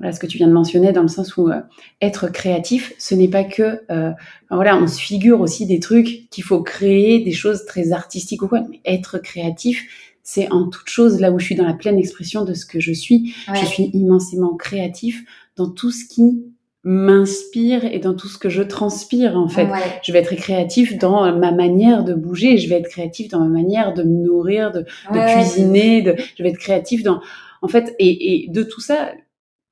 Voilà 0.00 0.12
ce 0.12 0.20
que 0.20 0.26
tu 0.26 0.38
viens 0.38 0.46
de 0.48 0.52
mentionner, 0.52 0.92
dans 0.92 1.02
le 1.02 1.08
sens 1.08 1.36
où 1.36 1.48
euh, 1.48 1.60
être 2.00 2.28
créatif, 2.32 2.92
ce 2.98 3.14
n'est 3.16 3.28
pas 3.28 3.44
que. 3.44 3.82
euh, 3.90 4.12
voilà, 4.50 4.76
on 4.80 4.86
se 4.86 5.00
figure 5.00 5.40
aussi 5.40 5.66
des 5.66 5.80
trucs 5.80 6.28
qu'il 6.30 6.44
faut 6.44 6.62
créer, 6.62 7.18
des 7.24 7.32
choses 7.32 7.64
très 7.66 7.92
artistiques 7.92 8.42
ou 8.42 8.48
quoi. 8.48 8.62
Mais 8.70 8.80
être 8.84 9.18
créatif, 9.18 9.86
c'est 10.22 10.50
en 10.52 10.68
toute 10.68 10.88
chose 10.88 11.20
là 11.20 11.32
où 11.32 11.38
je 11.38 11.46
suis 11.46 11.54
dans 11.56 11.66
la 11.66 11.74
pleine 11.74 11.98
expression 11.98 12.44
de 12.44 12.54
ce 12.54 12.64
que 12.66 12.78
je 12.80 12.92
suis. 12.92 13.34
ouais. 13.48 13.58
Je 13.60 13.66
suis 13.66 13.84
immensément 13.92 14.54
créatif 14.56 15.24
dans 15.56 15.68
tout 15.68 15.90
ce 15.90 16.04
qui 16.06 16.44
m'inspire 16.84 17.84
et 17.84 17.98
dans 17.98 18.14
tout 18.14 18.28
ce 18.28 18.38
que 18.38 18.48
je 18.48 18.62
transpire 18.62 19.36
en 19.36 19.48
fait. 19.48 19.64
Ouais. 19.66 19.78
Je 20.02 20.12
vais 20.12 20.20
être 20.20 20.34
créatif 20.36 20.96
dans 20.98 21.24
euh, 21.24 21.32
ma 21.36 21.52
manière 21.52 22.04
de 22.04 22.14
bouger, 22.14 22.56
je 22.58 22.68
vais 22.68 22.76
être 22.76 22.88
créatif 22.88 23.28
dans 23.28 23.40
ma 23.40 23.48
manière 23.48 23.94
de 23.94 24.02
me 24.04 24.24
nourrir, 24.24 24.70
de, 24.70 24.80
de 25.12 25.18
Ouais, 25.18 25.34
cuisiner, 25.34 26.02
de, 26.02 26.14
je 26.36 26.42
vais 26.42 26.50
être 26.50 26.58
créatif 26.58 27.02
dans 27.02 27.20
en 27.62 27.68
fait 27.68 27.94
et, 27.98 28.44
et 28.44 28.48
de 28.48 28.62
tout 28.62 28.80
ça 28.80 29.10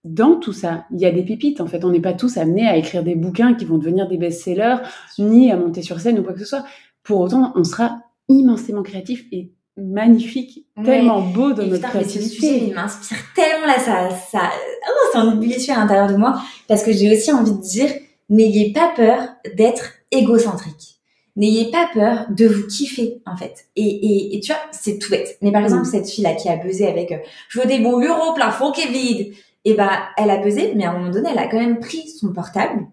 dans 0.06 0.36
tout 0.36 0.52
ça, 0.52 0.84
il 0.92 1.00
y 1.00 1.06
a 1.06 1.10
des 1.10 1.22
pépites 1.22 1.60
en 1.60 1.66
fait. 1.66 1.84
On 1.84 1.90
n'est 1.90 2.00
pas 2.00 2.12
tous 2.14 2.36
amenés 2.38 2.66
à 2.66 2.76
écrire 2.76 3.02
des 3.04 3.14
bouquins 3.14 3.54
qui 3.54 3.64
vont 3.64 3.78
devenir 3.78 4.08
des 4.08 4.16
best-sellers, 4.16 4.76
ni 5.18 5.50
à 5.52 5.56
monter 5.56 5.82
sur 5.82 6.00
scène 6.00 6.18
ou 6.18 6.22
quoi 6.22 6.32
que 6.32 6.38
ce 6.40 6.44
soit. 6.46 6.64
Pour 7.02 7.20
autant, 7.20 7.52
on 7.56 7.64
sera 7.64 7.98
immensément 8.28 8.82
créatif 8.82 9.24
et 9.32 9.52
magnifique, 9.76 10.66
Ouais. 10.76 10.84
tellement 10.84 11.20
beau 11.22 11.52
dans 11.52 11.62
Et 11.62 11.68
notre 11.68 11.88
créativité. 11.88 12.64
il 12.68 12.74
m'inspire 12.74 13.18
tellement 13.34 13.66
là, 13.66 13.78
ça, 13.78 14.08
ça, 14.30 14.50
oh, 14.88 15.08
c'est 15.12 15.18
un 15.18 15.32
ébullition 15.34 15.74
à 15.74 15.78
l'intérieur 15.78 16.08
de 16.10 16.16
moi, 16.16 16.40
parce 16.68 16.82
que 16.82 16.92
j'ai 16.92 17.14
aussi 17.14 17.30
envie 17.32 17.52
de 17.52 17.60
dire, 17.60 17.90
n'ayez 18.30 18.72
pas 18.72 18.92
peur 18.96 19.20
d'être 19.56 19.92
égocentrique. 20.10 20.94
N'ayez 21.36 21.70
pas 21.70 21.88
peur 21.92 22.26
de 22.30 22.46
vous 22.46 22.66
kiffer, 22.66 23.20
en 23.26 23.36
fait. 23.36 23.66
Et, 23.76 23.82
et, 23.84 24.36
et 24.36 24.40
tu 24.40 24.50
vois, 24.52 24.60
c'est 24.72 24.98
tout 24.98 25.10
bête. 25.10 25.36
Mais 25.42 25.52
par 25.52 25.62
exemple, 25.62 25.82
Mm. 25.82 25.90
cette 25.90 26.08
fille-là 26.08 26.34
qui 26.34 26.48
a 26.48 26.56
buzzé 26.56 26.86
avec, 26.86 27.12
euh, 27.12 27.18
je 27.50 27.60
veux 27.60 27.66
des 27.66 27.78
bons 27.78 28.00
euros, 28.00 28.32
plafond 28.34 28.72
qui 28.72 28.80
est 28.82 28.90
vide. 28.90 29.34
Et 29.68 29.74
bah, 29.74 29.90
elle 30.16 30.30
a 30.30 30.36
buzzé, 30.38 30.72
mais 30.76 30.84
à 30.84 30.92
un 30.92 30.98
moment 30.98 31.10
donné, 31.10 31.28
elle 31.32 31.38
a 31.38 31.48
quand 31.48 31.58
même 31.58 31.80
pris 31.80 32.08
son 32.08 32.32
portable 32.32 32.86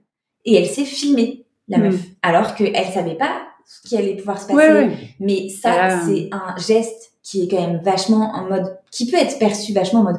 et 0.43 0.55
elle 0.55 0.65
s'est 0.65 0.85
filmée, 0.85 1.45
la 1.67 1.77
Mm. 1.77 1.83
meuf. 1.83 1.99
Alors 2.23 2.55
qu'elle 2.55 2.85
savait 2.93 3.15
pas 3.15 3.43
ce 3.65 3.87
qui 3.87 3.95
allait 3.95 4.15
pouvoir 4.15 4.41
se 4.41 4.47
passer. 4.47 4.57
Ouais, 4.57 4.73
ouais. 4.87 4.97
Mais 5.19 5.49
ça, 5.49 5.71
Ah. 5.73 6.01
c'est 6.05 6.29
un 6.31 6.55
geste 6.57 7.11
qui 7.21 7.43
est 7.43 7.47
quand 7.47 7.61
même 7.61 7.79
vachement 7.81 8.31
en 8.33 8.49
mode, 8.49 8.75
qui 8.91 9.09
peut 9.09 9.17
être 9.17 9.37
perçu 9.39 9.71
vachement 9.71 9.99
en 10.01 10.03
mode, 10.03 10.17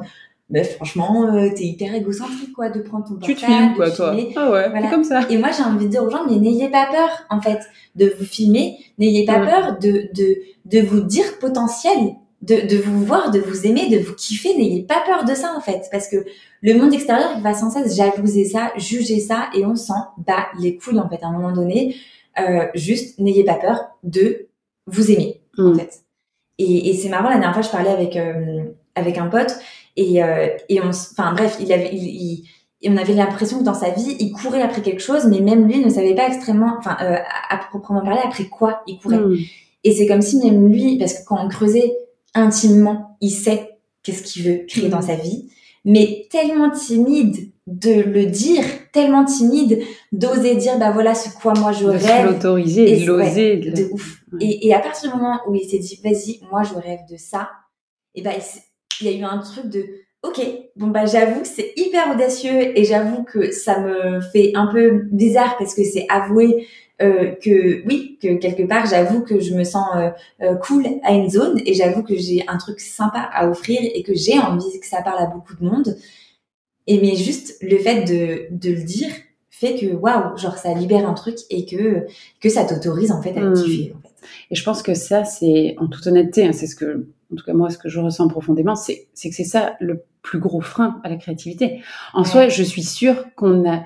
meuf, 0.49 0.77
franchement, 0.77 1.27
euh, 1.35 1.51
t'es 1.55 1.65
hyper 1.65 1.93
égocentrique, 1.95 2.53
quoi, 2.55 2.69
de 2.71 2.81
prendre 2.81 3.05
ton 3.05 3.17
Tu 3.17 3.33
portable. 3.35 3.37
te 3.41 3.45
filmes 3.47 3.75
quoi, 3.75 3.91
toi. 3.91 4.15
Ah 4.37 4.51
ouais, 4.53 4.69
Voilà. 4.71 4.83
c'est 4.83 4.91
comme 4.91 5.05
ça. 5.05 5.21
Et 5.29 5.37
moi, 5.37 5.49
j'ai 5.57 5.65
envie 5.65 5.87
de 5.87 5.91
dire 5.91 6.05
aux 6.05 6.11
gens, 6.11 6.25
mais 6.29 6.37
n'ayez 6.37 6.69
pas 6.69 6.87
peur, 6.91 7.11
en 7.31 7.41
fait, 7.41 7.59
de 7.97 8.15
vous 8.19 8.25
filmer. 8.25 8.79
N'ayez 8.99 9.25
pas 9.27 9.41
Ouais. 9.41 9.47
peur 9.51 9.79
de, 9.81 10.09
de, 10.15 10.37
de 10.67 10.81
vous 10.87 11.01
dire 11.01 11.39
potentiel, 11.41 12.15
de, 12.47 12.67
de 12.69 12.77
vous 12.83 13.05
voir, 13.05 13.31
de 13.31 13.39
vous 13.41 13.67
aimer, 13.67 13.89
de 13.89 13.99
vous 13.99 14.15
kiffer. 14.15 14.55
N'ayez 14.57 14.83
pas 14.83 15.03
peur 15.07 15.25
de 15.25 15.35
ça, 15.35 15.55
en 15.57 15.61
fait. 15.61 15.83
Parce 15.91 16.09
que 16.09 16.25
le 16.63 16.75
monde 16.75 16.93
extérieur, 16.93 17.31
il 17.37 17.43
va 17.43 17.55
sans 17.55 17.71
cesse 17.71 17.97
jalouser 17.97 18.45
ça, 18.45 18.73
juger 18.77 19.21
ça, 19.21 19.49
et 19.55 19.65
on 19.65 19.77
s'en 19.77 20.09
bat 20.19 20.47
les 20.61 20.77
couilles, 20.77 20.99
en 20.99 21.09
fait, 21.09 21.23
à 21.23 21.29
un 21.29 21.33
moment 21.33 21.53
donné. 21.53 21.97
Euh, 22.41 22.67
juste, 22.75 23.19
n'ayez 23.21 23.45
pas 23.45 23.55
peur 23.55 23.79
de 24.03 24.49
vous 24.87 25.11
aimer 25.11 25.41
en 25.59 25.71
Mm. 25.71 25.79
fait. 25.79 26.01
Et, 26.59 26.91
et 26.91 26.95
c'est 26.95 27.09
marrant, 27.09 27.29
la 27.29 27.37
dernière 27.39 27.53
fois, 27.55 27.63
je 27.63 27.71
parlais 27.71 27.91
avec, 27.91 28.17
euh, 28.17 28.65
avec 28.97 29.19
un 29.19 29.27
pote, 29.29 29.55
et, 29.97 30.23
euh, 30.23 30.49
et 30.69 30.81
on, 30.81 30.89
enfin 30.89 31.33
bref, 31.33 31.57
il 31.61 31.73
avait, 31.73 31.91
il, 31.93 32.03
il- 32.05 32.45
et 32.83 32.91
on 32.91 32.97
avait 32.99 33.15
l'impression 33.15 33.61
que 33.61 33.65
dans 33.65 33.73
sa 33.75 33.91
vie, 33.91 34.17
il 34.21 34.33
courait 34.33 34.61
après 34.63 34.83
quelque 34.83 35.01
chose, 35.01 35.27
mais 35.27 35.41
même 35.41 35.67
lui 35.67 35.83
ne 35.83 35.89
savait 35.89 36.15
pas 36.15 36.27
extrêmement, 36.27 36.75
enfin, 36.79 36.97
euh, 37.01 37.17
à, 37.49 37.55
à 37.55 37.59
proprement 37.71 38.03
parler, 38.03 38.21
après 38.25 38.45
quoi 38.45 38.83
il 38.87 38.99
courait. 38.99 39.17
Mm. 39.19 39.37
Et 39.85 39.93
c'est 39.93 40.07
comme 40.07 40.21
si 40.23 40.37
même 40.39 40.69
lui, 40.69 40.99
parce 40.99 41.15
que 41.15 41.25
quand 41.27 41.39
on 41.43 41.49
creusait 41.49 41.97
intimement, 42.35 43.17
il 43.21 43.31
sait 43.31 43.71
qu'est-ce 44.03 44.23
qu'il 44.23 44.43
veut 44.45 44.65
créer 44.67 44.87
Mm. 44.89 44.91
dans 44.91 45.03
sa 45.03 45.17
vie, 45.17 45.49
mais 45.85 46.27
tellement 46.31 46.71
timide 46.71 47.51
de 47.67 48.03
le 48.03 48.27
dire, 48.27 48.63
tellement 48.93 49.25
timide 49.25 49.81
d'oser 50.13 50.55
dire, 50.57 50.79
bah 50.79 50.91
voilà 50.91 51.15
ce 51.15 51.31
quoi 51.31 51.55
moi 51.59 51.73
je 51.73 51.85
De 51.85 51.91
rêve, 51.91 52.27
l'autoriser, 52.27 52.93
Et 52.93 53.01
de 53.01 53.07
l'oser. 53.07 53.51
ouais, 53.53 53.57
de- 53.57 53.71
de 53.71 53.89
ouf. 53.93 54.23
Ouais. 54.33 54.39
Et, 54.45 54.67
et 54.67 54.75
à 54.75 54.81
partir 54.81 55.11
du 55.11 55.17
moment 55.17 55.41
où 55.49 55.55
il 55.55 55.67
s'est 55.69 55.79
dit, 55.79 55.99
vas-y, 56.05 56.41
moi 56.51 56.63
je 56.63 56.75
rêve 56.75 57.01
de 57.11 57.17
ça, 57.17 57.49
et 58.15 58.21
ben 58.23 58.33
il, 58.37 58.43
s'est- 58.43 58.63
il 59.01 59.07
y 59.07 59.15
a 59.15 59.19
eu 59.19 59.23
un 59.25 59.39
truc 59.39 59.67
de, 59.71 59.85
ok, 60.23 60.41
bon 60.77 60.89
bah 60.89 61.07
j'avoue 61.07 61.41
que 61.41 61.49
c'est 61.49 61.73
hyper 61.77 62.11
audacieux 62.15 62.79
et 62.79 62.85
j'avoue 62.85 63.23
que 63.25 63.51
ça 63.51 63.81
me 63.81 64.21
fait 64.21 64.53
un 64.55 64.67
peu 64.67 65.03
bizarre 65.11 65.57
parce 65.59 65.75
que 65.75 65.85
c'est 65.85 66.07
avouer 66.11 66.47
euh, 66.57 66.61
que 67.01 67.85
oui, 67.87 68.19
que 68.23 68.35
quelque 68.37 68.63
part 68.63 68.87
j'avoue 68.87 69.23
que 69.23 69.41
je 69.41 69.55
me 69.55 69.65
sens 69.65 69.87
euh, 69.97 70.11
euh, 70.43 70.55
cool 70.57 70.87
à 71.03 71.13
une 71.13 71.29
zone 71.29 71.61
et 71.67 71.75
j'avoue 71.75 72.03
que 72.03 72.17
j'ai 72.17 72.45
un 72.47 72.57
truc 72.57 72.81
sympa 72.81 73.19
à 73.33 73.49
offrir 73.49 73.81
et 73.83 74.03
que 74.03 74.15
j'ai 74.15 74.39
envie 74.39 74.79
que 74.81 74.87
ça 74.87 75.03
parle 75.03 75.23
à 75.23 75.27
beaucoup 75.27 75.55
de 75.57 75.65
monde. 75.65 75.97
Et 76.87 77.01
mais 77.01 77.17
juste 77.17 77.57
le 77.63 77.79
fait 77.79 78.05
de, 78.05 78.47
de 78.57 78.71
le 78.75 78.83
dire 78.83 79.09
fait 79.51 79.75
que 79.77 79.87
waouh, 79.87 80.37
genre 80.37 80.59
ça 80.59 80.75
libère 80.75 81.09
un 81.09 81.15
truc 81.15 81.37
et 81.51 81.65
que 81.65 82.07
que 82.41 82.49
ça 82.49 82.65
t'autorise 82.65 83.11
en 83.13 83.23
fait 83.23 83.37
à 83.37 83.41
Mm. 83.41 83.55
kiffer 83.55 83.93
en 83.97 84.01
fait. 84.01 84.15
Et 84.51 84.55
je 84.55 84.65
pense 84.65 84.83
que 84.83 84.95
ça, 84.95 85.25
c'est, 85.25 85.75
en 85.79 85.87
toute 85.87 86.07
honnêteté, 86.07 86.47
hein, 86.47 86.53
c'est 86.53 86.67
ce 86.67 86.75
que 86.77 87.07
en 87.33 87.37
tout 87.37 87.45
cas 87.45 87.53
moi, 87.53 87.71
ce 87.71 87.79
que 87.79 87.89
je 87.89 88.01
ressens 88.01 88.29
profondément, 88.29 88.75
c'est 88.77 89.07
que 89.15 89.35
c'est 89.35 89.45
ça 89.45 89.77
le 89.81 90.05
plus 90.23 90.39
gros 90.39 90.61
frein 90.61 91.01
à 91.05 91.09
la 91.09 91.17
créativité. 91.17 91.81
En 92.15 92.25
soi, 92.25 92.49
je 92.49 92.63
suis 92.63 92.83
sûre 92.83 93.25
qu'on 93.37 93.69
a 93.71 93.85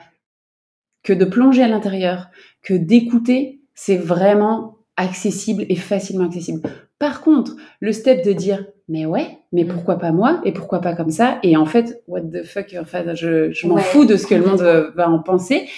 que 1.03 1.13
de 1.13 1.25
plonger 1.25 1.63
à 1.63 1.69
l'intérieur, 1.69 2.29
que 2.63 2.75
d'écouter, 2.75 3.61
c'est 3.75 3.97
vraiment 3.97 4.79
accessible 4.97 5.65
et 5.69 5.77
facilement 5.77 6.27
accessible. 6.27 6.63
Par 6.99 7.21
contre, 7.21 7.55
le 7.81 7.93
step 7.93 8.25
de 8.25 8.33
dire 8.33 8.67
mais 8.89 9.07
ouais, 9.07 9.39
mais 9.53 9.65
mm. 9.65 9.69
pourquoi 9.69 9.99
pas 9.99 10.13
moi 10.13 10.41
et 10.45 10.53
pourquoi 10.53 10.81
pas 10.81 10.95
comme 10.95 11.11
ça 11.11 11.39
et 11.43 11.57
en 11.57 11.67
fait 11.67 12.03
what 12.09 12.23
the 12.23 12.43
fuck, 12.43 12.75
enfin 12.81 13.15
je, 13.15 13.53
je 13.53 13.67
m'en 13.67 13.77
fous 13.77 14.07
de 14.07 14.17
ce 14.17 14.27
que 14.27 14.35
le 14.35 14.45
monde 14.45 14.93
va 14.95 15.11
en 15.11 15.19
penser. 15.19 15.69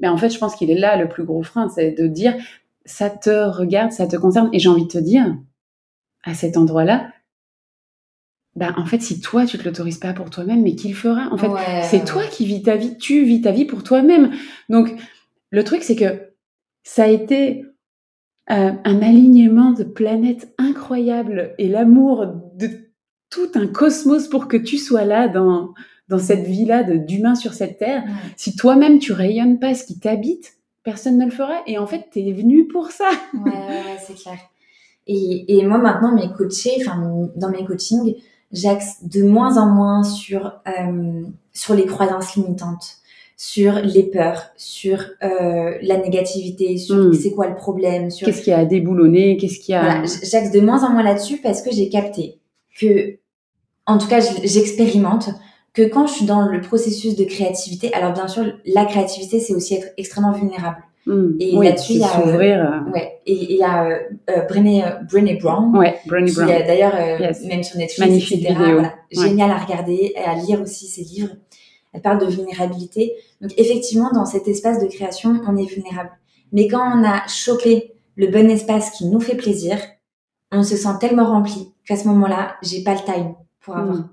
Mais 0.00 0.08
en 0.08 0.16
fait, 0.16 0.30
je 0.30 0.38
pense 0.38 0.54
qu'il 0.54 0.70
est 0.70 0.78
là 0.78 0.96
le 0.96 1.08
plus 1.08 1.24
gros 1.24 1.42
frein, 1.42 1.68
c'est 1.68 1.90
de 1.90 2.06
dire 2.06 2.34
ça 2.84 3.10
te 3.10 3.30
regarde, 3.30 3.92
ça 3.92 4.06
te 4.06 4.16
concerne 4.16 4.48
et 4.52 4.58
j'ai 4.58 4.68
envie 4.68 4.84
de 4.84 4.88
te 4.88 4.98
dire 4.98 5.36
à 6.24 6.34
cet 6.34 6.56
endroit-là, 6.56 7.08
ben, 8.58 8.74
en 8.76 8.86
fait, 8.86 9.00
si 9.00 9.20
toi, 9.20 9.46
tu 9.46 9.56
te 9.56 9.64
l'autorises 9.64 9.98
pas 9.98 10.12
pour 10.12 10.30
toi-même, 10.30 10.62
mais 10.62 10.74
qui 10.74 10.88
le 10.88 10.94
fera 10.94 11.28
En 11.30 11.38
fait, 11.38 11.48
c'est 11.84 12.04
toi 12.04 12.24
qui 12.28 12.44
vis 12.44 12.62
ta 12.62 12.74
vie, 12.74 12.98
tu 12.98 13.22
vis 13.22 13.40
ta 13.40 13.52
vie 13.52 13.64
pour 13.64 13.84
toi-même. 13.84 14.32
Donc, 14.68 14.92
le 15.50 15.62
truc, 15.62 15.84
c'est 15.84 15.94
que 15.94 16.32
ça 16.82 17.04
a 17.04 17.06
été 17.06 17.64
euh, 18.50 18.72
un 18.84 19.02
alignement 19.02 19.70
de 19.70 19.84
planètes 19.84 20.52
incroyable 20.58 21.54
et 21.58 21.68
l'amour 21.68 22.26
de 22.56 22.68
tout 23.30 23.48
un 23.54 23.68
cosmos 23.68 24.26
pour 24.26 24.48
que 24.48 24.56
tu 24.56 24.76
sois 24.76 25.04
là 25.04 25.28
dans, 25.28 25.72
dans 26.08 26.18
cette 26.18 26.44
vie-là 26.44 26.82
d'humain 26.82 27.36
sur 27.36 27.52
cette 27.52 27.78
terre. 27.78 28.02
Si 28.36 28.56
toi-même, 28.56 28.98
tu 28.98 29.12
rayonnes 29.12 29.60
pas 29.60 29.74
ce 29.74 29.84
qui 29.84 30.00
t'habite, 30.00 30.54
personne 30.82 31.16
ne 31.16 31.26
le 31.26 31.30
fera. 31.30 31.62
Et 31.68 31.78
en 31.78 31.86
fait, 31.86 32.08
tu 32.10 32.18
es 32.18 32.32
venu 32.32 32.66
pour 32.66 32.90
ça. 32.90 33.08
ouais, 33.34 33.52
ouais, 33.52 33.98
c'est 34.04 34.16
clair. 34.16 34.38
Et, 35.06 35.58
et, 35.58 35.64
moi, 35.64 35.78
maintenant, 35.78 36.12
mes 36.12 36.32
coachés, 36.32 36.76
enfin, 36.80 37.30
dans 37.36 37.50
mes 37.50 37.64
coachings, 37.64 38.16
j'axe 38.52 39.04
de 39.04 39.22
moins 39.22 39.56
en 39.56 39.66
moins 39.66 40.02
sur, 40.02 40.60
euh, 40.66 41.22
sur 41.52 41.74
les 41.74 41.86
croyances 41.86 42.34
limitantes, 42.36 42.96
sur 43.36 43.74
les 43.74 44.04
peurs, 44.04 44.50
sur 44.56 45.04
euh, 45.22 45.78
la 45.82 45.96
négativité, 45.98 46.76
sur 46.78 46.96
hmm. 46.96 47.14
c'est 47.14 47.32
quoi 47.32 47.48
le 47.48 47.54
problème. 47.54 48.10
Sur... 48.10 48.26
Qu'est-ce 48.26 48.42
qu'il 48.42 48.50
y 48.50 48.54
a 48.54 48.58
à 48.58 48.64
déboulonner, 48.64 49.36
qu'est-ce 49.36 49.60
qu'il 49.60 49.72
y 49.72 49.76
a... 49.76 49.82
Voilà, 49.82 50.02
j'axe 50.22 50.50
de 50.50 50.60
moins 50.60 50.84
en 50.84 50.90
moins 50.90 51.02
là-dessus 51.02 51.38
parce 51.38 51.62
que 51.62 51.70
j'ai 51.70 51.88
capté 51.88 52.38
que, 52.78 53.18
en 53.86 53.98
tout 53.98 54.08
cas, 54.08 54.20
j'expérimente 54.20 55.30
que 55.74 55.82
quand 55.82 56.06
je 56.06 56.14
suis 56.14 56.26
dans 56.26 56.42
le 56.42 56.60
processus 56.60 57.14
de 57.14 57.24
créativité, 57.24 57.92
alors 57.94 58.12
bien 58.12 58.28
sûr, 58.28 58.52
la 58.66 58.84
créativité, 58.84 59.38
c'est 59.38 59.54
aussi 59.54 59.74
être 59.74 59.88
extrêmement 59.96 60.32
vulnérable. 60.32 60.82
Hmm. 61.08 61.36
Et 61.40 61.52
là-dessus, 61.52 61.94
il 61.94 62.00
y 62.00 62.04
a, 62.04 62.08
s'ouvrir. 62.08 62.60
Euh, 62.60 62.90
ouais, 62.92 63.18
et 63.24 63.32
il 63.32 63.56
y 63.56 63.62
a 63.62 63.86
euh, 63.86 63.98
euh 64.28 64.42
Brené, 64.42 64.84
euh, 64.84 64.90
Brené 65.10 65.36
Brown, 65.36 65.74
ouais, 65.74 65.98
Brené 66.06 66.30
Brown. 66.30 66.46
d'ailleurs 66.46 66.94
même 67.46 67.62
sur 67.62 67.78
Netflix, 67.78 67.98
Magnifique 67.98 68.44
etc. 68.44 68.54
Voilà, 68.58 68.94
génial 69.10 69.50
à 69.50 69.56
regarder 69.56 70.12
et 70.14 70.18
à 70.18 70.34
lire 70.34 70.60
aussi 70.60 70.86
ses 70.86 71.04
livres. 71.04 71.34
Elle 71.94 72.02
parle 72.02 72.18
de 72.18 72.26
vulnérabilité. 72.26 73.14
Donc 73.40 73.52
effectivement, 73.56 74.10
dans 74.12 74.26
cet 74.26 74.48
espace 74.48 74.82
de 74.82 74.86
création, 74.86 75.40
on 75.48 75.56
est 75.56 75.64
vulnérable. 75.64 76.10
Mais 76.52 76.68
quand 76.68 76.82
on 76.82 77.02
a 77.02 77.26
chopé 77.26 77.94
le 78.16 78.26
bon 78.26 78.50
espace 78.50 78.90
qui 78.90 79.06
nous 79.06 79.20
fait 79.20 79.36
plaisir, 79.36 79.78
on 80.52 80.62
se 80.62 80.76
sent 80.76 80.98
tellement 81.00 81.24
rempli 81.24 81.72
qu'à 81.86 81.96
ce 81.96 82.06
moment-là, 82.08 82.56
j'ai 82.62 82.82
pas 82.82 82.92
le 82.92 83.00
time 83.00 83.34
pour 83.60 83.78
avoir. 83.78 83.96
Hmm. 83.96 84.10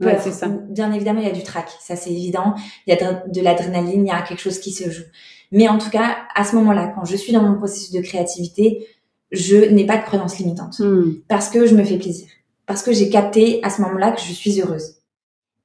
Ouais, 0.00 0.18
c'est 0.20 0.30
ça. 0.30 0.46
Bien 0.46 0.92
évidemment, 0.92 1.20
il 1.20 1.26
y 1.26 1.30
a 1.30 1.34
du 1.34 1.42
trac, 1.42 1.68
ça 1.80 1.96
c'est 1.96 2.12
évident. 2.12 2.54
Il 2.86 2.94
y 2.94 2.96
a 2.96 3.22
de 3.26 3.40
l'adrénaline, 3.40 4.06
il 4.06 4.08
y 4.08 4.12
a 4.12 4.20
quelque 4.22 4.40
chose 4.40 4.58
qui 4.58 4.72
se 4.72 4.90
joue. 4.90 5.04
Mais 5.50 5.68
en 5.68 5.78
tout 5.78 5.90
cas, 5.90 6.16
à 6.34 6.44
ce 6.44 6.56
moment-là, 6.56 6.92
quand 6.94 7.04
je 7.04 7.16
suis 7.16 7.32
dans 7.32 7.42
mon 7.42 7.56
processus 7.56 7.92
de 7.92 8.00
créativité, 8.00 8.86
je 9.30 9.56
n'ai 9.56 9.86
pas 9.86 9.96
de 9.96 10.02
croyances 10.02 10.38
limitantes. 10.38 10.78
Hmm. 10.80 11.14
Parce 11.28 11.48
que 11.48 11.66
je 11.66 11.74
me 11.74 11.84
fais 11.84 11.98
plaisir. 11.98 12.28
Parce 12.66 12.82
que 12.82 12.92
j'ai 12.92 13.08
capté 13.08 13.60
à 13.62 13.70
ce 13.70 13.80
moment-là 13.82 14.12
que 14.12 14.20
je 14.20 14.32
suis 14.32 14.60
heureuse. 14.60 14.96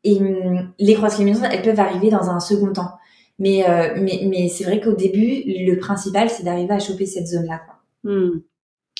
Et 0.03 0.17
hum, 0.17 0.71
les 0.79 0.93
croyances 0.93 1.19
limitantes, 1.19 1.49
elles 1.51 1.61
peuvent 1.61 1.79
arriver 1.79 2.09
dans 2.09 2.29
un 2.29 2.39
second 2.39 2.71
temps. 2.71 2.91
Mais, 3.39 3.67
euh, 3.67 3.95
mais, 3.99 4.21
mais 4.27 4.47
c'est 4.47 4.63
vrai 4.63 4.79
qu'au 4.79 4.93
début, 4.93 5.43
le 5.45 5.75
principal, 5.77 6.29
c'est 6.29 6.43
d'arriver 6.43 6.73
à 6.73 6.79
choper 6.79 7.05
cette 7.05 7.27
zone-là. 7.27 7.61
Hmm. 8.03 8.41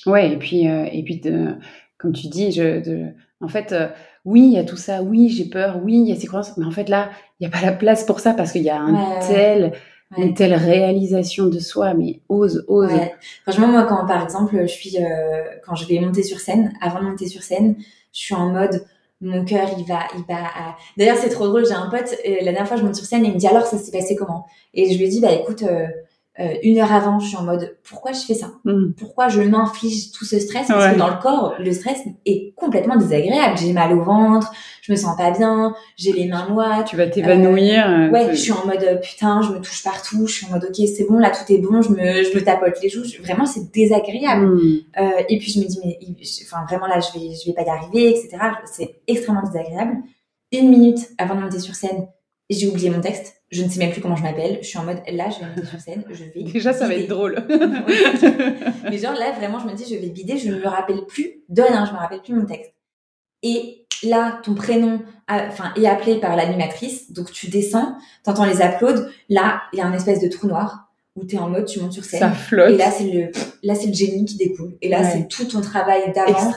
Ouais, 0.05 0.31
et 0.31 0.37
puis, 0.37 0.67
euh, 0.67 0.85
et 0.91 1.03
puis 1.03 1.19
de, 1.19 1.55
comme 1.97 2.13
tu 2.13 2.27
dis, 2.27 2.51
je, 2.51 2.81
de, 2.81 3.13
en 3.39 3.47
fait, 3.47 3.71
euh, 3.71 3.87
oui, 4.25 4.41
il 4.41 4.53
y 4.53 4.57
a 4.57 4.63
tout 4.63 4.77
ça, 4.77 5.01
oui, 5.01 5.29
j'ai 5.29 5.45
peur, 5.45 5.79
oui, 5.83 5.95
il 5.95 6.07
y 6.07 6.11
a 6.11 6.15
ces 6.15 6.27
croyances, 6.27 6.57
mais 6.57 6.65
en 6.65 6.71
fait 6.71 6.89
là, 6.89 7.09
il 7.39 7.47
n'y 7.47 7.53
a 7.53 7.57
pas 7.57 7.65
la 7.65 7.73
place 7.73 8.05
pour 8.05 8.19
ça 8.19 8.33
parce 8.33 8.51
qu'il 8.51 8.63
y 8.63 8.69
a 8.69 8.79
un 8.79 9.19
tel 9.27 9.73
une 10.17 10.34
telle 10.34 10.54
réalisation 10.54 11.47
de 11.47 11.60
soi, 11.60 11.93
mais 11.93 12.19
ose, 12.30 12.65
ose. 12.67 12.89
Franchement, 13.43 13.67
moi, 13.67 13.84
quand 13.84 14.06
par 14.06 14.23
exemple, 14.23 14.58
je 14.62 14.67
suis, 14.67 14.97
euh, 14.97 15.43
quand 15.65 15.76
je 15.76 15.88
vais 15.88 15.99
monter 15.99 16.23
sur 16.23 16.39
scène, 16.39 16.73
avant 16.82 16.99
de 16.99 17.06
monter 17.06 17.28
sur 17.28 17.43
scène, 17.43 17.76
je 18.13 18.19
suis 18.19 18.36
en 18.36 18.49
mode, 18.49 18.86
mon 19.21 19.45
cœur, 19.45 19.69
il 19.78 19.86
va, 19.86 19.99
il 20.15 20.23
va. 20.28 20.49
D'ailleurs, 20.97 21.17
c'est 21.17 21.30
trop 21.30 21.47
drôle. 21.47 21.65
J'ai 21.65 21.73
un 21.73 21.89
pote, 21.89 22.13
euh, 22.28 22.36
la 22.41 22.52
dernière 22.52 22.67
fois, 22.67 22.78
je 22.78 22.84
monte 22.84 22.95
sur 22.95 23.06
scène 23.06 23.23
et 23.26 23.30
il 23.30 23.34
me 23.34 23.39
dit 23.39 23.47
alors, 23.47 23.65
ça 23.65 23.78
s'est 23.78 23.91
passé 23.91 24.15
comment? 24.15 24.45
Et 24.73 24.93
je 24.93 24.99
lui 24.99 25.10
dis, 25.10 25.21
bah 25.21 25.32
écoute, 25.32 25.63
euh, 25.63 25.88
euh, 26.39 26.55
une 26.63 26.79
heure 26.79 26.91
avant, 26.91 27.19
je 27.19 27.27
suis 27.27 27.37
en 27.37 27.43
mode 27.43 27.77
pourquoi 27.87 28.11
je 28.11 28.21
fais 28.21 28.33
ça? 28.33 28.47
Mm. 28.65 28.93
Pourquoi 28.97 29.27
je 29.27 29.41
m'inflige 29.41 30.11
tout 30.11 30.25
ce 30.25 30.39
stress? 30.39 30.67
Parce 30.67 30.93
que 30.93 30.97
dans 30.97 31.09
le 31.09 31.21
corps, 31.21 31.53
le 31.59 31.71
stress 31.71 31.99
est 32.25 32.55
complètement 32.55 32.95
désagréable. 32.95 33.55
J'ai 33.59 33.71
mal 33.71 33.93
au 33.93 34.03
ventre, 34.03 34.51
je 34.81 34.91
me 34.91 34.97
sens 34.97 35.15
pas 35.15 35.29
bien, 35.29 35.75
j'ai 35.95 36.11
les 36.11 36.27
mains 36.27 36.47
moites. 36.49 36.87
Tu 36.87 36.97
vas 36.97 37.05
t'évanouir. 37.05 37.87
Euh, 37.87 38.09
ouais, 38.09 38.29
je 38.31 38.35
suis 38.35 38.51
en 38.51 38.65
mode 38.65 38.81
euh, 38.81 38.95
putain, 38.95 39.43
je 39.43 39.51
me 39.51 39.59
touche 39.59 39.83
partout. 39.83 40.25
Je 40.25 40.33
suis 40.33 40.47
en 40.47 40.49
mode 40.49 40.63
ok, 40.63 40.75
c'est 40.75 41.05
bon, 41.07 41.19
là 41.19 41.29
tout 41.29 41.53
est 41.53 41.59
bon. 41.59 41.83
Je 41.83 41.89
me, 41.89 42.23
je 42.23 42.35
me 42.35 42.43
tapote 42.43 42.81
les 42.81 42.89
joues. 42.89 43.03
Vraiment, 43.21 43.45
c'est 43.45 43.71
désagréable. 43.71 44.55
Mm. 44.55 44.79
et 45.29 45.37
puis 45.37 45.51
je 45.51 45.59
me 45.59 45.65
dis 45.65 45.79
mais, 45.85 45.99
enfin 46.45 46.65
vraiment 46.67 46.87
là, 46.87 46.99
je 46.99 47.19
vais, 47.19 47.35
je 47.35 47.45
vais 47.45 47.53
pas 47.53 47.61
y 47.61 47.69
arriver, 47.69 48.09
etc. 48.09 48.37
C'est 48.65 48.95
extrêmement 49.07 49.43
désagréable. 49.43 49.97
Une 50.51 50.69
minute 50.69 51.09
avant 51.19 51.35
de 51.35 51.41
monter 51.41 51.59
sur 51.59 51.75
scène, 51.75 52.07
j'ai 52.53 52.67
oublié 52.67 52.89
mon 52.89 53.01
texte 53.01 53.43
je 53.53 53.63
ne 53.63 53.69
sais 53.69 53.79
même 53.79 53.91
plus 53.91 54.01
comment 54.01 54.15
je 54.15 54.23
m'appelle. 54.23 54.59
Je 54.61 54.67
suis 54.67 54.79
en 54.79 54.83
mode 54.83 55.01
là, 55.11 55.29
je 55.29 55.39
vais 55.39 55.45
monter 55.45 55.65
sur 55.65 55.79
scène, 55.79 56.03
je 56.09 56.23
vais. 56.23 56.43
Déjà, 56.51 56.73
ça 56.73 56.87
va 56.87 56.95
être 56.95 57.07
drôle. 57.07 57.35
Mais 58.89 58.97
genre 58.97 59.13
là, 59.13 59.31
vraiment, 59.31 59.59
je 59.59 59.65
me 59.65 59.73
dis, 59.73 59.85
je 59.85 59.95
vais 59.95 60.09
bider, 60.09 60.37
je 60.37 60.49
ne 60.49 60.55
me 60.55 60.67
rappelle 60.67 61.05
plus 61.05 61.43
de 61.49 61.61
rien, 61.61 61.85
je 61.85 61.91
me 61.91 61.97
rappelle 61.97 62.21
plus 62.21 62.33
mon 62.33 62.45
texte. 62.45 62.73
Et 63.43 63.85
là, 64.03 64.39
ton 64.43 64.55
prénom 64.55 65.01
enfin, 65.29 65.71
est 65.75 65.85
appelé 65.85 66.19
par 66.19 66.35
l'animatrice, 66.35 67.11
donc 67.11 67.31
tu 67.31 67.47
descends, 67.47 67.95
t'entends 68.23 68.45
les 68.45 68.61
applaudes. 68.61 69.11
Là, 69.29 69.61
il 69.71 69.79
y 69.79 69.81
a 69.81 69.85
un 69.85 69.93
espèce 69.93 70.19
de 70.19 70.27
trou 70.27 70.47
noir 70.47 70.91
où 71.15 71.26
tu 71.26 71.36
es 71.36 71.39
en 71.39 71.49
mode, 71.49 71.65
tu 71.65 71.80
montes 71.80 71.93
sur 71.93 72.04
scène. 72.04 72.19
Ça 72.19 72.32
flotte. 72.32 72.71
Et 72.71 72.78
là, 72.78 72.89
c'est 72.91 73.10
le, 73.10 73.32
là, 73.62 73.76
c'est 73.76 73.88
le 73.88 73.93
génie 73.93 74.26
qui 74.26 74.36
découle. 74.36 74.78
Et 74.82 74.89
là, 74.89 75.04
c'est 75.04 75.28
tout 75.28 75.45
ton 75.45 75.62
travail 75.62 76.12
d'avant. 76.13 76.52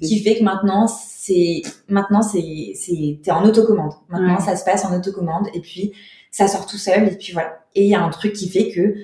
Qui 0.00 0.20
fait 0.20 0.38
que 0.38 0.44
maintenant, 0.44 0.86
c'est, 0.86 1.62
maintenant, 1.88 2.22
c'est, 2.22 2.72
c'est, 2.74 3.20
t'es 3.22 3.30
en 3.32 3.44
autocommande. 3.44 3.92
Maintenant, 4.08 4.38
ça 4.38 4.56
se 4.56 4.64
passe 4.64 4.84
en 4.84 4.96
autocommande. 4.96 5.48
Et 5.54 5.60
puis, 5.60 5.92
ça 6.30 6.46
sort 6.46 6.66
tout 6.66 6.78
seul 6.78 7.08
et 7.08 7.16
puis 7.16 7.32
voilà. 7.32 7.58
Et 7.74 7.84
il 7.84 7.88
y 7.88 7.94
a 7.94 8.02
un 8.02 8.10
truc 8.10 8.34
qui 8.34 8.48
fait 8.48 8.70
que, 8.70 8.94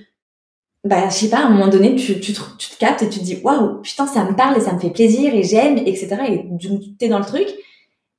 bah, 0.85 1.09
je 1.09 1.15
sais 1.15 1.31
pas, 1.31 1.39
à 1.39 1.47
un 1.47 1.51
moment 1.51 1.69
donné, 1.69 1.97
tu, 1.97 2.21
tu, 2.21 2.33
te, 2.33 2.41
tu 2.59 2.71
te 2.71 2.79
captes 2.79 3.03
et 3.03 3.09
tu 3.09 3.19
te 3.21 3.25
dis, 3.25 3.41
waouh, 3.43 3.81
putain, 3.81 4.07
ça 4.07 4.25
me 4.25 4.37
parle 4.37 4.57
et 4.57 4.61
ça 4.61 4.73
me 4.73 4.79
fait 4.79 4.91
plaisir 4.91 5.35
et 5.35 5.43
j'aime, 5.43 5.79
etc. 5.79 6.17
Et 6.29 6.47
tu 6.59 6.69
es 7.01 7.09
dans 7.09 7.19
le 7.19 7.25
truc. 7.25 7.49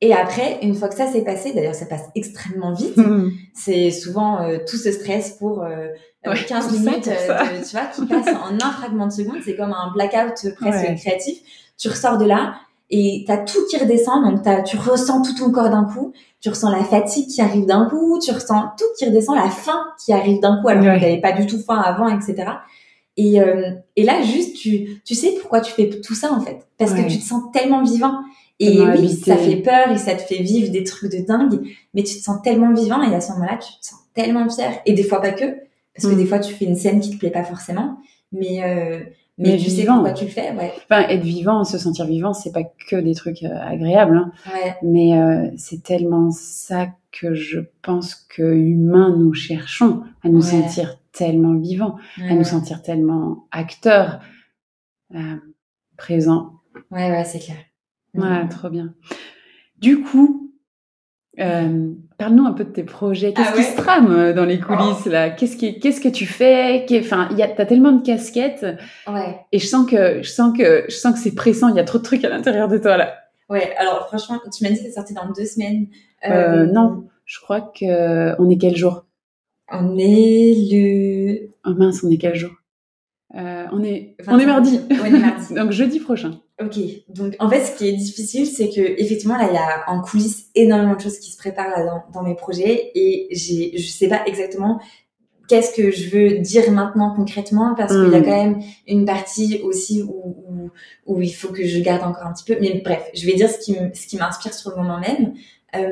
Et 0.02 0.14
après, 0.14 0.60
une 0.62 0.76
fois 0.76 0.90
que 0.90 0.96
ça 0.96 1.10
s'est 1.10 1.24
passé, 1.24 1.54
d'ailleurs, 1.54 1.76
ça 1.76 1.86
passe 1.86 2.10
extrêmement 2.16 2.74
vite. 2.74 2.98
Mmh. 2.98 3.32
C'est 3.54 3.90
souvent 3.90 4.42
euh, 4.42 4.58
tout 4.68 4.76
ce 4.76 4.92
stress 4.92 5.38
pour 5.40 5.64
euh, 5.64 5.88
15 6.24 6.72
minutes, 6.80 7.08
euh, 7.08 7.62
tu 7.68 7.76
vois, 7.76 7.86
qui 7.86 8.06
passe 8.06 8.28
en 8.28 8.56
un 8.56 8.72
fragment 8.72 9.08
de 9.08 9.12
seconde. 9.12 9.38
C'est 9.44 9.56
comme 9.56 9.74
un 9.74 9.92
blackout 9.94 10.54
presque 10.60 10.96
créatif. 10.96 11.40
Tu 11.78 11.90
ressors 11.90 12.18
de 12.18 12.26
là 12.26 12.56
et 12.90 13.24
t'as 13.26 13.38
tout 13.38 13.66
qui 13.70 13.78
redescend, 13.78 14.24
donc 14.24 14.46
as, 14.46 14.62
tu 14.62 14.78
ressens 14.78 15.24
tout 15.24 15.34
ton 15.34 15.52
corps 15.52 15.70
d'un 15.70 15.86
coup, 15.86 16.14
tu 16.42 16.50
ressens 16.50 16.70
la 16.70 16.84
fatigue 16.84 17.28
qui 17.28 17.42
arrive 17.42 17.66
d'un 17.66 17.86
coup, 17.90 18.20
tu 18.20 18.32
ressens 18.32 18.72
tout 18.78 18.86
qui 18.98 19.06
redescend, 19.06 19.36
la 19.36 19.50
faim 19.50 19.80
qui 20.04 20.14
arrive 20.14 20.40
d'un 20.40 20.62
coup 20.62 20.68
alors 20.68 20.84
que 20.84 21.00
t'avais 21.00 21.20
pas 21.20 21.32
du 21.32 21.48
tout 21.48 21.58
faim 21.58 21.82
avant, 21.84 22.08
etc. 22.08 22.52
Et, 23.18 23.42
euh, 23.42 23.72
et 23.96 24.04
là, 24.04 24.22
juste, 24.22 24.58
tu, 24.58 25.02
tu 25.06 25.16
sais 25.16 25.32
pourquoi 25.40 25.62
tu 25.62 25.72
fais 25.72 25.90
tout 25.90 26.14
ça 26.14 26.32
en 26.32 26.42
fait, 26.42 26.68
parce 26.78 26.94
que 26.94 27.02
tu 27.08 27.18
te 27.18 27.24
sens 27.24 27.44
tellement 27.52 27.84
vivant. 27.84 28.20
Et 28.60 28.80
oui, 28.80 29.10
ça 29.10 29.36
fait 29.36 29.58
peur 29.58 29.90
et 29.92 29.98
ça 29.98 30.14
te 30.14 30.22
fait 30.22 30.42
vivre 30.42 30.72
des 30.72 30.84
trucs 30.84 31.12
de 31.12 31.26
dingue, 31.26 31.62
mais 31.94 32.04
tu 32.04 32.16
te 32.16 32.22
sens 32.22 32.42
tellement 32.44 32.72
vivant 32.74 33.02
et 33.02 33.14
à 33.14 33.20
ce 33.20 33.32
moment-là, 33.34 33.58
tu 33.58 33.74
te 33.80 33.86
sens 33.86 34.00
tellement 34.14 34.48
fier. 34.48 34.72
Et 34.86 34.94
des 34.94 35.04
fois 35.04 35.20
pas 35.20 35.32
que, 35.32 35.46
parce 35.96 36.08
que 36.08 36.16
des 36.16 36.26
fois 36.26 36.40
tu 36.40 36.54
fais 36.54 36.66
une 36.66 36.76
scène 36.76 37.00
qui 37.00 37.12
te 37.12 37.18
plaît 37.18 37.32
pas 37.32 37.44
forcément, 37.44 37.98
mais 38.32 38.64
euh, 38.64 39.04
mais, 39.40 39.58
tu 39.58 39.70
sais 39.72 39.86
pourquoi 39.86 40.12
tu 40.12 40.26
le 40.26 40.30
fais, 40.30 40.52
ouais. 40.52 40.72
Enfin, 40.84 41.08
être 41.08 41.24
vivant, 41.24 41.64
se 41.64 41.80
sentir 41.80 42.06
vivant, 42.06 42.34
c'est 42.34 42.52
pas 42.52 42.64
que 42.64 42.98
des 42.98 43.16
trucs 43.16 43.42
euh, 43.42 43.60
agréables, 43.60 44.16
hein. 44.16 44.32
ouais. 44.54 44.76
mais 44.84 45.18
euh, 45.18 45.50
c'est 45.58 45.82
tellement 45.82 46.30
ça 46.30 46.90
que 47.12 47.34
je 47.34 47.60
pense 47.82 48.14
que 48.14 48.44
humains 48.44 49.16
nous 49.18 49.34
cherchons 49.34 50.04
à 50.24 50.30
nous 50.30 50.42
sentir 50.42 51.00
tellement 51.14 51.56
vivants, 51.56 51.96
à 52.22 52.34
nous 52.36 52.44
sentir 52.44 52.84
tellement 52.84 53.48
acteurs, 53.52 54.20
euh, 55.16 55.36
présents. 55.98 56.60
Ouais, 56.92 57.10
ouais, 57.10 57.24
c'est 57.26 57.40
clair. 57.40 57.58
Ouais, 58.14 58.48
trop 58.50 58.70
bien. 58.70 58.94
Du 59.80 60.02
coup, 60.02 60.43
euh, 61.40 61.92
Parle-nous 62.18 62.46
un 62.46 62.54
peu 62.54 62.64
de 62.64 62.70
tes 62.70 62.84
projets. 62.84 63.34
Qu'est-ce 63.34 63.50
ah 63.54 63.58
qui 63.58 63.64
se 63.64 63.76
trame 63.76 64.12
euh, 64.12 64.34
dans 64.34 64.46
les 64.46 64.60
coulisses 64.60 65.06
là? 65.08 65.32
Qu'est-ce 65.32 65.58
qui, 65.58 65.80
qu'est-ce 65.80 66.00
que 66.00 66.10
tu 66.10 66.26
fais? 66.26 66.86
Enfin, 67.00 67.28
il 67.32 67.38
y 67.38 67.42
a, 67.42 67.48
t'as 67.48 67.66
tellement 67.66 67.92
de 67.92 68.06
casquettes. 68.06 68.66
Ouais. 69.08 69.40
Et 69.52 69.60
je 69.60 69.66
sens 69.66 69.90
que, 69.90 70.22
je 70.22 70.30
sens 70.30 70.56
que, 70.56 70.86
je 70.88 70.96
sens 70.96 71.14
que 71.14 71.20
c'est 71.20 71.34
pressant. 71.34 71.70
Il 71.70 71.76
y 71.76 71.80
a 71.80 71.84
trop 71.84 71.98
de 71.98 72.04
trucs 72.04 72.24
à 72.24 72.30
l'intérieur 72.30 72.68
de 72.68 72.78
toi 72.78 72.98
là. 72.98 73.16
Ouais, 73.50 73.76
alors 73.78 74.08
franchement, 74.08 74.40
tu 74.56 74.64
m'as 74.64 74.70
dit 74.70 74.78
que 74.78 74.84
c'est 74.84 74.92
sorti 74.92 75.14
dans 75.14 75.30
deux 75.32 75.46
semaines. 75.46 75.88
Euh, 76.30 76.66
non, 76.66 77.08
je 77.26 77.40
crois 77.40 77.62
que 77.62 78.40
on 78.40 78.50
est 78.50 78.58
quel 78.58 78.76
jour? 78.76 79.06
On 79.72 79.98
est 79.98 80.54
le. 80.72 81.50
Oh 81.66 81.74
mince, 81.76 82.04
on 82.04 82.12
est 82.12 82.18
quel 82.18 82.36
jour? 82.36 82.52
On 83.34 83.84
est, 83.84 84.16
on 84.28 84.38
est 84.38 84.46
mardi. 84.46 84.80
On 84.92 85.06
est 85.06 85.10
mardi. 85.10 85.54
Donc 85.56 85.72
jeudi 85.72 86.00
prochain. 86.00 86.40
Ok. 86.62 86.78
Donc 87.10 87.36
en 87.40 87.50
fait, 87.50 87.66
ce 87.66 87.76
qui 87.76 87.88
est 87.88 87.94
difficile, 87.94 88.46
c'est 88.46 88.70
que 88.70 88.82
effectivement 89.02 89.38
là, 89.38 89.48
il 89.50 89.54
y 89.54 89.58
a 89.58 89.84
en 89.88 90.02
coulisses 90.02 90.50
énormément 90.56 90.96
de 90.96 91.02
choses 91.02 91.20
qui 91.20 91.32
se 91.32 91.38
préparent 91.38 91.70
là, 91.70 91.84
dans, 91.84 92.04
dans 92.14 92.28
mes 92.28 92.36
projets 92.36 92.92
et 92.94 93.28
j'ai, 93.32 93.78
je 93.78 93.88
sais 93.88 94.08
pas 94.08 94.24
exactement 94.26 94.80
qu'est-ce 95.48 95.74
que 95.74 95.92
je 95.92 96.10
veux 96.10 96.40
dire 96.40 96.72
maintenant 96.72 97.14
concrètement 97.16 97.76
parce 97.76 97.92
qu'il 97.92 98.12
y 98.12 98.16
a 98.16 98.20
hmm. 98.20 98.24
quand 98.24 98.44
même 98.44 98.60
une 98.88 99.06
partie 99.06 99.62
aussi 99.64 100.04
où, 100.04 100.36
où, 100.48 100.72
où, 101.06 101.22
il 101.22 101.34
faut 101.34 101.50
que 101.50 101.66
je 101.66 101.80
garde 101.80 102.04
encore 102.04 102.28
un 102.28 102.34
petit 102.34 102.46
peu. 102.46 102.60
Mais 102.62 102.82
bref, 102.84 103.04
je 103.14 103.26
vais 103.26 103.34
dire 103.34 103.50
ce 103.50 103.60
qui, 103.60 103.76
ce 103.94 104.08
qui 104.08 104.18
m'inspire 104.18 104.54
sur 104.54 104.72
le 104.72 104.78
moment 104.78 105.00
même. 105.00 105.34
Euh, 105.76 105.90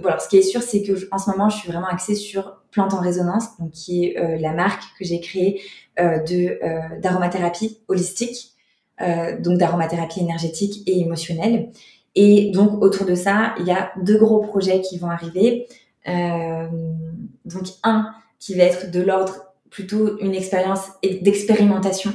voilà, 0.00 0.18
ce 0.18 0.28
qui 0.28 0.36
est 0.36 0.42
sûr, 0.42 0.62
c'est 0.62 0.82
que 0.82 0.92
en 1.12 1.18
ce 1.18 1.30
moment, 1.30 1.48
je 1.48 1.58
suis 1.58 1.68
vraiment 1.70 1.86
axée 1.86 2.14
sur 2.14 2.62
Plante 2.70 2.94
en 2.94 3.00
résonance, 3.00 3.56
donc 3.58 3.70
qui 3.70 4.06
est 4.06 4.18
euh, 4.18 4.36
la 4.38 4.52
marque 4.52 4.82
que 4.98 5.04
j'ai 5.04 5.20
créée 5.20 5.60
euh, 6.00 6.18
de 6.18 6.58
euh, 6.62 7.00
d'aromathérapie 7.00 7.80
holistique, 7.86 8.52
donc 9.00 9.58
d'aromathérapie 9.58 10.20
énergétique 10.20 10.82
et 10.86 11.00
émotionnelle. 11.00 11.70
Et 12.14 12.50
donc 12.52 12.82
autour 12.82 13.06
de 13.06 13.14
ça, 13.14 13.54
il 13.58 13.66
y 13.66 13.72
a 13.72 13.90
deux 14.00 14.18
gros 14.18 14.40
projets 14.40 14.80
qui 14.80 14.98
vont 14.98 15.10
arriver. 15.10 15.66
donc 16.06 17.66
un 17.82 18.12
qui 18.38 18.54
va 18.54 18.64
être 18.64 18.90
de 18.90 19.00
l'ordre 19.00 19.52
plutôt 19.70 20.18
une 20.20 20.34
expérience 20.34 20.80
d'expérimentation. 21.02 22.12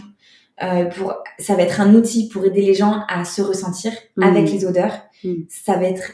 Euh, 0.64 0.86
pour, 0.86 1.14
ça 1.40 1.56
va 1.56 1.64
être 1.64 1.82
un 1.82 1.94
outil 1.94 2.30
pour 2.30 2.44
aider 2.46 2.62
les 2.62 2.74
gens 2.74 3.04
à 3.08 3.26
se 3.26 3.42
ressentir 3.42 3.92
mmh. 4.16 4.24
avec 4.24 4.52
les 4.52 4.66
odeurs. 4.66 4.94
Mmh. 5.24 5.34
Ça 5.50 5.78
va 5.78 5.84
être 5.84 6.12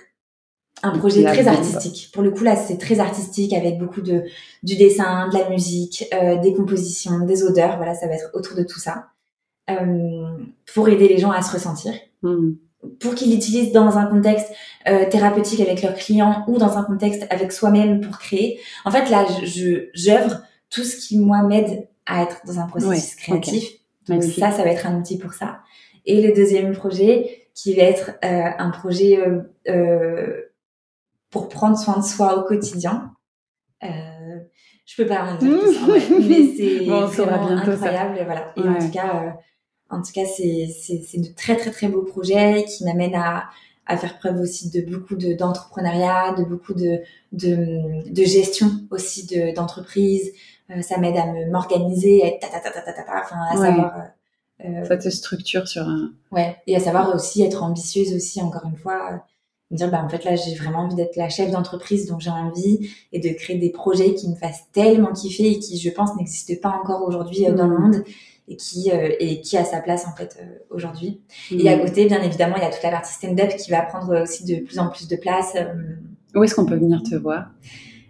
un 0.82 0.98
projet 0.98 1.24
très 1.24 1.48
artistique. 1.48 2.10
Pour 2.14 2.24
le 2.24 2.32
coup, 2.32 2.44
là, 2.44 2.56
c'est 2.56 2.78
très 2.78 3.00
artistique 3.00 3.54
avec 3.54 3.78
beaucoup 3.78 4.02
de 4.02 4.24
du 4.64 4.76
dessin, 4.76 5.30
de 5.30 5.38
la 5.38 5.50
musique, 5.50 6.06
euh, 6.14 6.40
des 6.42 6.54
compositions, 6.54 7.26
des 7.26 7.44
odeurs. 7.44 7.78
Voilà, 7.78 7.96
ça 7.96 8.08
va 8.08 8.16
être 8.16 8.32
autour 8.34 8.58
de 8.58 8.64
tout 8.64 8.80
ça 8.80 8.92
euh, 8.92 9.13
pour 10.74 10.90
aider 10.90 11.08
les 11.08 11.18
gens 11.18 11.32
à 11.32 11.42
se 11.42 11.52
ressentir. 11.52 11.94
Mmh. 12.22 12.52
Pour 13.00 13.16
qu'ils 13.16 13.32
l'utilisent 13.32 13.72
dans 13.72 13.98
un 13.98 14.06
contexte 14.08 14.52
euh, 14.88 15.08
thérapeutique 15.10 15.62
avec 15.62 15.82
leurs 15.82 15.96
clients 15.96 16.44
ou 16.48 16.58
dans 16.58 16.78
un 16.78 16.84
contexte 16.84 17.26
avec 17.30 17.54
soi-même 17.54 18.02
pour 18.02 18.18
créer. 18.18 18.60
En 18.84 18.92
fait, 18.92 19.10
là, 19.10 19.26
je 19.44 19.90
j'œuvre 19.94 20.42
tout 20.70 20.84
ce 20.84 20.98
qui 20.98 21.18
moi 21.18 21.44
m'aide 21.44 21.88
à 22.06 22.24
être 22.24 22.42
dans 22.46 22.60
un 22.60 22.68
processus 22.68 23.16
créatif. 23.16 23.64
Donc 24.10 24.24
ça, 24.24 24.52
ça 24.52 24.64
va 24.64 24.70
être 24.70 24.86
un 24.86 25.00
outil 25.00 25.18
pour 25.18 25.34
ça. 25.34 25.60
Et 26.06 26.22
le 26.22 26.34
deuxième 26.34 26.74
projet, 26.74 27.44
qui 27.54 27.76
va 27.76 27.84
être 27.84 28.12
euh, 28.24 28.50
un 28.58 28.72
projet 28.72 29.18
euh, 29.18 29.42
euh 29.70 30.42
pour 31.30 31.50
prendre 31.50 31.76
soin 31.76 31.98
de 31.98 32.06
soi 32.06 32.38
au 32.38 32.44
quotidien. 32.44 33.12
Euh, 33.84 33.88
je 34.86 34.96
peux 35.02 35.08
pas 35.08 35.24
en 35.24 35.36
dire 35.38 35.60
tout 35.60 35.74
ça, 35.74 36.10
mais 36.20 36.56
c'est 36.56 36.86
bon, 36.86 37.06
vraiment 37.06 37.48
incroyable. 37.48 38.18
Ça. 38.18 38.24
Voilà. 38.24 38.54
Et 38.56 38.62
en 38.62 38.78
tout 38.78 38.92
cas, 38.92 39.16
euh, 39.16 39.30
en 39.94 40.02
tout 40.02 40.12
cas, 40.12 40.26
c'est 40.26 41.18
de 41.18 41.34
très 41.36 41.56
très 41.56 41.72
très 41.72 41.88
beaux 41.88 42.04
projets 42.04 42.66
qui 42.66 42.84
m'amènent 42.86 43.16
à 43.16 43.46
à 43.86 43.98
faire 43.98 44.18
preuve 44.18 44.40
aussi 44.40 44.70
de 44.70 44.82
beaucoup 44.82 45.16
de 45.16 45.34
d'entrepreneuriat, 45.34 46.36
de 46.38 46.44
beaucoup 46.44 46.74
de, 46.74 47.02
de 47.32 48.10
de 48.10 48.24
gestion 48.24 48.72
aussi 48.92 49.26
de 49.26 49.54
d'entreprise. 49.54 50.32
Euh, 50.70 50.82
ça 50.82 50.98
m'aide 50.98 51.18
à 51.18 51.26
me 51.28 51.52
m'organiser, 51.52 52.24
à 52.24 52.32
ta 52.40 52.48
ta 52.48 52.60
ta 52.60 52.82
ta 52.82 52.94
ta 52.94 53.04
enfin 53.22 53.36
à 53.52 53.58
savoir. 53.58 53.94
Euh, 54.64 54.86
ça 54.86 54.98
te 54.98 55.10
structure 55.10 55.68
sur 55.68 55.84
un. 55.84 56.14
Ouais, 56.32 56.56
et 56.68 56.76
à 56.76 56.80
savoir 56.80 57.14
aussi 57.14 57.44
être 57.44 57.64
ambitieuse 57.64 58.14
aussi 58.14 58.42
encore 58.42 58.66
une 58.66 58.78
fois 58.78 59.24
me 59.74 59.78
dire 59.78 59.90
bah 59.90 60.02
en 60.04 60.10
fait 60.10 60.24
là 60.24 60.36
j'ai 60.36 60.56
vraiment 60.56 60.80
envie 60.80 60.96
d'être 60.96 61.16
la 61.16 61.30
chef 61.30 61.52
d'entreprise 61.52 62.06
dont 62.06 62.20
j'ai 62.20 62.30
envie 62.30 62.90
et 63.12 63.20
de 63.20 63.30
créer 63.30 63.58
des 63.58 63.72
projets 63.72 64.14
qui 64.14 64.30
me 64.30 64.36
fassent 64.36 64.66
tellement 64.72 65.12
kiffer 65.12 65.52
et 65.52 65.60
qui 65.60 65.78
je 65.78 65.90
pense 65.90 66.16
n'existent 66.16 66.54
pas 66.62 66.70
encore 66.70 67.06
aujourd'hui 67.08 67.48
euh, 67.48 67.54
dans 67.54 67.68
le 67.68 67.78
mmh. 67.78 67.82
monde 67.82 68.04
et 68.48 68.58
qui 68.58 68.92
euh, 68.92 69.10
et 69.20 69.42
qui 69.42 69.58
a 69.58 69.64
sa 69.64 69.80
place 69.80 70.06
en 70.06 70.16
fait 70.16 70.38
euh, 70.42 70.46
aujourd'hui 70.70 71.22
et 71.52 71.70
à 71.70 71.78
mmh. 71.78 71.82
côté 71.82 72.06
bien 72.06 72.22
évidemment 72.22 72.56
il 72.58 72.64
y 72.64 72.66
a 72.66 72.70
toute 72.70 72.84
la 72.84 72.92
partie 72.92 73.14
stand-up 73.14 73.56
qui 73.56 73.72
va 73.72 73.82
prendre 73.82 74.22
aussi 74.22 74.44
de 74.46 74.64
plus 74.64 74.80
en 74.80 74.90
plus 74.90 75.08
de 75.08 75.16
place 75.16 75.56
où 76.36 76.44
est-ce 76.44 76.56
qu'on 76.56 76.66
peut 76.66 76.76
venir 76.76 77.02
te 77.04 77.16
voir? 77.16 77.50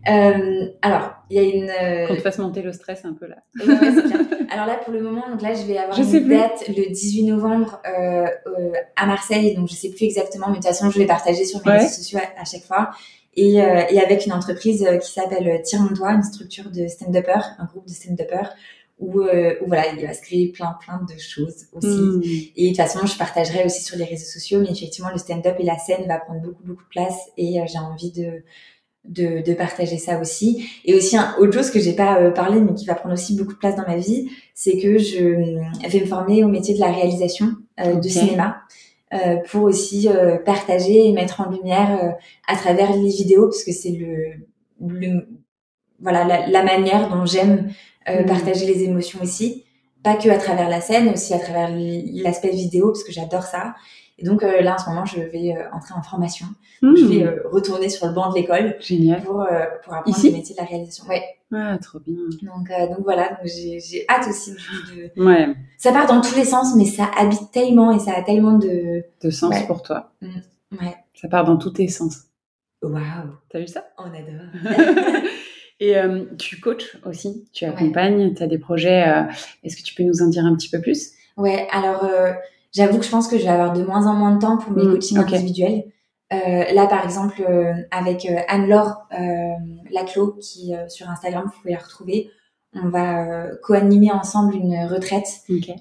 Euh, 0.10 0.68
alors, 0.82 1.14
il 1.30 1.38
y 1.38 1.40
a 1.40 1.44
une. 1.44 1.70
Euh... 1.70 2.08
Qu'on 2.08 2.16
te 2.16 2.22
fasse 2.22 2.38
monter 2.38 2.62
le 2.62 2.74
stress 2.74 3.06
un 3.06 3.14
peu 3.14 3.26
là. 3.26 3.38
alors 4.50 4.66
là, 4.66 4.80
pour 4.84 4.94
le 4.94 5.02
moment, 5.02 5.30
donc 5.30 5.42
là, 5.42 5.54
je 5.54 5.64
vais 5.64 5.78
avoir 5.78 5.98
une 5.98 6.28
date 6.28 6.68
le 6.68 6.92
18 6.92 7.24
novembre 7.24 7.82
euh, 7.86 8.26
euh, 8.48 8.72
à 8.98 9.06
Marseille, 9.06 9.56
donc 9.56 9.70
je 9.70 9.76
sais 9.76 9.90
plus 9.90 10.04
exactement, 10.04 10.48
mais 10.48 10.54
de 10.54 10.58
toute 10.58 10.68
façon, 10.68 10.90
je 10.90 11.00
vais 11.00 11.06
partager 11.06 11.46
sur 11.46 11.66
mes 11.66 11.74
réseaux 11.74 11.88
sociaux 11.88 12.20
à, 12.38 12.44
chaque 12.44 12.64
fois. 12.64 12.92
Et, 13.36 13.62
euh, 13.62 13.82
et, 13.90 14.00
avec 14.00 14.26
une 14.26 14.34
entreprise 14.34 14.88
qui 15.02 15.12
s'appelle 15.12 15.62
Tire 15.64 15.82
mon 15.82 15.92
doigt, 15.92 16.12
une 16.12 16.24
structure 16.24 16.70
de 16.70 16.86
stand-uppers, 16.88 17.56
un 17.58 17.66
groupe 17.66 17.88
de 17.88 17.94
stand-uppers, 17.94 18.54
où, 19.04 19.22
où, 19.22 19.68
voilà, 19.68 19.94
il 19.94 20.06
va 20.06 20.14
se 20.14 20.22
créer 20.22 20.50
plein 20.50 20.76
plein 20.80 21.02
de 21.08 21.20
choses 21.20 21.66
aussi. 21.74 21.88
Hmm. 21.88 22.22
Et 22.56 22.64
de 22.64 22.68
toute 22.70 22.78
façon, 22.78 23.06
je 23.06 23.18
partagerai 23.18 23.66
aussi 23.66 23.84
sur 23.84 23.98
les 23.98 24.06
réseaux 24.06 24.26
sociaux, 24.26 24.60
mais 24.62 24.72
effectivement, 24.72 25.12
le 25.12 25.18
stand-up 25.18 25.56
et 25.60 25.64
la 25.64 25.78
scène 25.78 26.08
va 26.08 26.20
prendre 26.20 26.42
beaucoup 26.42 26.64
beaucoup 26.64 26.84
de 26.84 26.90
place 26.90 27.18
et 27.38 27.60
j'ai 27.68 27.80
envie 27.80 28.12
de 28.12 28.44
de, 29.06 29.42
de, 29.42 29.54
partager 29.54 29.98
ça 29.98 30.20
aussi. 30.20 30.70
Et 30.86 30.96
aussi, 30.96 31.18
un, 31.18 31.36
autre 31.40 31.54
chose 31.54 31.72
que 31.72 31.80
j'ai 31.80 31.94
pas 31.94 32.20
euh, 32.20 32.32
parlé, 32.32 32.60
mais 32.62 32.74
qui 32.74 32.86
va 32.86 32.96
prendre 32.96 33.14
aussi 33.14 33.36
beaucoup 33.36 33.54
de 33.54 33.58
place 33.58 33.76
dans 33.76 33.86
ma 33.86 33.98
vie, 33.98 34.30
c'est 34.54 34.78
que 34.80 34.98
je 34.98 35.20
euh, 35.20 35.62
vais 35.90 36.00
me 36.00 36.06
former 36.06 36.44
au 36.44 36.48
métier 36.48 36.74
de 36.74 36.80
la 36.80 36.92
réalisation 36.92 37.48
euh, 37.80 37.96
de 37.96 38.08
cinéma. 38.08 38.58
Euh, 39.14 39.36
pour 39.52 39.66
aussi 39.66 40.08
partager 40.44 41.08
et 41.08 41.12
mettre 41.12 41.40
en 41.40 41.52
lumière 41.52 42.16
à 42.48 42.56
travers 42.56 42.92
les 42.96 43.10
vidéos, 43.10 43.44
parce 43.44 43.64
que 43.64 43.72
c'est 43.72 43.92
le, 43.92 44.34
le, 44.82 45.28
voilà 46.00 46.24
la, 46.24 46.48
la 46.48 46.64
manière 46.64 47.12
dont 47.12 47.24
j'aime 47.24 47.70
mmh. 48.08 48.26
partager 48.26 48.66
les 48.66 48.84
émotions 48.84 49.20
aussi, 49.22 49.64
pas 50.04 50.16
que 50.16 50.30
à 50.30 50.38
travers 50.38 50.70
la 50.70 50.82
scène, 50.82 51.10
aussi 51.10 51.34
à 51.34 51.40
travers 51.40 51.70
l'aspect 51.72 52.52
vidéo, 52.52 52.88
parce 52.88 53.04
que 53.04 53.12
j'adore 53.12 53.44
ça. 53.44 53.74
Et 54.20 54.26
donc 54.26 54.44
euh, 54.44 54.62
là, 54.62 54.76
en 54.76 54.78
ce 54.78 54.90
moment, 54.90 55.06
je 55.06 55.20
vais 55.20 55.56
euh, 55.56 55.64
entrer 55.74 55.94
en 55.96 56.04
formation. 56.04 56.46
Je 56.82 57.06
vais 57.06 57.24
euh, 57.24 57.44
retourner 57.52 57.90
sur 57.90 58.08
le 58.08 58.14
banc 58.14 58.30
de 58.30 58.36
l'école. 58.36 58.76
Génial. 58.80 59.24
Pour, 59.24 59.46
pour 59.84 59.94
apprendre 59.94 60.18
Ici 60.18 60.30
le 60.30 60.38
métier 60.38 60.54
de 60.54 60.62
la 60.62 60.68
réalisation. 60.68 61.06
Ouais. 61.08 61.24
Ah, 61.54 61.78
trop 61.78 62.00
bien. 62.00 62.16
Donc, 62.42 62.70
donc 62.90 63.04
voilà, 63.04 63.40
j'ai 63.46 64.06
hâte 64.10 64.28
aussi 64.28 64.52
de... 64.52 65.24
Ouais. 65.24 65.54
Ça 65.78 65.92
part 65.92 66.08
dans 66.08 66.20
tous 66.20 66.36
les 66.36 66.46
sens, 66.46 66.76
mais 66.76 66.86
ça 66.86 67.10
habite 67.16 67.52
tellement 67.52 67.92
et 67.92 68.00
ça 68.00 68.14
a 68.16 68.24
tellement 68.24 68.58
de... 68.58 69.04
De 69.22 69.30
sens 69.30 69.56
pour 69.68 69.84
toi. 69.84 70.12
Mmh. 70.22 70.28
Ouais. 70.82 70.96
Ça 71.14 71.28
part 71.28 71.46
dans 71.46 71.58
tous 71.58 71.72
tes 71.72 71.88
sens. 71.88 72.24
Waouh. 72.82 73.38
T'as 73.50 73.60
vu 73.60 73.68
ça? 73.68 73.86
On 73.98 74.06
adore. 74.06 74.74
et 75.84 75.98
euh, 75.98 76.26
tu 76.38 76.60
coaches 76.60 76.98
aussi, 77.06 77.46
tu 77.54 77.66
accompagnes, 77.66 78.28
ouais. 78.28 78.34
tu 78.34 78.44
as 78.44 78.48
des 78.48 78.60
projets. 78.60 79.08
Euh, 79.08 79.24
Est-ce 79.64 79.78
que 79.78 79.84
tu 79.84 79.96
peux 79.96 80.04
nous 80.04 80.22
en 80.22 80.28
dire 80.28 80.46
un 80.46 80.56
petit 80.56 80.70
peu 80.70 80.82
plus? 80.82 81.12
Ouais, 81.38 81.68
alors 81.72 82.06
J'avoue 82.74 82.98
que 82.98 83.06
je 83.06 83.12
pense 83.12 83.28
que 83.28 83.38
je 83.38 83.44
vais 83.44 83.50
avoir 83.50 83.74
de 83.74 83.84
moins 83.84 84.08
en 84.08 84.14
moins 84.14 84.32
de 84.32 84.40
temps 84.40 84.58
pour 84.58 84.72
mes 84.72 84.84
mmh, 84.84 84.94
coachings 84.94 85.18
individuels. 85.20 85.84
Euh, 86.34 86.74
là, 86.74 86.88
par 86.88 87.06
exemple, 87.06 87.46
euh, 87.48 87.74
avec 87.92 88.26
euh, 88.26 88.40
Anne-Laure 88.48 89.08
euh, 89.14 89.54
Laclos, 89.92 90.38
qui 90.42 90.74
euh, 90.74 90.90
sur 90.90 91.08
Instagram, 91.08 91.44
vous 91.46 91.62
pouvez 91.62 91.74
la 91.74 91.80
retrouver, 91.80 92.32
on 92.74 92.90
va 92.90 93.46
co-animer 93.62 94.12
ensemble 94.12 94.56
une 94.56 94.88
retraite. 94.88 95.28
Okay. 95.48 95.76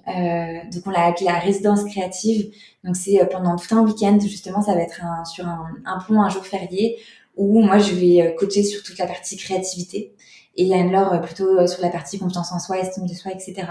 donc, 0.71 0.83
on 0.85 0.91
l'a 0.91 1.07
appelée 1.07 1.25
la 1.25 1.39
résidence 1.39 1.85
créative. 1.85 2.53
Donc, 2.85 2.97
c'est 2.97 3.27
pendant 3.31 3.57
tout 3.57 3.75
un 3.75 3.81
week-end, 3.81 4.19
justement, 4.21 4.61
ça 4.61 4.75
va 4.75 4.83
être 4.83 5.03
un, 5.03 5.25
sur 5.25 5.47
un, 5.47 5.69
un 5.87 5.99
pont, 6.01 6.21
un 6.21 6.29
jour 6.29 6.45
férié, 6.45 6.99
où 7.37 7.61
moi, 7.61 7.79
je 7.79 7.95
vais 7.95 8.35
coacher 8.39 8.63
sur 8.63 8.83
toute 8.83 8.99
la 8.99 9.07
partie 9.07 9.37
créativité 9.37 10.15
et 10.57 10.75
Anne-Laure 10.75 11.21
plutôt 11.23 11.67
sur 11.67 11.83
la 11.83 11.89
partie 11.89 12.19
confiance 12.19 12.53
en 12.53 12.59
soi, 12.59 12.79
estime 12.79 13.07
de 13.07 13.15
soi, 13.15 13.33
etc. 13.33 13.67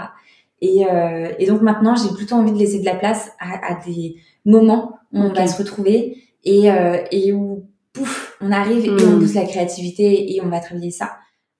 Et, 0.60 0.86
euh, 0.86 1.32
et 1.38 1.46
donc 1.46 1.60
maintenant, 1.60 1.96
j'ai 1.96 2.14
plutôt 2.14 2.36
envie 2.36 2.52
de 2.52 2.58
laisser 2.58 2.78
de 2.78 2.84
la 2.84 2.94
place 2.94 3.32
à, 3.40 3.72
à 3.72 3.84
des 3.84 4.16
moments 4.44 4.98
où 5.12 5.18
on 5.18 5.32
va 5.32 5.46
se 5.46 5.58
retrouver 5.58 6.22
et, 6.44 6.70
euh, 6.70 6.98
et 7.10 7.32
où 7.32 7.66
pouf, 7.92 8.36
on 8.40 8.52
arrive 8.52 8.86
et 8.86 8.90
on 8.90 9.18
pousse 9.18 9.34
hmm. 9.34 9.38
la 9.38 9.44
créativité 9.44 10.34
et 10.34 10.40
on 10.40 10.48
va 10.48 10.60
travailler 10.60 10.92
ça 10.92 11.16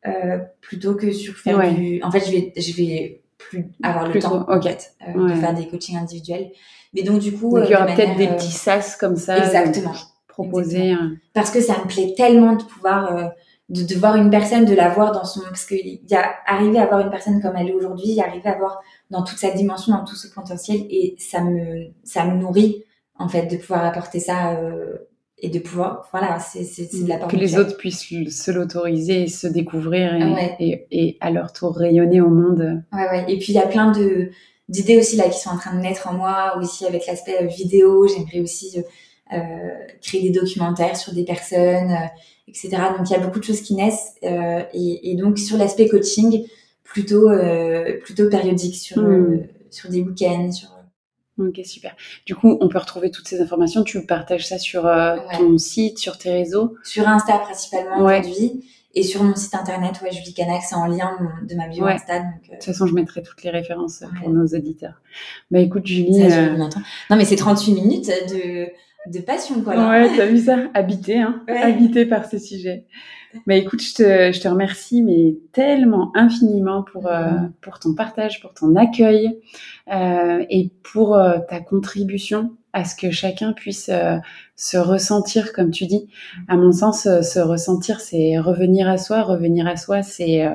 euh, 0.06 0.38
plutôt 0.60 0.94
que 0.94 1.10
sur 1.12 1.34
faire 1.34 1.60
du. 1.74 2.00
En 2.02 2.10
fait, 2.10 2.20
je 2.20 2.30
vais 2.30 2.52
je 2.56 2.72
vais 2.76 3.22
plus 3.38 3.66
avoir 3.82 4.08
le 4.08 4.20
temps 4.20 4.44
en 4.48 4.60
fait, 4.60 4.94
euh, 5.08 5.28
de 5.28 5.34
faire 5.34 5.54
des 5.54 5.66
coachings 5.66 5.96
individuels. 5.96 6.50
Mais 6.94 7.02
donc 7.02 7.20
du 7.20 7.32
coup, 7.32 7.58
donc, 7.58 7.68
il 7.68 7.72
y 7.72 7.74
aura 7.74 7.86
peut-être 7.86 8.16
des 8.16 8.28
petits 8.28 8.52
sas 8.52 8.96
comme 8.96 9.16
ça. 9.16 9.36
Exactement. 9.38 9.94
Proposer. 10.32 10.94
Parce 11.34 11.50
que 11.50 11.60
ça 11.60 11.74
me 11.82 11.88
plaît 11.88 12.14
tellement 12.16 12.56
de 12.56 12.62
pouvoir 12.62 13.32
de, 13.68 13.82
de, 13.82 13.94
voir 13.94 14.16
une 14.16 14.30
personne, 14.30 14.64
de 14.64 14.74
la 14.74 14.88
voir 14.90 15.12
dans 15.12 15.24
son, 15.24 15.40
parce 15.42 15.64
qu'il 15.64 16.00
y 16.08 16.14
a 16.14 16.30
arrivé 16.46 16.78
à 16.78 16.86
voir 16.86 17.00
une 17.00 17.10
personne 17.10 17.40
comme 17.40 17.56
elle 17.56 17.68
est 17.68 17.74
aujourd'hui, 17.74 18.20
arriver 18.20 18.48
à 18.48 18.58
voir 18.58 18.80
dans 19.10 19.22
toute 19.22 19.38
sa 19.38 19.50
dimension, 19.50 19.94
dans 19.94 20.04
tout 20.04 20.14
ce 20.14 20.28
potentiel, 20.32 20.80
et 20.90 21.14
ça 21.18 21.42
me, 21.42 21.86
ça 22.04 22.24
me 22.24 22.34
nourrit 22.38 22.84
en 23.18 23.28
fait 23.28 23.46
de 23.46 23.56
pouvoir 23.56 23.84
apporter 23.84 24.20
ça 24.20 24.52
euh, 24.52 24.96
et 25.38 25.48
de 25.48 25.58
pouvoir, 25.58 26.08
voilà, 26.12 26.38
c'est 26.38 26.62
de 26.62 27.08
la 27.08 27.18
part 27.18 27.28
que 27.28 27.36
les 27.36 27.58
autres 27.58 27.76
puissent 27.76 28.04
se 28.04 28.50
l'autoriser, 28.50 29.26
se 29.26 29.46
découvrir 29.46 30.14
et, 30.14 30.54
et, 30.60 30.86
et, 30.90 31.16
à 31.20 31.30
leur 31.30 31.52
tour 31.52 31.74
rayonner 31.74 32.20
au 32.20 32.28
monde. 32.28 32.82
Ouais, 32.92 33.08
ouais. 33.10 33.24
Et 33.28 33.38
puis 33.38 33.52
il 33.52 33.56
y 33.56 33.58
a 33.58 33.66
plein 33.66 33.90
de 33.90 34.30
d'idées 34.68 34.96
aussi 34.98 35.16
là 35.16 35.28
qui 35.28 35.38
sont 35.38 35.50
en 35.50 35.58
train 35.58 35.74
de 35.74 35.80
naître 35.80 36.08
en 36.08 36.14
moi, 36.14 36.56
aussi 36.58 36.86
avec 36.86 37.06
l'aspect 37.06 37.42
euh, 37.42 37.46
vidéo. 37.46 38.06
J'aimerais 38.06 38.40
aussi 38.40 38.78
euh, 38.78 38.82
créer 40.00 40.22
des 40.22 40.30
documentaires 40.30 40.96
sur 40.96 41.12
des 41.12 41.24
personnes, 41.24 41.96
etc. 42.48 42.70
Donc 42.96 43.08
il 43.08 43.12
y 43.12 43.16
a 43.16 43.20
beaucoup 43.20 43.38
de 43.38 43.44
choses 43.44 43.62
qui 43.62 43.74
naissent 43.74 44.14
et, 44.22 45.10
et, 45.10 45.14
donc 45.16 45.38
sur 45.38 45.56
l'aspect 45.56 45.88
coaching 45.88 46.44
plutôt 46.84 47.30
plutôt 48.02 48.28
périodique 48.28 48.76
sur 48.76 49.02
hmm. 49.02 49.42
sur 49.70 49.90
des 49.90 50.02
week-ends, 50.02 50.52
sur 50.52 50.68
Ok, 51.38 51.60
super. 51.64 51.96
Du 52.26 52.34
coup, 52.34 52.58
on 52.60 52.68
peut 52.68 52.78
retrouver 52.78 53.10
toutes 53.10 53.26
ces 53.26 53.40
informations. 53.40 53.84
Tu 53.84 54.04
partages 54.04 54.46
ça 54.46 54.58
sur 54.58 54.86
euh, 54.86 55.16
ton 55.38 55.56
site, 55.56 55.98
sur 55.98 56.18
tes 56.18 56.30
réseaux? 56.30 56.76
Sur 56.84 57.08
Insta 57.08 57.38
principalement 57.38 58.04
ouais. 58.04 58.20
aujourd'hui. 58.20 58.64
Et 58.94 59.02
sur 59.02 59.22
mon 59.22 59.34
site 59.34 59.54
internet, 59.54 59.94
ouais, 60.02 60.12
Julie 60.12 60.34
Canac, 60.34 60.60
c'est 60.62 60.74
en 60.74 60.86
lien 60.86 61.16
de 61.48 61.54
ma 61.54 61.68
bio 61.68 61.86
Insta. 61.86 62.18
Donc, 62.18 62.26
euh. 62.26 62.50
De 62.50 62.54
toute 62.56 62.64
façon, 62.64 62.86
je 62.86 62.92
mettrai 62.92 63.22
toutes 63.22 63.42
les 63.42 63.48
références 63.48 64.04
pour 64.20 64.28
nos 64.28 64.44
auditeurs. 64.46 65.00
Bah 65.50 65.60
écoute, 65.60 65.86
Julie. 65.86 66.22
Euh, 66.22 66.56
non, 66.58 67.16
mais 67.16 67.24
c'est 67.24 67.36
38 67.36 67.72
minutes 67.72 68.10
de, 68.28 68.68
de 69.06 69.20
passion, 69.20 69.62
quoi. 69.62 69.74
Là. 69.74 69.90
Ouais, 69.90 70.16
t'as 70.16 70.26
vu 70.26 70.38
ça? 70.38 70.58
Habité, 70.74 71.20
hein 71.20 71.42
Habité 71.48 72.06
par 72.06 72.26
ce 72.26 72.38
sujet. 72.38 72.86
Mais 73.46 73.58
écoute, 73.58 73.82
je 73.82 73.94
te, 73.94 74.32
je 74.32 74.40
te 74.40 74.48
remercie 74.48 75.02
mais 75.02 75.36
tellement 75.52 76.12
infiniment 76.14 76.82
pour, 76.82 77.06
euh, 77.06 77.30
pour 77.60 77.78
ton 77.78 77.94
partage, 77.94 78.40
pour 78.40 78.52
ton 78.52 78.76
accueil 78.76 79.38
euh, 79.92 80.44
et 80.50 80.70
pour 80.82 81.16
euh, 81.16 81.38
ta 81.48 81.60
contribution 81.60 82.52
à 82.74 82.84
ce 82.84 82.94
que 82.94 83.10
chacun 83.10 83.52
puisse 83.52 83.88
euh, 83.88 84.16
se 84.56 84.76
ressentir, 84.76 85.52
comme 85.52 85.70
tu 85.70 85.86
dis. 85.86 86.08
À 86.48 86.56
mon 86.56 86.72
sens, 86.72 87.02
se 87.04 87.40
ressentir, 87.40 88.00
c'est 88.00 88.38
revenir 88.38 88.88
à 88.88 88.98
soi. 88.98 89.22
Revenir 89.22 89.66
à 89.66 89.76
soi, 89.76 90.02
c'est 90.02 90.46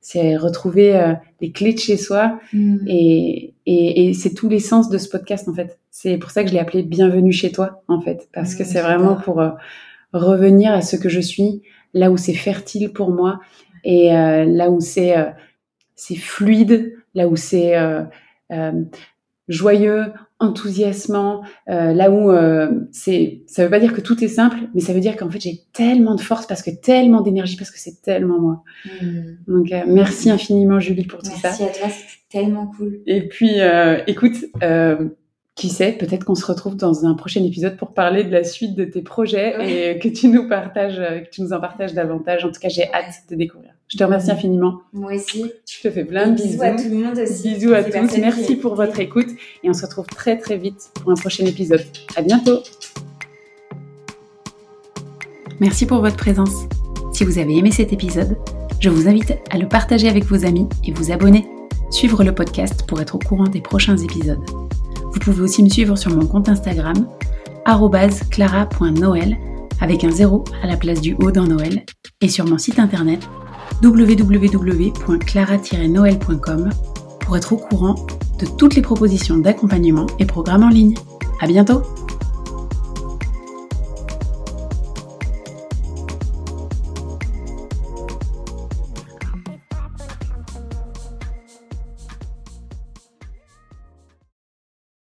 c'est 0.00 0.36
retrouver 0.36 1.14
les 1.40 1.52
clés 1.52 1.74
de 1.74 1.78
chez 1.78 1.96
soi. 1.96 2.38
Mm. 2.52 2.86
Et, 2.86 3.54
et, 3.66 4.08
et 4.08 4.14
c'est 4.14 4.34
tous 4.34 4.48
les 4.48 4.60
sens 4.60 4.88
de 4.88 4.98
ce 4.98 5.08
podcast, 5.08 5.48
en 5.48 5.54
fait. 5.54 5.78
C'est 5.90 6.16
pour 6.18 6.30
ça 6.30 6.42
que 6.42 6.48
je 6.48 6.54
l'ai 6.54 6.60
appelé 6.60 6.82
Bienvenue 6.82 7.32
chez 7.32 7.52
toi, 7.52 7.82
en 7.88 8.00
fait. 8.00 8.28
Parce 8.32 8.54
que 8.54 8.64
c'est 8.64 8.80
vraiment 8.80 9.16
pour 9.16 9.42
revenir 10.12 10.72
à 10.72 10.80
ce 10.80 10.96
que 10.96 11.08
je 11.08 11.20
suis, 11.20 11.62
là 11.94 12.10
où 12.10 12.16
c'est 12.16 12.34
fertile 12.34 12.92
pour 12.92 13.10
moi 13.10 13.40
et 13.84 14.14
euh, 14.14 14.44
là 14.44 14.70
où 14.70 14.80
c'est 14.80 15.16
euh, 15.16 15.30
c'est 15.94 16.16
fluide, 16.16 16.94
là 17.14 17.28
où 17.28 17.36
c'est 17.36 17.76
euh, 17.76 18.04
joyeux, 19.48 20.12
enthousiasmant, 20.40 21.42
là 21.66 22.10
où 22.10 22.32
c'est 22.92 23.42
ça 23.46 23.64
veut 23.64 23.70
pas 23.70 23.80
dire 23.80 23.92
que 23.92 24.00
tout 24.00 24.22
est 24.22 24.28
simple, 24.28 24.56
mais 24.74 24.80
ça 24.80 24.92
veut 24.92 25.00
dire 25.00 25.16
qu'en 25.16 25.30
fait 25.30 25.40
j'ai 25.40 25.62
tellement 25.72 26.14
de 26.14 26.20
force 26.20 26.46
parce 26.46 26.62
que 26.62 26.70
tellement 26.70 27.20
d'énergie 27.20 27.56
parce 27.56 27.70
que 27.70 27.78
c'est 27.78 28.02
tellement 28.02 28.38
moi. 28.38 28.62
Hmm. 29.02 29.36
Donc 29.48 29.72
merci 29.86 30.30
infiniment 30.30 30.80
Julie 30.80 31.06
pour 31.06 31.20
tout 31.20 31.30
ça. 31.30 31.48
Merci 31.48 31.64
à 31.64 31.68
toi, 31.68 31.88
c'est 31.88 32.28
tellement 32.28 32.72
cool. 32.76 33.00
Et 33.06 33.26
puis 33.28 33.56
écoute 34.06 34.36
qui 35.58 35.68
sait, 35.68 35.92
peut-être 35.92 36.24
qu'on 36.24 36.36
se 36.36 36.46
retrouve 36.46 36.76
dans 36.76 37.04
un 37.04 37.14
prochain 37.14 37.42
épisode 37.42 37.76
pour 37.76 37.92
parler 37.92 38.22
de 38.22 38.30
la 38.30 38.44
suite 38.44 38.76
de 38.76 38.84
tes 38.84 39.02
projets 39.02 39.92
et 39.92 39.98
que 39.98 40.08
tu 40.08 40.28
nous 40.28 40.48
partages, 40.48 41.00
euh, 41.00 41.20
que 41.20 41.30
tu 41.30 41.42
nous 41.42 41.52
en 41.52 41.60
partages 41.60 41.94
davantage. 41.94 42.44
En 42.44 42.52
tout 42.52 42.60
cas, 42.60 42.68
j'ai 42.68 42.84
hâte 42.94 43.24
de 43.28 43.34
découvrir. 43.34 43.72
Je 43.88 43.96
te 43.96 44.04
remercie 44.04 44.30
infiniment. 44.30 44.82
Moi 44.92 45.14
aussi. 45.14 45.50
Je 45.66 45.88
te 45.88 45.90
fais 45.90 46.04
plein 46.04 46.28
de 46.28 46.34
bisous. 46.34 46.48
Bisous 46.48 46.62
à 46.62 46.70
tout 46.72 46.88
le 46.90 46.96
monde 46.96 47.18
aussi. 47.18 47.54
Bisous 47.54 47.72
à 47.72 47.82
tous. 47.82 48.18
Merci 48.18 48.56
pour 48.56 48.74
votre 48.74 49.00
écoute 49.00 49.28
et 49.64 49.70
on 49.70 49.72
se 49.72 49.86
retrouve 49.86 50.06
très 50.06 50.36
très 50.36 50.58
vite 50.58 50.90
pour 50.94 51.10
un 51.10 51.14
prochain 51.14 51.46
épisode. 51.46 51.82
À 52.14 52.20
bientôt. 52.20 52.58
Merci 55.58 55.86
pour 55.86 56.00
votre 56.00 56.16
présence. 56.16 56.66
Si 57.14 57.24
vous 57.24 57.38
avez 57.38 57.56
aimé 57.56 57.72
cet 57.72 57.92
épisode, 57.92 58.36
je 58.78 58.90
vous 58.90 59.08
invite 59.08 59.32
à 59.50 59.56
le 59.56 59.66
partager 59.66 60.08
avec 60.08 60.24
vos 60.24 60.44
amis 60.44 60.68
et 60.84 60.92
vous 60.92 61.10
abonner. 61.10 61.46
Suivre 61.90 62.22
le 62.22 62.34
podcast 62.34 62.86
pour 62.86 63.00
être 63.00 63.14
au 63.14 63.18
courant 63.18 63.48
des 63.48 63.62
prochains 63.62 63.96
épisodes. 63.96 64.44
Vous 65.12 65.18
pouvez 65.18 65.40
aussi 65.40 65.62
me 65.62 65.70
suivre 65.70 65.96
sur 65.96 66.14
mon 66.14 66.26
compte 66.26 66.50
Instagram, 66.50 67.08
clara.noël, 68.30 69.36
avec 69.80 70.04
un 70.04 70.10
zéro 70.10 70.44
à 70.62 70.66
la 70.66 70.76
place 70.76 71.00
du 71.00 71.14
haut 71.14 71.30
dans 71.30 71.46
Noël, 71.46 71.84
et 72.20 72.28
sur 72.28 72.44
mon 72.44 72.58
site 72.58 72.78
internet 72.78 73.26
www.clara-noël.com 73.82 76.70
pour 77.20 77.36
être 77.36 77.52
au 77.52 77.56
courant 77.56 77.94
de 78.40 78.46
toutes 78.46 78.74
les 78.74 78.82
propositions 78.82 79.36
d'accompagnement 79.36 80.06
et 80.18 80.24
programmes 80.24 80.64
en 80.64 80.70
ligne. 80.70 80.94
À 81.40 81.46
bientôt! 81.46 81.82